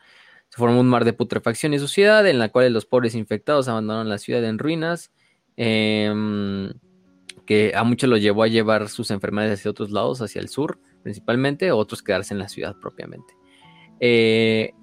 [0.49, 4.09] Se formó un mar de putrefacción y suciedad en la cual los pobres infectados abandonaron
[4.09, 5.11] la ciudad en ruinas,
[5.57, 6.71] em,
[7.45, 10.79] que a muchos los llevó a llevar sus enfermedades hacia otros lados, hacia el sur
[11.03, 13.35] principalmente, otros quedarse en la ciudad propiamente.
[13.99, 14.73] Eh,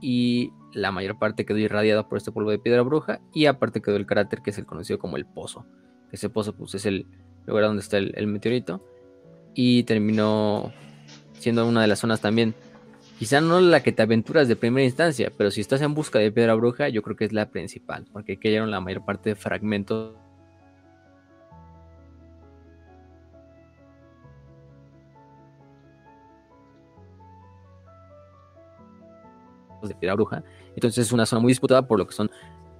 [0.00, 3.96] y la mayor parte quedó irradiada por este polvo de piedra bruja y aparte quedó
[3.96, 5.66] el cráter que es el conocido como el pozo.
[6.12, 7.08] Ese pozo pues es el
[7.46, 8.80] lugar donde está el, meteorito
[9.54, 10.72] y terminó
[11.38, 12.54] siendo una de las zonas también
[13.18, 16.32] quizá no la que te aventuras de primera instancia, pero si estás en busca de
[16.32, 20.14] piedra bruja, yo creo que es la principal, porque cayeron la mayor parte de fragmentos
[29.88, 30.42] de piedra bruja.
[30.74, 32.30] Entonces es una zona muy disputada por lo que son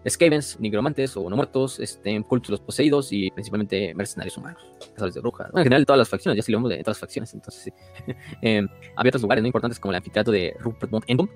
[0.08, 5.50] Skavens, nigromantes o no muertos, este, cultos poseídos y principalmente mercenarios humanos, cazadores de brujas.
[5.54, 7.72] en general, todas las facciones, ya si hablamos de todas las facciones, entonces sí.
[8.42, 11.28] eh, había otros lugares muy importantes como el anfiteatro de Rupert Mont Endom,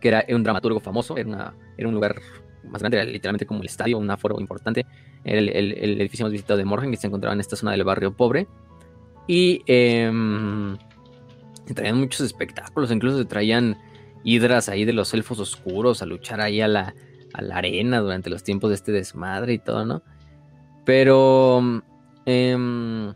[0.00, 2.16] que era un dramaturgo famoso, era, un lugar
[2.64, 4.86] más grande, era literalmente como el estadio, un aforo importante.
[5.24, 8.14] Era el, edificio más visitado de Morgan, que se encontraba en esta zona del barrio
[8.14, 8.46] pobre.
[9.26, 10.10] Y eh,
[11.74, 13.76] traían muchos espectáculos, incluso se traían
[14.22, 16.94] hidras ahí de los elfos oscuros a luchar ahí a la,
[17.36, 20.02] a la arena durante los tiempos de este desmadre y todo, ¿no?
[20.84, 21.82] Pero...
[22.24, 23.14] Em,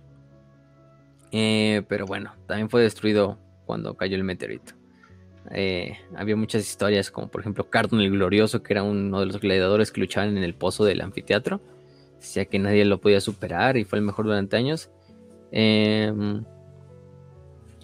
[1.33, 4.75] eh, pero bueno, también fue destruido cuando cayó el meteorito.
[5.53, 9.41] Eh, había muchas historias, como por ejemplo Cardon el Glorioso, que era uno de los
[9.41, 11.61] gladiadores que luchaban en el pozo del anfiteatro.
[12.19, 14.91] Decía que nadie lo podía superar y fue el mejor durante años.
[15.51, 16.45] Em,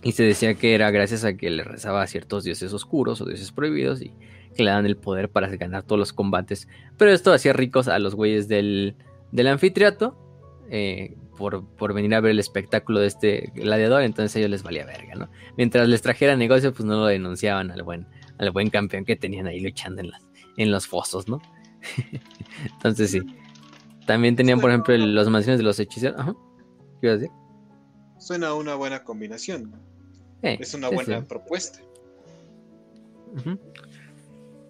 [0.03, 3.25] y se decía que era gracias a que le rezaba a ciertos dioses oscuros o
[3.25, 4.13] dioses prohibidos y
[4.57, 6.69] que le dan el poder para ganar todos los combates.
[6.97, 8.97] Pero esto hacía ricos a los güeyes del,
[9.31, 10.17] del anfiteatro
[10.71, 14.87] eh, por, venir a ver el espectáculo de este gladiador, entonces a ellos les valía
[14.87, 15.29] verga, ¿no?
[15.57, 18.07] Mientras les trajera negocio, pues no lo denunciaban al buen,
[18.39, 20.23] al buen campeón que tenían ahí luchando en, las,
[20.57, 21.41] en los fosos, ¿no?
[22.65, 23.23] entonces sí.
[24.07, 26.19] También tenían, por ejemplo, los mansiones de los hechiceros.
[26.19, 26.35] Ajá.
[27.01, 27.31] ¿Qué iba a decir?
[28.19, 29.75] Suena una buena combinación.
[30.43, 31.81] es una buena propuesta.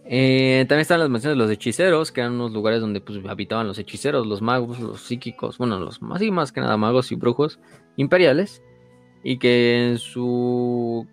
[0.08, 3.66] Eh, también están las mansiones de los hechiceros, que eran unos lugares donde pues, habitaban
[3.66, 7.16] los hechiceros, los magos, los psíquicos, bueno, los más y más que nada magos y
[7.16, 7.58] brujos
[7.96, 8.62] imperiales,
[9.24, 9.96] y que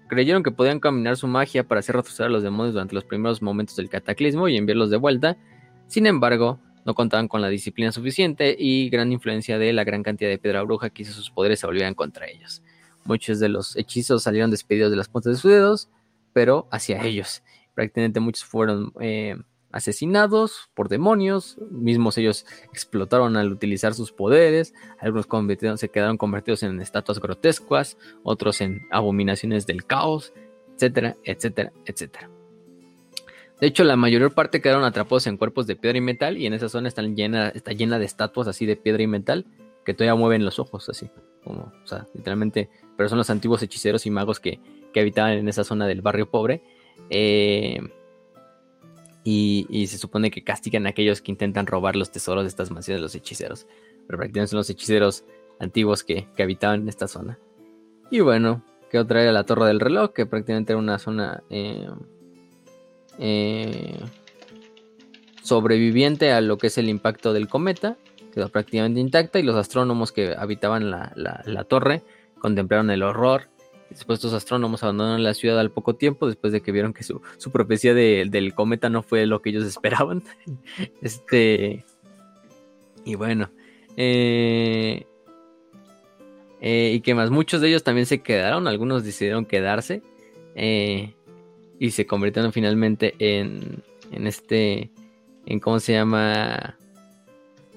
[0.08, 3.42] creyeron que podían caminar su magia para hacer retroceder a los demonios durante los primeros
[3.42, 5.38] momentos del cataclismo y enviarlos de vuelta.
[5.88, 10.30] Sin embargo, no contaban con la disciplina suficiente y gran influencia de la gran cantidad
[10.30, 12.62] de piedra bruja que hizo sus poderes se volvieran contra ellos.
[13.06, 15.90] Muchos de los hechizos salieron despedidos de las puntas de sus dedos,
[16.34, 17.42] pero hacia ellos.
[17.74, 19.36] Prácticamente muchos fueron eh,
[19.72, 25.28] asesinados por demonios, mismos ellos explotaron al utilizar sus poderes, algunos
[25.80, 30.34] se quedaron convertidos en estatuas grotescas, otros en abominaciones del caos,
[30.76, 32.30] etcétera, etcétera, etcétera.
[33.60, 36.54] De hecho, la mayor parte quedaron atrapados en cuerpos de piedra y metal y en
[36.54, 39.46] esa zona están llena, está llena de estatuas así de piedra y metal
[39.84, 41.10] que todavía mueven los ojos así,
[41.44, 44.60] como, o sea, literalmente, pero son los antiguos hechiceros y magos que,
[44.96, 46.62] habitaban en esa zona del barrio pobre.
[47.10, 47.80] Eh,
[49.24, 53.00] y, se supone que castigan a aquellos que intentan robar los tesoros de estas mansiones
[53.00, 53.68] de los hechiceros.
[54.08, 55.24] Pero prácticamente son los hechiceros
[55.60, 57.40] antiguos que, habitaban esta zona.
[58.12, 61.88] Y bueno, que otra era la Torre del Reloj, que prácticamente era una zona eh,
[63.20, 64.00] eh,
[65.42, 67.98] sobreviviente a lo que es el impacto del cometa,
[68.34, 72.02] quedó prácticamente intacta y los astrónomos que habitaban la, torre
[72.40, 73.50] contemplaron el horror.
[73.94, 77.22] Después estos astrónomos abandonaron la ciudad al poco tiempo, después de que vieron que su,
[77.52, 80.24] profecía del cometa no fue lo que ellos esperaban.
[81.02, 81.86] este.
[83.06, 83.50] Y bueno.
[83.96, 85.06] Eh,
[86.62, 90.02] eh, y que más, muchos de ellos también se quedaron, algunos decidieron quedarse
[90.56, 91.14] eh,
[91.78, 94.90] y se convirtieron finalmente en, en este,
[95.46, 96.78] en cómo se llama,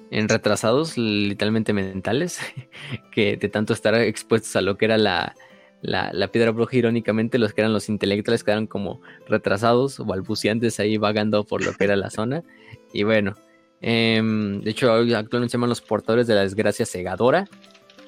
[0.09, 2.39] en retrasados, literalmente mentales,
[3.11, 5.35] que de tanto estar expuestos a lo que era la,
[5.81, 10.97] la, piedra bruja, irónicamente, los que eran los intelectuales quedaron como retrasados o balbuceantes ahí
[10.97, 12.43] vagando por lo que era la zona.
[12.93, 13.35] Y bueno,
[13.81, 17.47] em, de hecho, actualmente se llaman los portadores de la desgracia cegadora.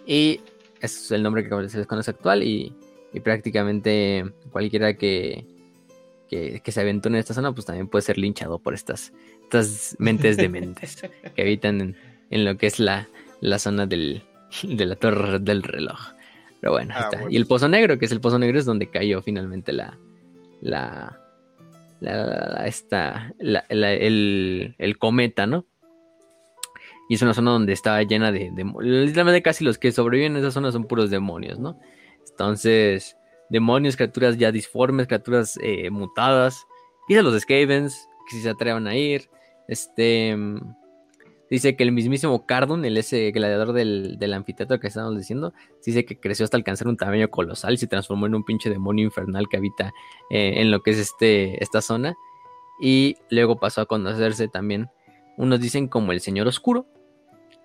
[0.07, 0.39] Y
[0.79, 2.43] es el nombre que se les conoce actual.
[2.43, 2.73] Y,
[3.23, 5.45] prácticamente cualquiera que,
[6.29, 9.11] que, se aventó en esta zona, pues también puede ser linchado por estas,
[9.43, 11.01] estas mentes de mentes
[11.35, 11.95] que habitan
[12.29, 13.09] en, lo que es la,
[13.41, 14.23] la zona del,
[14.63, 15.99] de la torre del reloj.
[16.61, 17.25] Pero bueno, ahí ah, está.
[17.29, 19.97] Y el Pozo Negro, que es el Pozo Negro, es donde cayó finalmente la.
[20.61, 21.19] La.
[21.99, 22.65] La.
[22.65, 23.33] esta.
[23.39, 25.65] el, el, cometa, ¿no?
[27.07, 28.65] Y es una zona donde estaba llena de, de.
[28.81, 31.79] Literalmente casi los que sobreviven en esa zona son puros demonios, ¿no?
[32.29, 33.15] Entonces.
[33.49, 36.65] Demonios, criaturas ya disformes, criaturas eh, mutadas.
[37.07, 39.27] De los Skavens, que si se atrevan a ir.
[39.67, 40.37] Este.
[41.49, 45.53] Dice que el mismísimo Cardun, el ese gladiador del, anfiteatro que estábamos diciendo,
[45.83, 49.05] dice que creció hasta alcanzar un tamaño colosal y se transformó en un pinche demonio
[49.05, 49.91] infernal que habita
[50.29, 52.15] eh, en lo que es este, esta zona.
[52.79, 54.89] Y luego pasó a conocerse también,
[55.37, 56.85] unos dicen como el Señor Oscuro,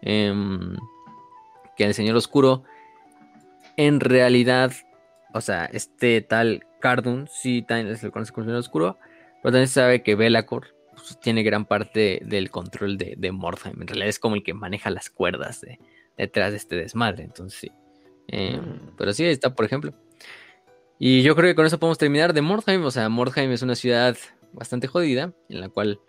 [0.01, 0.77] em,
[1.77, 2.65] que el Señor Oscuro
[3.77, 4.73] en realidad,
[5.35, 8.99] o sea, este tal Cardun sí también se le conoce como el Señor Oscuro,
[9.43, 10.74] pero también se sabe que Belacor
[11.05, 13.83] pues, tiene gran parte del control de, de Mordheim.
[13.83, 15.61] En realidad es como el que maneja las cuerdas
[16.17, 17.25] detrás de este desmadre.
[17.25, 17.73] Entonces sí.
[18.29, 18.97] Eh, mm.
[18.97, 19.93] Pero sí, está, por ejemplo.
[20.99, 22.83] Y yo creo que con eso podemos terminar de Mordheim.
[22.85, 24.17] O sea, Mordheim es una ciudad
[24.53, 26.01] bastante jodida, en la cual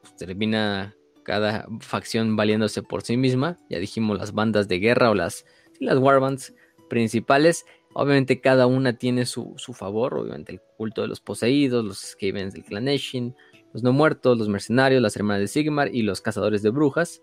[0.00, 3.58] pues, termina cada facción valiéndose por sí misma.
[3.68, 5.44] Ya dijimos las bandas de guerra o las,
[5.80, 6.54] las warbands
[6.88, 7.66] principales.
[7.92, 10.16] Obviamente cada una tiene su, su, favor.
[10.16, 13.36] Obviamente el culto de los poseídos, los Skavens del Clan Eshin,
[13.72, 17.22] los no muertos, los mercenarios, las hermanas de Sigmar y los cazadores de brujas.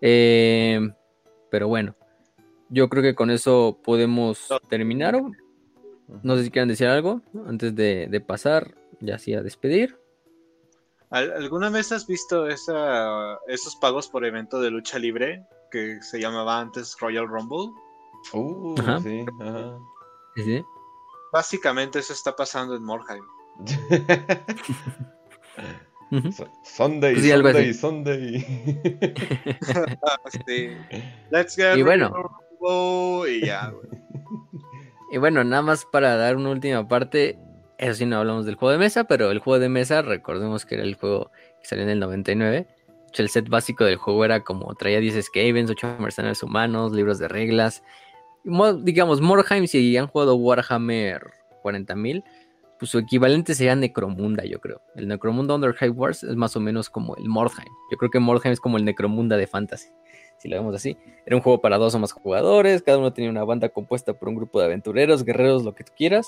[0.00, 0.90] Eh,
[1.50, 1.94] pero bueno,
[2.68, 5.20] yo creo que con eso podemos terminar.
[6.22, 9.98] No sé si quieren decir algo antes de, pasar, ya así a despedir.
[11.10, 16.96] ¿Alguna vez has visto esos pagos por evento de lucha libre que se llamaba antes
[17.00, 17.72] Royal Rumble?
[18.32, 19.24] Uh, sí,
[20.36, 20.64] sí.
[21.32, 23.24] Básicamente eso está pasando en Morheim.
[26.64, 28.40] Sunday, Sunday, Sunday.
[31.30, 32.12] Let's get y bueno.
[33.28, 33.72] Y, ya,
[35.10, 37.38] y bueno, nada más para dar una última parte.
[37.78, 40.74] Eso sí, no hablamos del juego de mesa, pero el juego de mesa, recordemos que
[40.74, 42.66] era el juego que salió en el 99.
[43.14, 47.28] El set básico del juego era como traía 10 Skavens, 8 mercenarios humanos, libros de
[47.28, 47.82] reglas.
[48.44, 51.22] Digamos, Morheim, si han jugado Warhammer
[51.64, 52.22] 40.000,
[52.80, 54.80] pues su equivalente sería Necromunda, yo creo.
[54.96, 57.68] El Necromunda Under High Wars es más o menos como el Mordheim.
[57.90, 59.90] Yo creo que Mordheim es como el Necromunda de Fantasy,
[60.38, 60.96] si lo vemos así.
[61.26, 64.30] Era un juego para dos o más jugadores, cada uno tenía una banda compuesta por
[64.30, 66.26] un grupo de aventureros, guerreros, lo que tú quieras,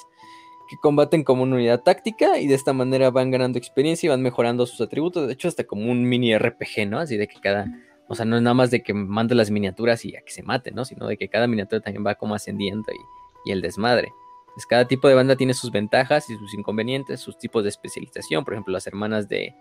[0.68, 4.20] que combaten como una unidad táctica y de esta manera van ganando experiencia y van
[4.20, 5.26] mejorando sus atributos.
[5.26, 6.98] De hecho, hasta como un mini RPG, ¿no?
[6.98, 7.66] Así de que cada...
[8.08, 10.42] O sea, no es nada más de que mande las miniaturas y a que se
[10.42, 10.84] maten, ¿no?
[10.84, 14.12] Sino de que cada miniatura también va como ascendiendo y, y el desmadre.
[14.54, 18.44] Pues, cada tipo de banda tiene sus ventajas y sus inconvenientes, sus tipos de especialización.
[18.44, 19.54] Por ejemplo, las hermanas de,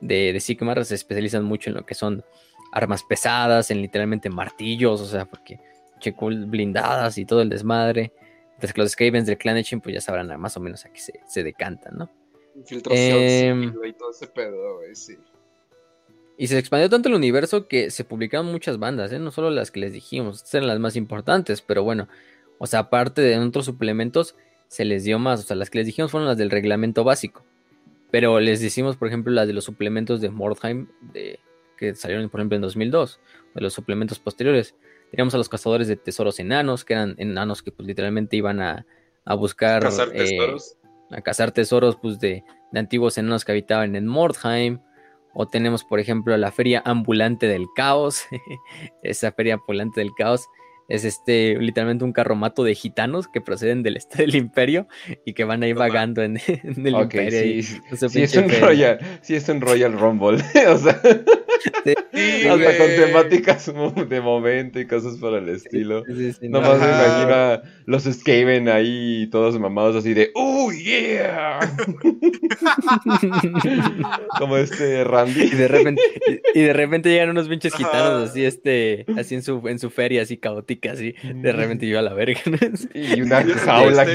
[0.00, 2.24] de, Sigmar se especializan mucho en lo que son
[2.72, 5.58] armas pesadas, en literalmente martillos, o sea, porque
[6.46, 8.12] blindadas y todo el desmadre.
[8.54, 11.42] Entonces los Skavens del Clan Echin, pues ya sabrán más o menos a qué se,
[11.42, 12.10] decantan, ¿no?
[12.56, 15.16] Infiltración em, y todo ese pedo, sí.
[16.36, 19.18] Y se expandió tanto el universo que se publicaron muchas bandas, ¿eh?
[19.18, 22.08] no solo las que les dijimos, estas eran las más importantes, pero bueno,
[22.58, 24.34] o sea, aparte de otros suplementos,
[24.68, 25.40] se les dio más.
[25.40, 27.44] O sea, las que les dijimos fueron las del reglamento básico.
[28.10, 31.40] Pero les decimos, por ejemplo, las de los suplementos de Mordheim, de,
[31.76, 33.20] que salieron, por ejemplo, en 2002,
[33.54, 34.74] de los suplementos posteriores.
[35.10, 38.86] Teníamos a los cazadores de tesoros enanos, que eran enanos que pues literalmente iban a,
[39.36, 39.82] buscar...
[39.82, 40.76] Cazar eh, tesoros.
[41.10, 44.80] a cazar tesoros pues, de, de antiguos enanos que habitaban en Mordheim.
[45.34, 48.24] O tenemos, por ejemplo, la feria ambulante del caos.
[49.02, 50.46] Esa feria ambulante del caos
[50.88, 54.88] es este literalmente un carromato de gitanos que proceden del este del imperio
[55.24, 57.62] y que van ahí vagando en, el imperio.
[57.62, 60.92] Sí, sí, es un Royal, sí es un Royal Rumble, o sea,
[62.50, 63.70] hasta con temáticas
[64.08, 66.02] de momento y cosas por el estilo.
[66.40, 71.58] Nomás me imagino los Skaven ahí todos mamados así de ¡Oh, yeah!
[74.38, 75.42] Como este Randy.
[75.42, 76.02] Y de repente,
[76.54, 80.22] y de repente llegan unos pinches gitanos así, este, así en su, en su feria,
[80.22, 82.40] así caótica así, de repente iba a la verga.
[82.94, 84.06] Y una Yo jaula,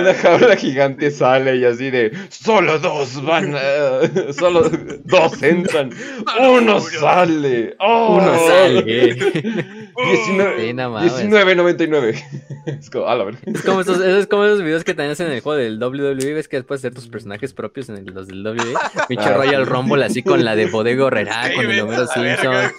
[0.00, 3.54] una jaula gigante sale y así de solo dos van,
[4.38, 4.68] solo
[5.04, 5.90] dos entran,
[6.40, 8.18] uno sale, ¡Oh!
[8.20, 9.81] Uno sale.
[9.96, 11.12] 19 Sí, no mames.
[11.24, 12.22] 19.99.
[12.78, 13.40] Es como, a la verga.
[13.44, 16.32] Es como esos, es como esos videos que también hacen en el juego del WWE,
[16.34, 18.74] ves que puedes hacer tus personajes propios en el- los del WWE.
[19.08, 19.66] Pinche Ah, Royal.
[19.66, 22.06] Rumble así con la de Bodego Herrera, Sí, con el Homero.
[22.06, 22.54] Simpson.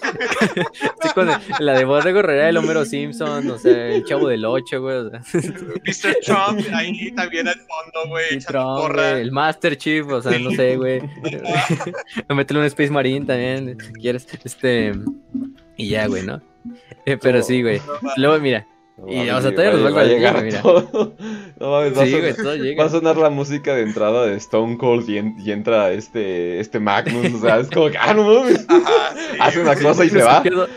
[1.03, 4.45] Sí, con el- la de Bodego Herrera, el Homero Simpson, o sea, el Chavo del
[4.45, 4.95] Ocho, güey.
[4.97, 6.17] O sea, Mr.
[6.23, 10.77] Trump ahí también al fondo, güey, Trump, güey, el Master Chief, o sea, no sé,
[10.77, 11.01] güey.
[12.29, 14.25] Métele un Space Marine también, si quieres.
[14.43, 14.93] Este.
[15.77, 16.41] Y ya, güey, ¿no?
[17.05, 17.79] Eh, pero sí, güey.
[18.01, 18.11] No.
[18.17, 18.65] Luego, mira.
[18.95, 20.61] No Y, o sea, sí, todavía va- nos va a llegar mira.
[20.61, 21.15] todo.
[21.59, 24.35] No mames, va a Sí, güey, sonar- Va a sonar la música de entrada de
[24.37, 27.33] Stone Cold y, en- y entra este, este Magnus.
[27.33, 28.65] O sea, es como que, ah, no mames.
[28.69, 30.37] Ajá, sí, Hace una cosa y se va.
[30.37, 30.67] el piado-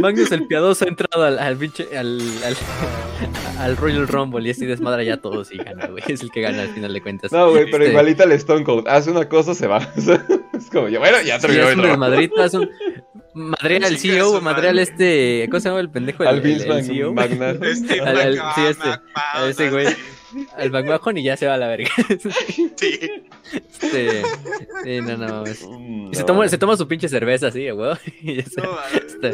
[0.00, 2.56] Magnus el piadoso ha entrado al, al pinche al, al,
[3.58, 6.02] al Royal Rumble y así desmadra ya a todos y gana, güey.
[6.06, 7.32] Es el que gana al final de cuentas.
[7.32, 8.86] No, güey, pero Este, igualita el Stone Cold.
[8.88, 9.78] Hace una cosa, se va.
[10.54, 12.10] Es como, ya, bueno, ya sí, terminó el un trabajo.
[12.10, 12.70] desmadrito, es un
[13.34, 14.82] madre al CEO, su güey, madre al madre.
[14.90, 16.22] este, ¿cómo se llama el pendejo?
[16.24, 17.50] Al el- CEO, Magna.
[17.62, 19.86] Este, Al- sí, este, a ese güey.
[20.56, 21.90] al McMahon y ya se va a la verga.
[22.76, 22.98] Sí.
[23.52, 24.22] Este,
[24.84, 25.66] sí, no, no, mames.
[25.68, 26.26] Mm, Y se no.
[26.26, 27.94] toma, se toma su pinche cerveza así, güey.
[28.22, 28.68] Y ya se- No.
[28.94, 29.30] Este,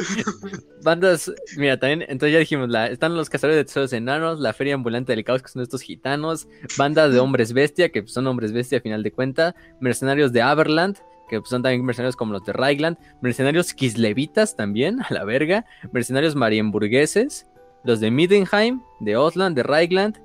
[0.83, 4.75] bandas, mira, también, entonces ya dijimos, la, están los cazadores de tesoros enanos, la feria
[4.75, 8.79] ambulante del caos, que son estos gitanos, bandas de hombres bestia, que son hombres bestia
[8.79, 10.97] a final de cuenta, mercenarios de Aberland,
[11.29, 15.67] que pues, son también mercenarios como los de Raigland, mercenarios kislevitas también, a la verga,
[15.93, 17.47] mercenarios marienburgueses,
[17.85, 20.21] los de Middenheim, de Osland, de Raigland,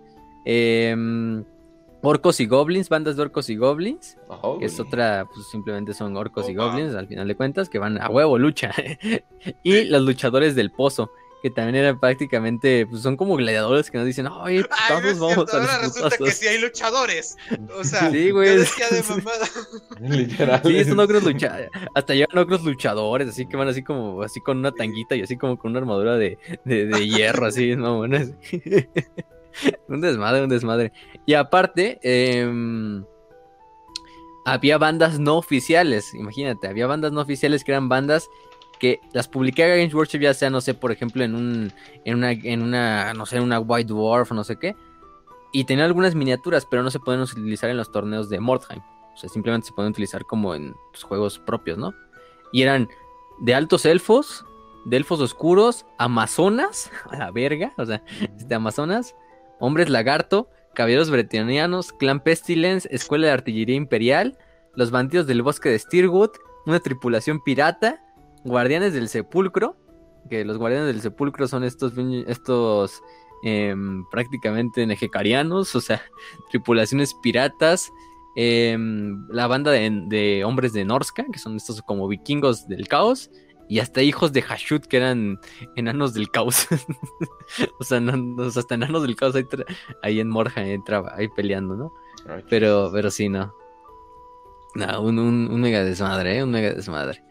[0.46, 1.44] em,
[2.02, 4.18] orcos y goblins, bandas de orcos y goblins,
[4.60, 6.68] que es otra, pues simplemente son orcos y Opa.
[6.68, 8.72] goblins al final de cuentas, que van a huevo lucha.
[9.64, 11.12] y los luchadores del pozo,
[11.44, 15.12] que también eran prácticamente, pues son como gladiadores que nos dicen, oye, Ay, no todos
[15.12, 17.36] es vamos cierto, a ahora resulta que sí hay luchadores.
[17.78, 18.58] O sea, Sí, güey.
[18.60, 19.46] decía de mamada.
[20.00, 20.62] Literal.
[20.64, 24.58] Sí, son ogros luchadores, hasta llevan ogros luchadores, así que van así como, así con
[24.60, 28.20] una tanguita y así como con una armadura de, de, de hierro, así, no, bueno,
[29.90, 30.94] un desmadre, un desmadre.
[31.26, 33.04] Y aparte, em,
[34.46, 38.30] había bandas no oficiales, imagínate, había bandas no oficiales que eran bandas
[38.84, 41.72] que las publicaba Games Workshop, ya sea, no sé, por ejemplo, en un,
[42.04, 44.76] en una, en una, no sé, en una White Dwarf no sé qué,
[45.54, 48.82] y tenían algunas miniaturas, pero no se pueden utilizar en los torneos de Mordheim.
[49.14, 51.94] O sea, simplemente se pueden utilizar como en pues, juegos propios, ¿no?
[52.52, 52.90] Y eran
[53.40, 54.44] de altos elfos,
[54.84, 58.04] de elfos oscuros, amazonas, a la verga, o sea,
[58.38, 59.16] este, amazonas,
[59.62, 64.38] hombres lagarto, caballeros bretonianos, clan pestilence, escuela de artillería imperial,
[64.76, 66.32] los bandidos del bosque de Steerwood,
[66.66, 68.03] una tripulación pirata,
[68.44, 69.76] guardianes del sepulcro,
[70.30, 71.94] que los guardianes del sepulcro son estos,
[72.28, 73.02] estos
[73.44, 76.02] em, prácticamente nejecarianos, o sea,
[76.50, 77.92] tripulaciones piratas,
[78.36, 83.30] em, la banda de, de hombres de Norska, que son estos como vikingos del caos,
[83.70, 85.40] y hasta hijos de Hashut, que eran
[85.76, 86.68] enanos del caos.
[87.80, 89.46] o, sea, no- hasta enanos del caos ahí,
[90.04, 91.94] ahí en Morja entraba, ahí peleando, ¿no?
[92.28, 93.54] Ay, Pero, pero sí, no.
[94.76, 96.44] No, un, un, un mega desmadre, ¿eh?
[96.44, 97.24] Un mega desmadre.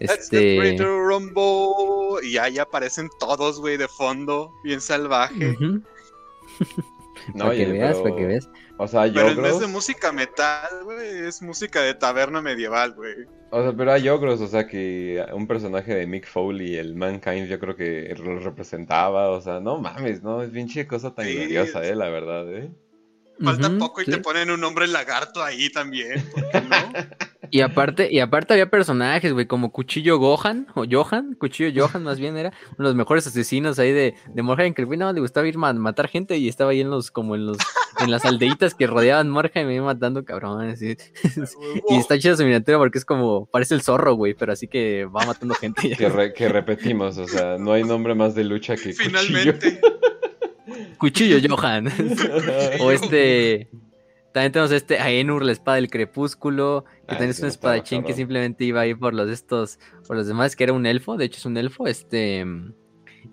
[0.00, 0.76] Let's get Este.
[0.76, 2.26] to rumble.
[2.26, 5.50] Y ahí aparecen todos, güey, de fondo, bien salvaje.
[5.50, 5.82] ujú,
[7.34, 8.50] No, para oye, que veas, pero- para que veas.
[8.80, 13.26] O sea, Pero en vez de música metal, güey, es música de taberna medieval, güey.
[13.50, 17.48] O sea, pero hay Yogros, o sea, que un personaje de Mick Foley, el Mankind,
[17.48, 19.30] yo creo que lo representaba.
[19.30, 22.54] O sea, no mames, no, es pinche cosa tan Sí, gloriosa, es- eh, la verdad,
[22.56, 22.70] eh.
[23.40, 24.10] Falta poco y sí.
[24.10, 26.24] te ponen un hombre lagarto ahí también.
[26.32, 26.76] ¿Por qué no?
[27.50, 32.20] Y aparte, y aparte había personajes, güey, como Cuchillo Gohan, o Johan, Cuchillo Johan más
[32.20, 35.10] bien era uno de los mejores asesinos ahí de, de Morheim, que el güey no
[35.10, 37.56] le gustaba ir a matar gente y estaba ahí en los, como en los,
[38.00, 40.82] en las aldeitas que rodeaban Morheim y iba matando cabrones.
[40.82, 40.98] Y,
[41.88, 45.06] y está chida su miniatura porque es como, parece el zorro, güey, pero así que
[45.06, 45.96] va matando gente.
[45.96, 49.04] Que, re- que repetimos, o sea, no hay nombre más de lucha que cuchillo.
[49.22, 49.80] Finalmente.
[49.80, 50.17] Cuchillo
[51.48, 51.88] Johan.
[52.80, 53.68] o este.
[54.32, 58.12] También tenemos este Aenur, la espada del crepúsculo, que Ah, también es un espadachín que
[58.12, 61.38] simplemente iba ahí por los estos, por los demás, que era un elfo, de hecho
[61.38, 62.44] es un elfo, este,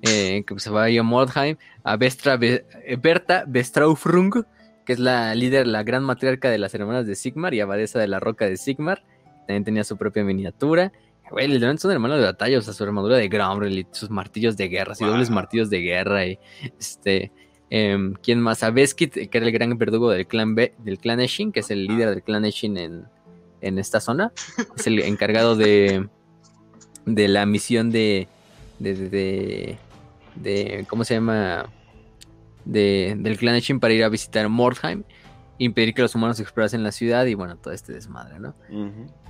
[0.01, 4.45] eh, que se va ahí a Mordheim, a Vestra, Be- eh, Berta Bestraufrung,
[4.85, 8.07] que es la líder, la gran matriarca de las hermanas de Sigmar y abadesa de
[8.07, 9.03] la roca de Sigmar,
[9.47, 10.91] también tenía su propia miniatura.
[11.31, 14.55] Güey, literalmente son hermanos de batalla, o sea, su armadura de Gromrel y sus martillos
[14.57, 16.39] de guerra, y dobles martillos de guerra, y
[16.79, 17.31] este,
[17.71, 18.61] Em, ¿Quién más?
[18.61, 21.71] A Beskid, que era el gran verdugo del clan B, del clan Eshin, que es
[21.71, 23.05] el líder del clan Eshin en,
[23.61, 24.31] en esta zona.
[24.77, 26.07] Es el encargado de,
[27.07, 28.27] de la misión de,
[28.79, 29.77] de,
[30.35, 31.65] de- ¿cómo se llama?
[32.65, 35.03] De, del clan Shin para ir a visitar Mordheim,
[35.57, 38.53] impedir que los humanos explorasen la ciudad y bueno, todo este desmadre, ¿no?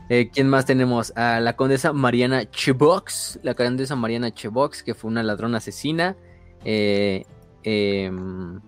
[0.09, 1.11] Eh, ¿Quién más tenemos?
[1.15, 6.15] A la condesa Mariana Chebox, la condesa Mariana Chebox, que fue una ladrona asesina.
[6.63, 7.23] Eh,
[7.63, 8.59] em,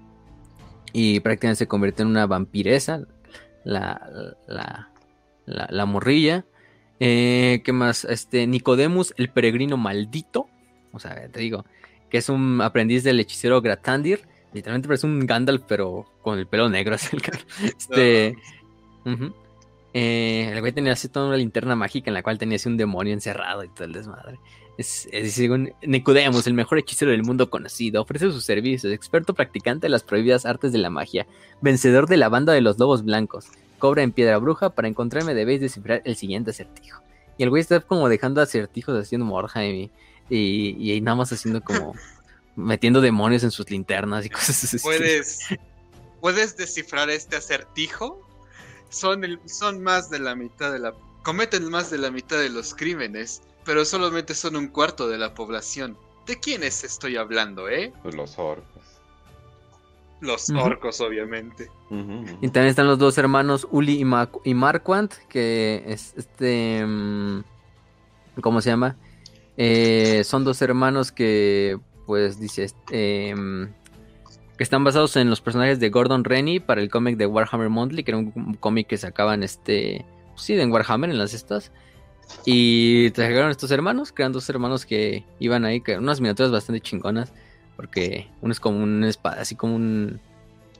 [0.93, 3.05] y prácticamente se convirtió en una vampiresa,
[3.63, 4.89] la, la,
[5.45, 6.45] la, morrilla.
[6.99, 8.05] Eh, ¿Qué más?
[8.05, 10.47] Este, Nicodemus, el peregrino maldito.
[10.91, 11.65] O sea, te digo,
[12.09, 14.21] que es un aprendiz del hechicero Gratandir.
[14.53, 16.95] Literalmente parece un Gandalf, pero con el pelo negro.
[17.63, 18.35] este.
[19.93, 22.77] Eh, el güey tenía así toda una linterna mágica en la cual tenía así un
[22.77, 24.39] demonio encerrado y todo el desmadre.
[24.77, 29.89] Es, según Nicodemus, el mejor hechicero del mundo conocido, ofrece sus servicios, experto practicante de
[29.89, 31.25] las prohibidas artes de la magia,
[31.61, 33.47] vencedor de la banda de los lobos blancos,
[33.79, 37.01] cobra en piedra bruja, para encontrarme debéis descifrar el siguiente acertijo.
[37.37, 39.91] Y el güey está como dejando acertijos haciendo morja y,
[40.29, 41.95] y, nada más haciendo como
[42.55, 44.79] metiendo demonios en sus linternas y cosas así.
[44.79, 45.39] ¿Puedes,
[46.19, 48.26] ¿puedes descifrar este acertijo?
[48.89, 50.93] Son, son más de la mitad de la...
[51.23, 55.33] Cometen más de la mitad de los crímenes pero solamente son un cuarto de la
[55.33, 55.97] población.
[56.25, 57.91] ¿De quiénes estoy hablando, eh?
[58.01, 58.65] Pues los orcos.
[60.21, 61.69] Los orcos, obviamente.
[61.91, 63.99] Y también están los dos hermanos Uli
[64.45, 66.83] y, Marquant, que es este...
[66.85, 67.43] Mm,
[68.41, 68.95] ¿Cómo se llama?
[69.57, 72.71] Eh, son dos hermanos que, pues, dice...
[72.89, 73.73] Em,
[74.57, 78.03] que están basados en los personajes de Gordon Rennie para el cómic de Warhammer Monthly,
[78.03, 80.05] que era un cómic que sacaban este...
[80.35, 81.71] Sí, en Warhammer, en las estas.
[82.45, 87.33] Y trajeron estos hermanos, crean dos hermanos que iban ahí, que unas miniaturas bastante chingonas,
[87.75, 90.19] porque uno es como un espada, así como un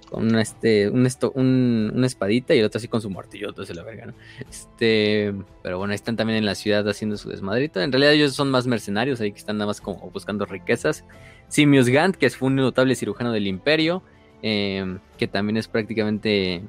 [0.10, 3.49] con una, este, un esto, un, una espadita y el otro así con su martillo,
[3.49, 4.14] entonces la verga, ¿no?
[4.49, 7.82] Este, pero bueno, están también en la ciudad haciendo su desmadrito.
[7.82, 11.04] En realidad ellos son más mercenarios, ahí que están nada más como buscando riquezas.
[11.49, 14.03] Simius Gant, que fue un notable cirujano del imperio,
[14.41, 16.61] eh, que también es prácticamente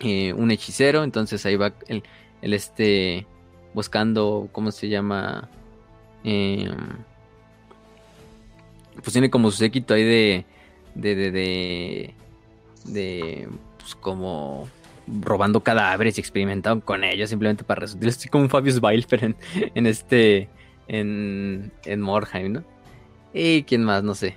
[0.00, 2.02] eh, un hechicero, entonces ahí va el,
[2.42, 3.26] este
[3.72, 5.48] buscando, ¿cómo se llama?
[6.24, 6.74] Em,
[8.94, 10.44] pues tiene como su séquito ahí de,
[10.94, 12.14] de, de,
[12.84, 13.48] de,
[13.78, 14.68] pues como
[15.06, 19.34] robando cadáveres y experimentando con ellos simplemente para resultar así como un Fabius Bail, pero
[19.74, 20.48] en, este,
[20.88, 22.75] en, en Mordheim, ¿no?
[23.32, 24.36] Y quién más, no sé.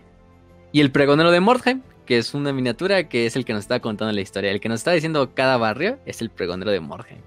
[0.71, 3.79] Y el pregonero de Mordheim, que es una miniatura que es el que nos está
[3.79, 4.51] contando la historia.
[4.51, 7.19] El que nos está diciendo cada barrio es el pregonero de Mordheim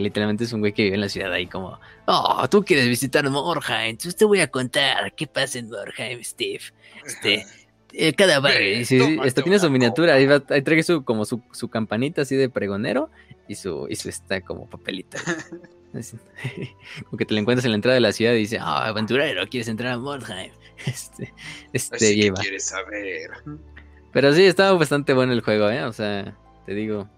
[0.00, 3.28] literalmente es un güey que vive en la ciudad ahí como, oh, tú quieres visitar
[3.28, 6.60] Morheim, entonces te voy a contar qué pasa en Morheim, Steve.
[7.04, 7.46] Este,
[7.92, 8.80] eh, cada barrio,
[9.24, 12.48] esto tiene su miniatura, ahí, va, ahí trae su, como su, su, campanita así de
[12.48, 13.10] pregonero
[13.46, 15.18] y su, y su está como papelita.
[17.04, 19.46] como que te lo encuentras en la entrada de la ciudad y dice, ah, aventurero,
[19.48, 20.52] ¿quieres entrar a Morheim?
[20.86, 21.32] Este,
[21.72, 23.30] este, ¿Qué quieres saber?
[24.12, 25.84] Pero sí, estaba bastante bueno el juego, ¿eh?
[25.84, 26.36] O sea,
[26.66, 27.08] te digo,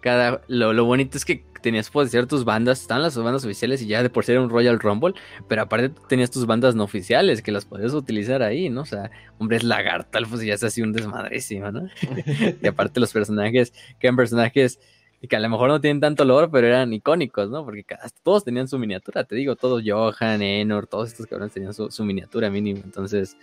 [0.00, 3.80] cada, lo, lo bonito es que tenías poder hacer tus bandas, están las bandas oficiales
[3.80, 5.14] y ya de por ser un Royal Rumble,
[5.48, 8.82] pero aparte tenías tus bandas no oficiales que las podías utilizar ahí, ¿no?
[8.82, 11.88] O sea, hombres lagartal, pues ya se hacía un desmadrísimo, ¿no?
[12.62, 14.80] y aparte los personajes, que eran personajes
[15.28, 17.64] que a lo mejor no tienen tanto lore, pero eran icónicos, ¿no?
[17.64, 17.84] Porque
[18.24, 22.50] todos tenían su miniatura, te digo, todos Johan, Enor, todos estos cabrones tenían su, miniatura
[22.50, 23.36] mínimo, entonces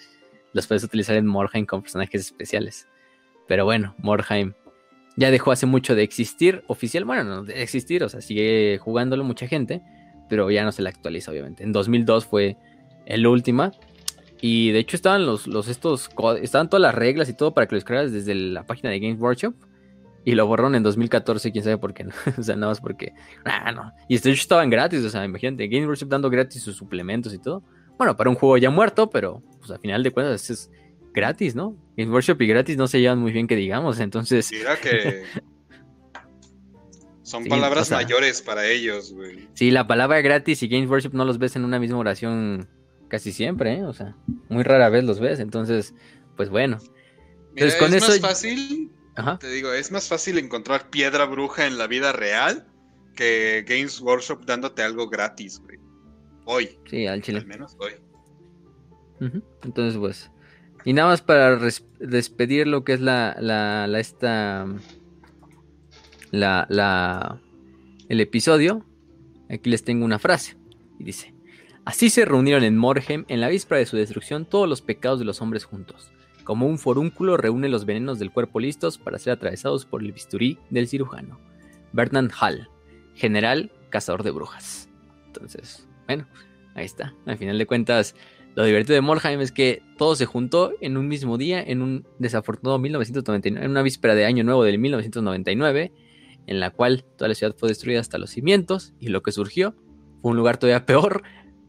[0.52, 2.88] los puedes utilizar en Morheim con personajes especiales.
[3.48, 4.54] Pero bueno, Morheim
[5.16, 9.24] ya dejó hace mucho de existir oficial, bueno, no de existir, o sea, sigue jugándolo
[9.24, 9.82] mucha gente,
[10.28, 11.64] pero ya no se la actualiza, obviamente.
[11.64, 12.58] En 2002 fue
[13.06, 13.72] el última.
[14.42, 16.10] Y de hecho estaban los, los estos
[16.42, 19.20] estaban todas las reglas y todo para que lo descargas desde la página de Games
[19.20, 19.54] Workshop.
[20.26, 22.06] Y lo borraron en 2014, quién sabe por qué.
[22.38, 23.14] o sea, nada más porque.
[23.46, 23.92] Ah, no.
[24.08, 27.64] Y hecho estaban gratis, o sea, imagínate, Games Workshop dando gratis sus suplementos y todo.
[27.98, 30.70] Bueno, para un juego ya muerto, pero pues al final de cuentas es,
[31.14, 31.76] gratis, ¿no?
[31.98, 34.52] Game Workshop y gratis no se llevan muy bien que digamos, entonces...
[34.52, 35.24] Mira que...
[37.24, 39.48] Son palabras mayores para ellos, güey.
[39.54, 42.68] Sí, la palabra gratis y Games Workshop no los ves en una misma oración
[43.08, 43.84] casi siempre, ¿eh?
[43.84, 44.16] O sea,
[44.50, 45.94] muy rara vez los ves, entonces,
[46.36, 46.80] pues bueno.
[47.54, 48.90] Mira, con es más fácil,
[49.40, 52.68] te digo, es más fácil encontrar piedra bruja en la vida real
[53.16, 55.78] que Games Workshop dándote algo gratis, güey.
[56.46, 56.80] Hoy.
[56.90, 57.40] Sí, al chile.
[57.40, 57.94] Al menos hoy.
[59.64, 60.32] Entonces, pues,
[60.86, 61.60] y nada más para
[62.00, 64.66] despedir lo que es la, la, la esta,
[66.32, 67.42] la, la,
[68.08, 68.86] el episodio,
[69.50, 70.58] aquí les tengo una frase.
[70.98, 71.34] Y dice,
[71.84, 75.26] así se reunieron en Morhem en la víspera de su destrucción todos los pecados de
[75.26, 76.12] los hombres juntos.
[76.50, 80.58] Como un forúnculo reúne los venenos del cuerpo listos para ser atravesados por el bisturí
[80.72, 81.40] del cirujano.
[81.94, 82.68] Bernard Hall,
[83.14, 84.90] general cazador de brujas.
[85.28, 86.26] Entonces, bueno,
[86.74, 87.14] ahí está.
[87.28, 88.16] Al final de cuentas,
[88.56, 92.08] lo divertido de Morheim es que todo se juntó en un mismo día, en un
[92.18, 95.94] desafortunado 1999, en una víspera de año nuevo del 1999,
[96.48, 99.76] en la cual toda la ciudad fue destruida hasta los cimientos y lo que surgió
[100.24, 101.22] fue un lugar todavía peor,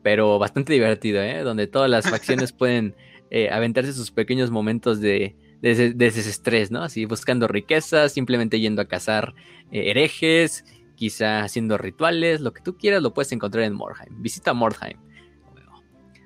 [0.03, 1.43] pero bastante divertido, ¿eh?
[1.43, 2.97] donde todas las facciones pueden
[3.31, 6.83] eh, aventarse sus pequeños momentos de, de, desestrés, ¿no?
[6.83, 9.35] Así buscando riquezas, simplemente yendo a cazar
[9.71, 10.65] eh, herejes,
[10.97, 14.21] quizá haciendo rituales, lo que tú quieras lo puedes encontrar en Mordheim.
[14.21, 14.99] Visita Mordheim.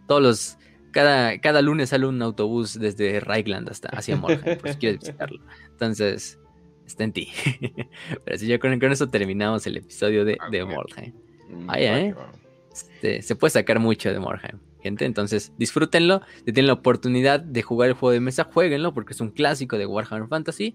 [0.06, 0.58] Todos los,
[0.92, 5.42] cada, cada lunes sale un autobús desde Reichland hasta hacia Mordheim, por si quieres visitarlo.
[5.72, 6.38] Entonces,
[6.86, 7.28] está en ti.
[8.24, 11.12] Pero si ya con, eso terminamos el episodio de, de Mordheim.
[11.50, 12.14] Mm, Vaya, ¿eh?
[12.72, 15.06] Este, se puede sacar mucho de Mordheim gente.
[15.06, 16.20] Entonces, disfrútenlo.
[16.44, 19.78] Si tienen la oportunidad de jugar el juego de mesa, jueguenlo porque es un clásico
[19.78, 20.74] de Warhammer Fantasy.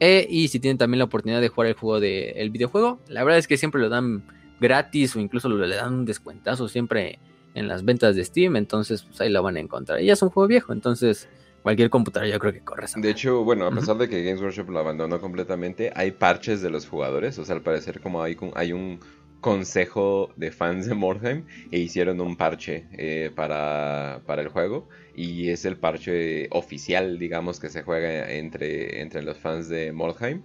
[0.00, 3.38] Eh, y si tienen también la oportunidad de jugar el juego del videojuego, la verdad
[3.38, 4.24] es que siempre lo dan
[4.60, 7.18] gratis o incluso le dan un descuentazo siempre
[7.54, 8.56] en las ventas de Steam.
[8.56, 10.00] Entonces, pues ahí lo van a encontrar.
[10.00, 11.28] Y ya es un juego viejo, entonces
[11.62, 12.86] cualquier computadora yo creo que corre.
[12.96, 16.70] De hecho, bueno, a pesar de que Games Workshop lo abandonó completamente, hay parches de
[16.70, 17.38] los jugadores.
[17.38, 18.98] O sea, al parecer como hay, hay un
[19.42, 25.66] consejo de fans de Mordheim e hicieron un parche eh, para, el juego y es
[25.66, 30.42] el parche oficial, digamos, que se juega entre, entre los fans de Mordheim.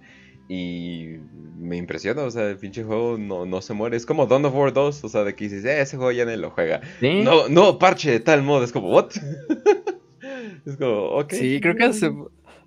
[0.50, 1.18] Y
[1.58, 3.96] me impresiona, o sea, el pinche juego no, no se muere.
[3.96, 6.24] Es como Dawn of War 2, o sea, de que dices, eh, ese juego ya
[6.24, 6.80] no lo juega.
[7.00, 9.10] No, no, parche de tal modo, es como, ¿what?
[10.66, 11.32] es como, ok.
[11.34, 12.10] Sí, creo que hace,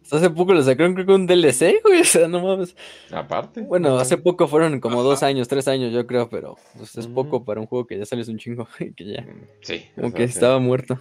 [0.10, 2.00] hace poco lo sacaron, creo que un DLC, güey.
[2.02, 2.76] O sea, no mames.
[3.12, 3.62] Aparte.
[3.62, 7.46] Bueno, hace poco fueron como dos años, tres años, yo creo, pero pues, es poco
[7.46, 8.68] para un juego que ya salió un chingo.
[8.96, 9.22] que ya.
[9.22, 9.86] Mm, sí.
[9.96, 11.00] Como que estaba muerto.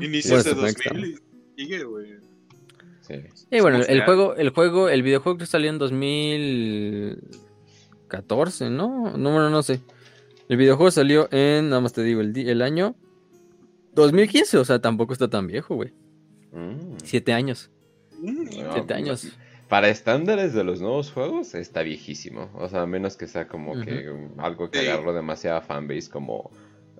[0.00, 1.20] Inició de 2000
[1.56, 2.06] sigue, güey.
[3.02, 3.14] Sí.
[3.50, 9.16] Y bueno, el juego, el juego, el videojuego que salió en 2014, ¿no?
[9.16, 9.80] No, bueno, no sé.
[10.48, 12.96] El videojuego salió en, nada más te digo, el, el año
[13.94, 15.92] 2015, o sea, tampoco está tan viejo, güey.
[16.52, 16.96] Mm.
[17.02, 17.70] Siete años.
[18.72, 19.32] Siete años.
[19.68, 22.50] Para estándares de los nuevos juegos está viejísimo.
[22.54, 26.50] O sea, a menos que sea como que algo que agarró demasiada fanbase como...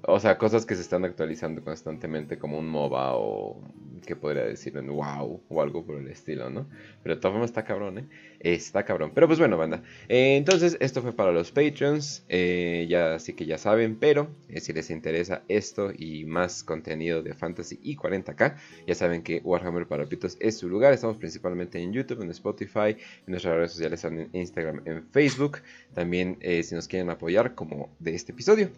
[0.03, 3.61] O sea, cosas que se están actualizando constantemente como un MOBA o
[4.07, 6.67] que podría decir en wow o algo por el estilo, ¿no?
[7.03, 8.05] Pero de todas formas está cabrón, ¿eh?
[8.41, 9.13] Está cabrón.
[9.15, 9.83] Pero pues bueno, banda.
[10.09, 12.25] Eh, entonces, esto fue para los Patreons.
[12.29, 13.97] Eh, ya así que ya saben.
[13.97, 18.57] Pero eh, si les interesa esto y más contenido de Fantasy y 40k,
[18.87, 20.93] ya saben que Warhammer para Pitos es su lugar.
[20.93, 25.59] Estamos principalmente en YouTube, en Spotify, en nuestras redes sociales, en Instagram, en Facebook.
[25.95, 28.71] También si nos quieren apoyar, como de este episodio.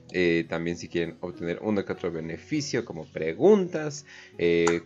[0.48, 4.06] también si quieren obtener uno que otro beneficio, como preguntas,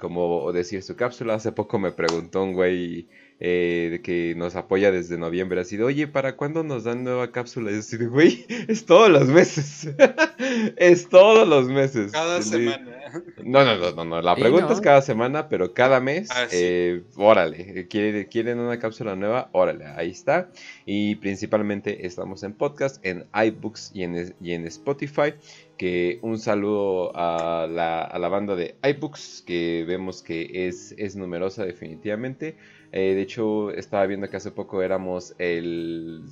[0.00, 1.34] como decir su cápsula.
[1.34, 6.08] Hace poco me preguntó un güey eh, que nos apoya desde noviembre, ha sido, oye,
[6.08, 7.70] ¿para cuándo nos dan nueva cápsula?
[7.70, 9.88] Y yo así güey, es todos los meses.
[10.76, 12.12] es todos los meses.
[12.12, 12.96] Cada semana.
[13.44, 17.86] No, no, no, no, La pregunta es cada semana, pero cada mes, ah, eh, órale,
[17.88, 19.48] ¿quieren una cápsula nueva?
[19.52, 20.50] Órale, ahí está.
[20.86, 25.34] Y principalmente estamos en podcast, en iBooks y en, y en Spotify
[25.76, 31.16] que un saludo a la, a la, banda de iBooks, que vemos que es, es
[31.16, 32.56] numerosa definitivamente.
[32.92, 36.22] Eh, de hecho, estaba viendo que hace poco éramos el...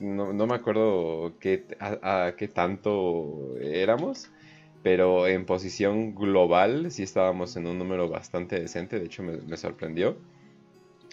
[0.00, 4.30] No, me acuerdo qué, a, qué tanto éramos,
[4.82, 10.16] pero en posición global sí estábamos en un número bastante decente, de hecho me, sorprendió.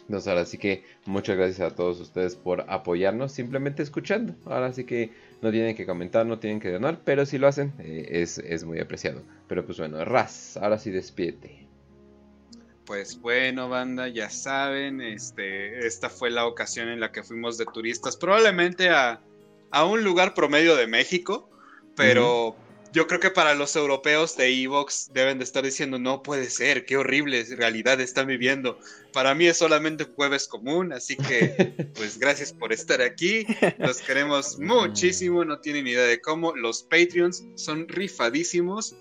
[0.02, 4.34] Entonces ahora sí que muchas gracias a todos ustedes por apoyarnos, simplemente escuchando.
[4.46, 5.12] Ahora sí que
[5.42, 8.64] no tienen que comentar, no tienen que donar, pero si lo hacen eh, es, es,
[8.64, 9.22] muy apreciado.
[9.48, 11.69] Pero pues bueno, Raz, ahora sí despídete
[12.90, 17.68] pues bueno, banda, ya saben, este, esta fue la ocasión en la que fuimos de
[17.68, 19.22] turistas, probablemente a,
[19.86, 21.52] un lugar promedio de México,
[21.96, 22.56] pero
[22.92, 26.88] yo creo que para los europeos de Evox deben de estar diciendo, no puede ser,
[26.88, 28.80] qué horrible realidad están viviendo.
[29.14, 33.46] Para mí es solamente un jueves común, así que pues gracias por estar aquí,
[33.78, 38.96] los queremos muchísimo, no tienen idea de cómo, los Patreons son rifadísimos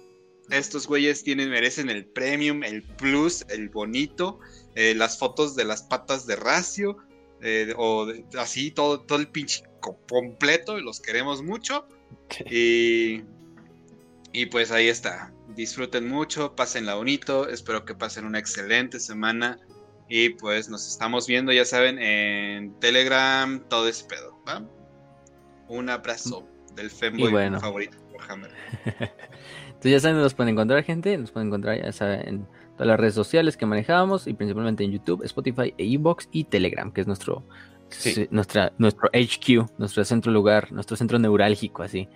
[0.50, 4.40] estos güeyes tienen, merecen el premium, el plus, el bonito,
[4.74, 6.96] eh, las fotos de las patas de Racio,
[7.40, 8.06] eh, o
[8.38, 11.86] así todo, todo el pinche completo, los queremos mucho.
[12.50, 13.22] Y,
[14.32, 15.32] y pues ahí está.
[15.54, 19.58] Disfruten mucho, pásenla bonito, espero que pasen una excelente semana.
[20.08, 24.38] Y pues nos estamos viendo, ya saben, en Telegram, todo ese pedo.
[25.68, 27.30] Un abrazo del femboy
[27.60, 28.50] favorito por Hammer.
[29.78, 32.98] Entonces ya saben, nos pueden encontrar gente, nos pueden encontrar ya saben, en todas las
[33.00, 37.06] redes sociales que manejábamos y principalmente en YouTube, Spotify, e Ebox y Telegram, que es
[37.06, 37.44] nuestro,
[38.30, 42.08] nuestra, nuestro HQ, nuestro centro lugar, nuestro centro neurálgico, así.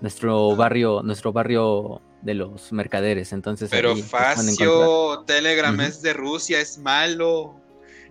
[0.00, 3.32] nuestro barrio, nuestro barrio de los mercaderes.
[3.32, 3.96] Entonces, Pero.
[3.96, 7.56] Facio, Telegram es de Rusia, es malo.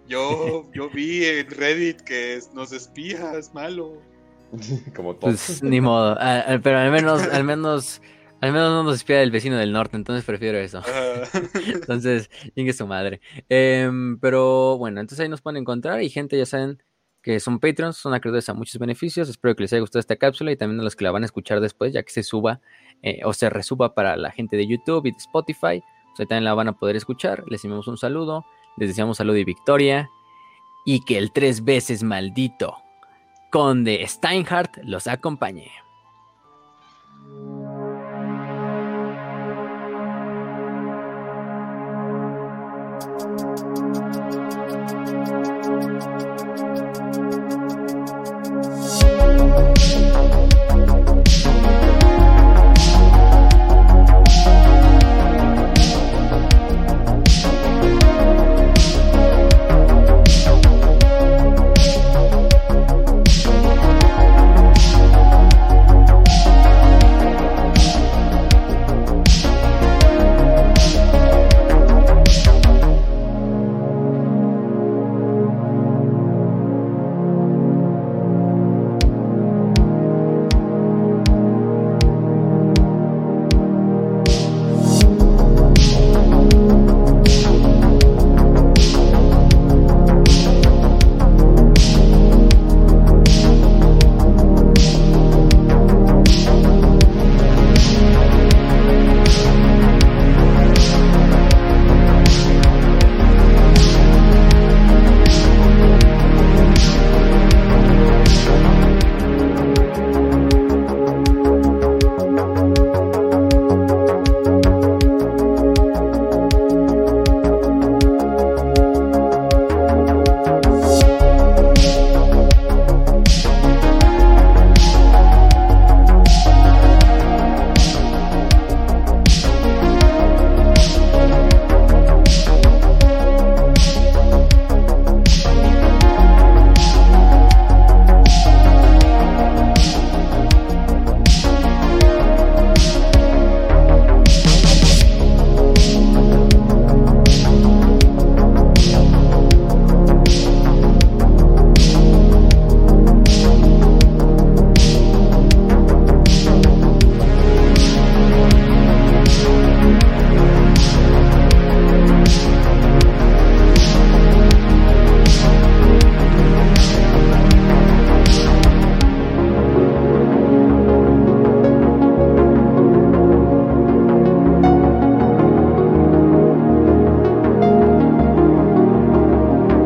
[0.08, 4.02] Yo, yo vi en Reddit que es- nos espía, es malo.
[4.96, 5.32] Como todo.
[5.32, 8.02] Pues ni modo, Ah, ah, pero al menos, al menos,
[8.42, 10.82] al menos no nos espía el vecino del norte, entonces prefiero eso.
[11.74, 13.20] Entonces, chingue su madre.
[13.50, 16.82] Em, pero bueno, entonces ahí nos pueden encontrar y gente ya saben
[17.22, 19.28] que son Patreons, son acreedores a muchos beneficios.
[19.28, 21.26] Espero que les haya gustado esta cápsula y también a los que la van a
[21.26, 22.62] escuchar después, ya que se suba
[23.02, 25.84] eh, o se resuba para la gente de YouTube y de Spotify.
[26.14, 27.44] O sea, también la van a poder escuchar.
[27.48, 28.46] Les enviamos un saludo,
[28.78, 30.10] les deseamos salud y victoria.
[30.86, 32.78] Y que el tres veces maldito
[33.52, 35.72] Conde Steinhardt los acompañe.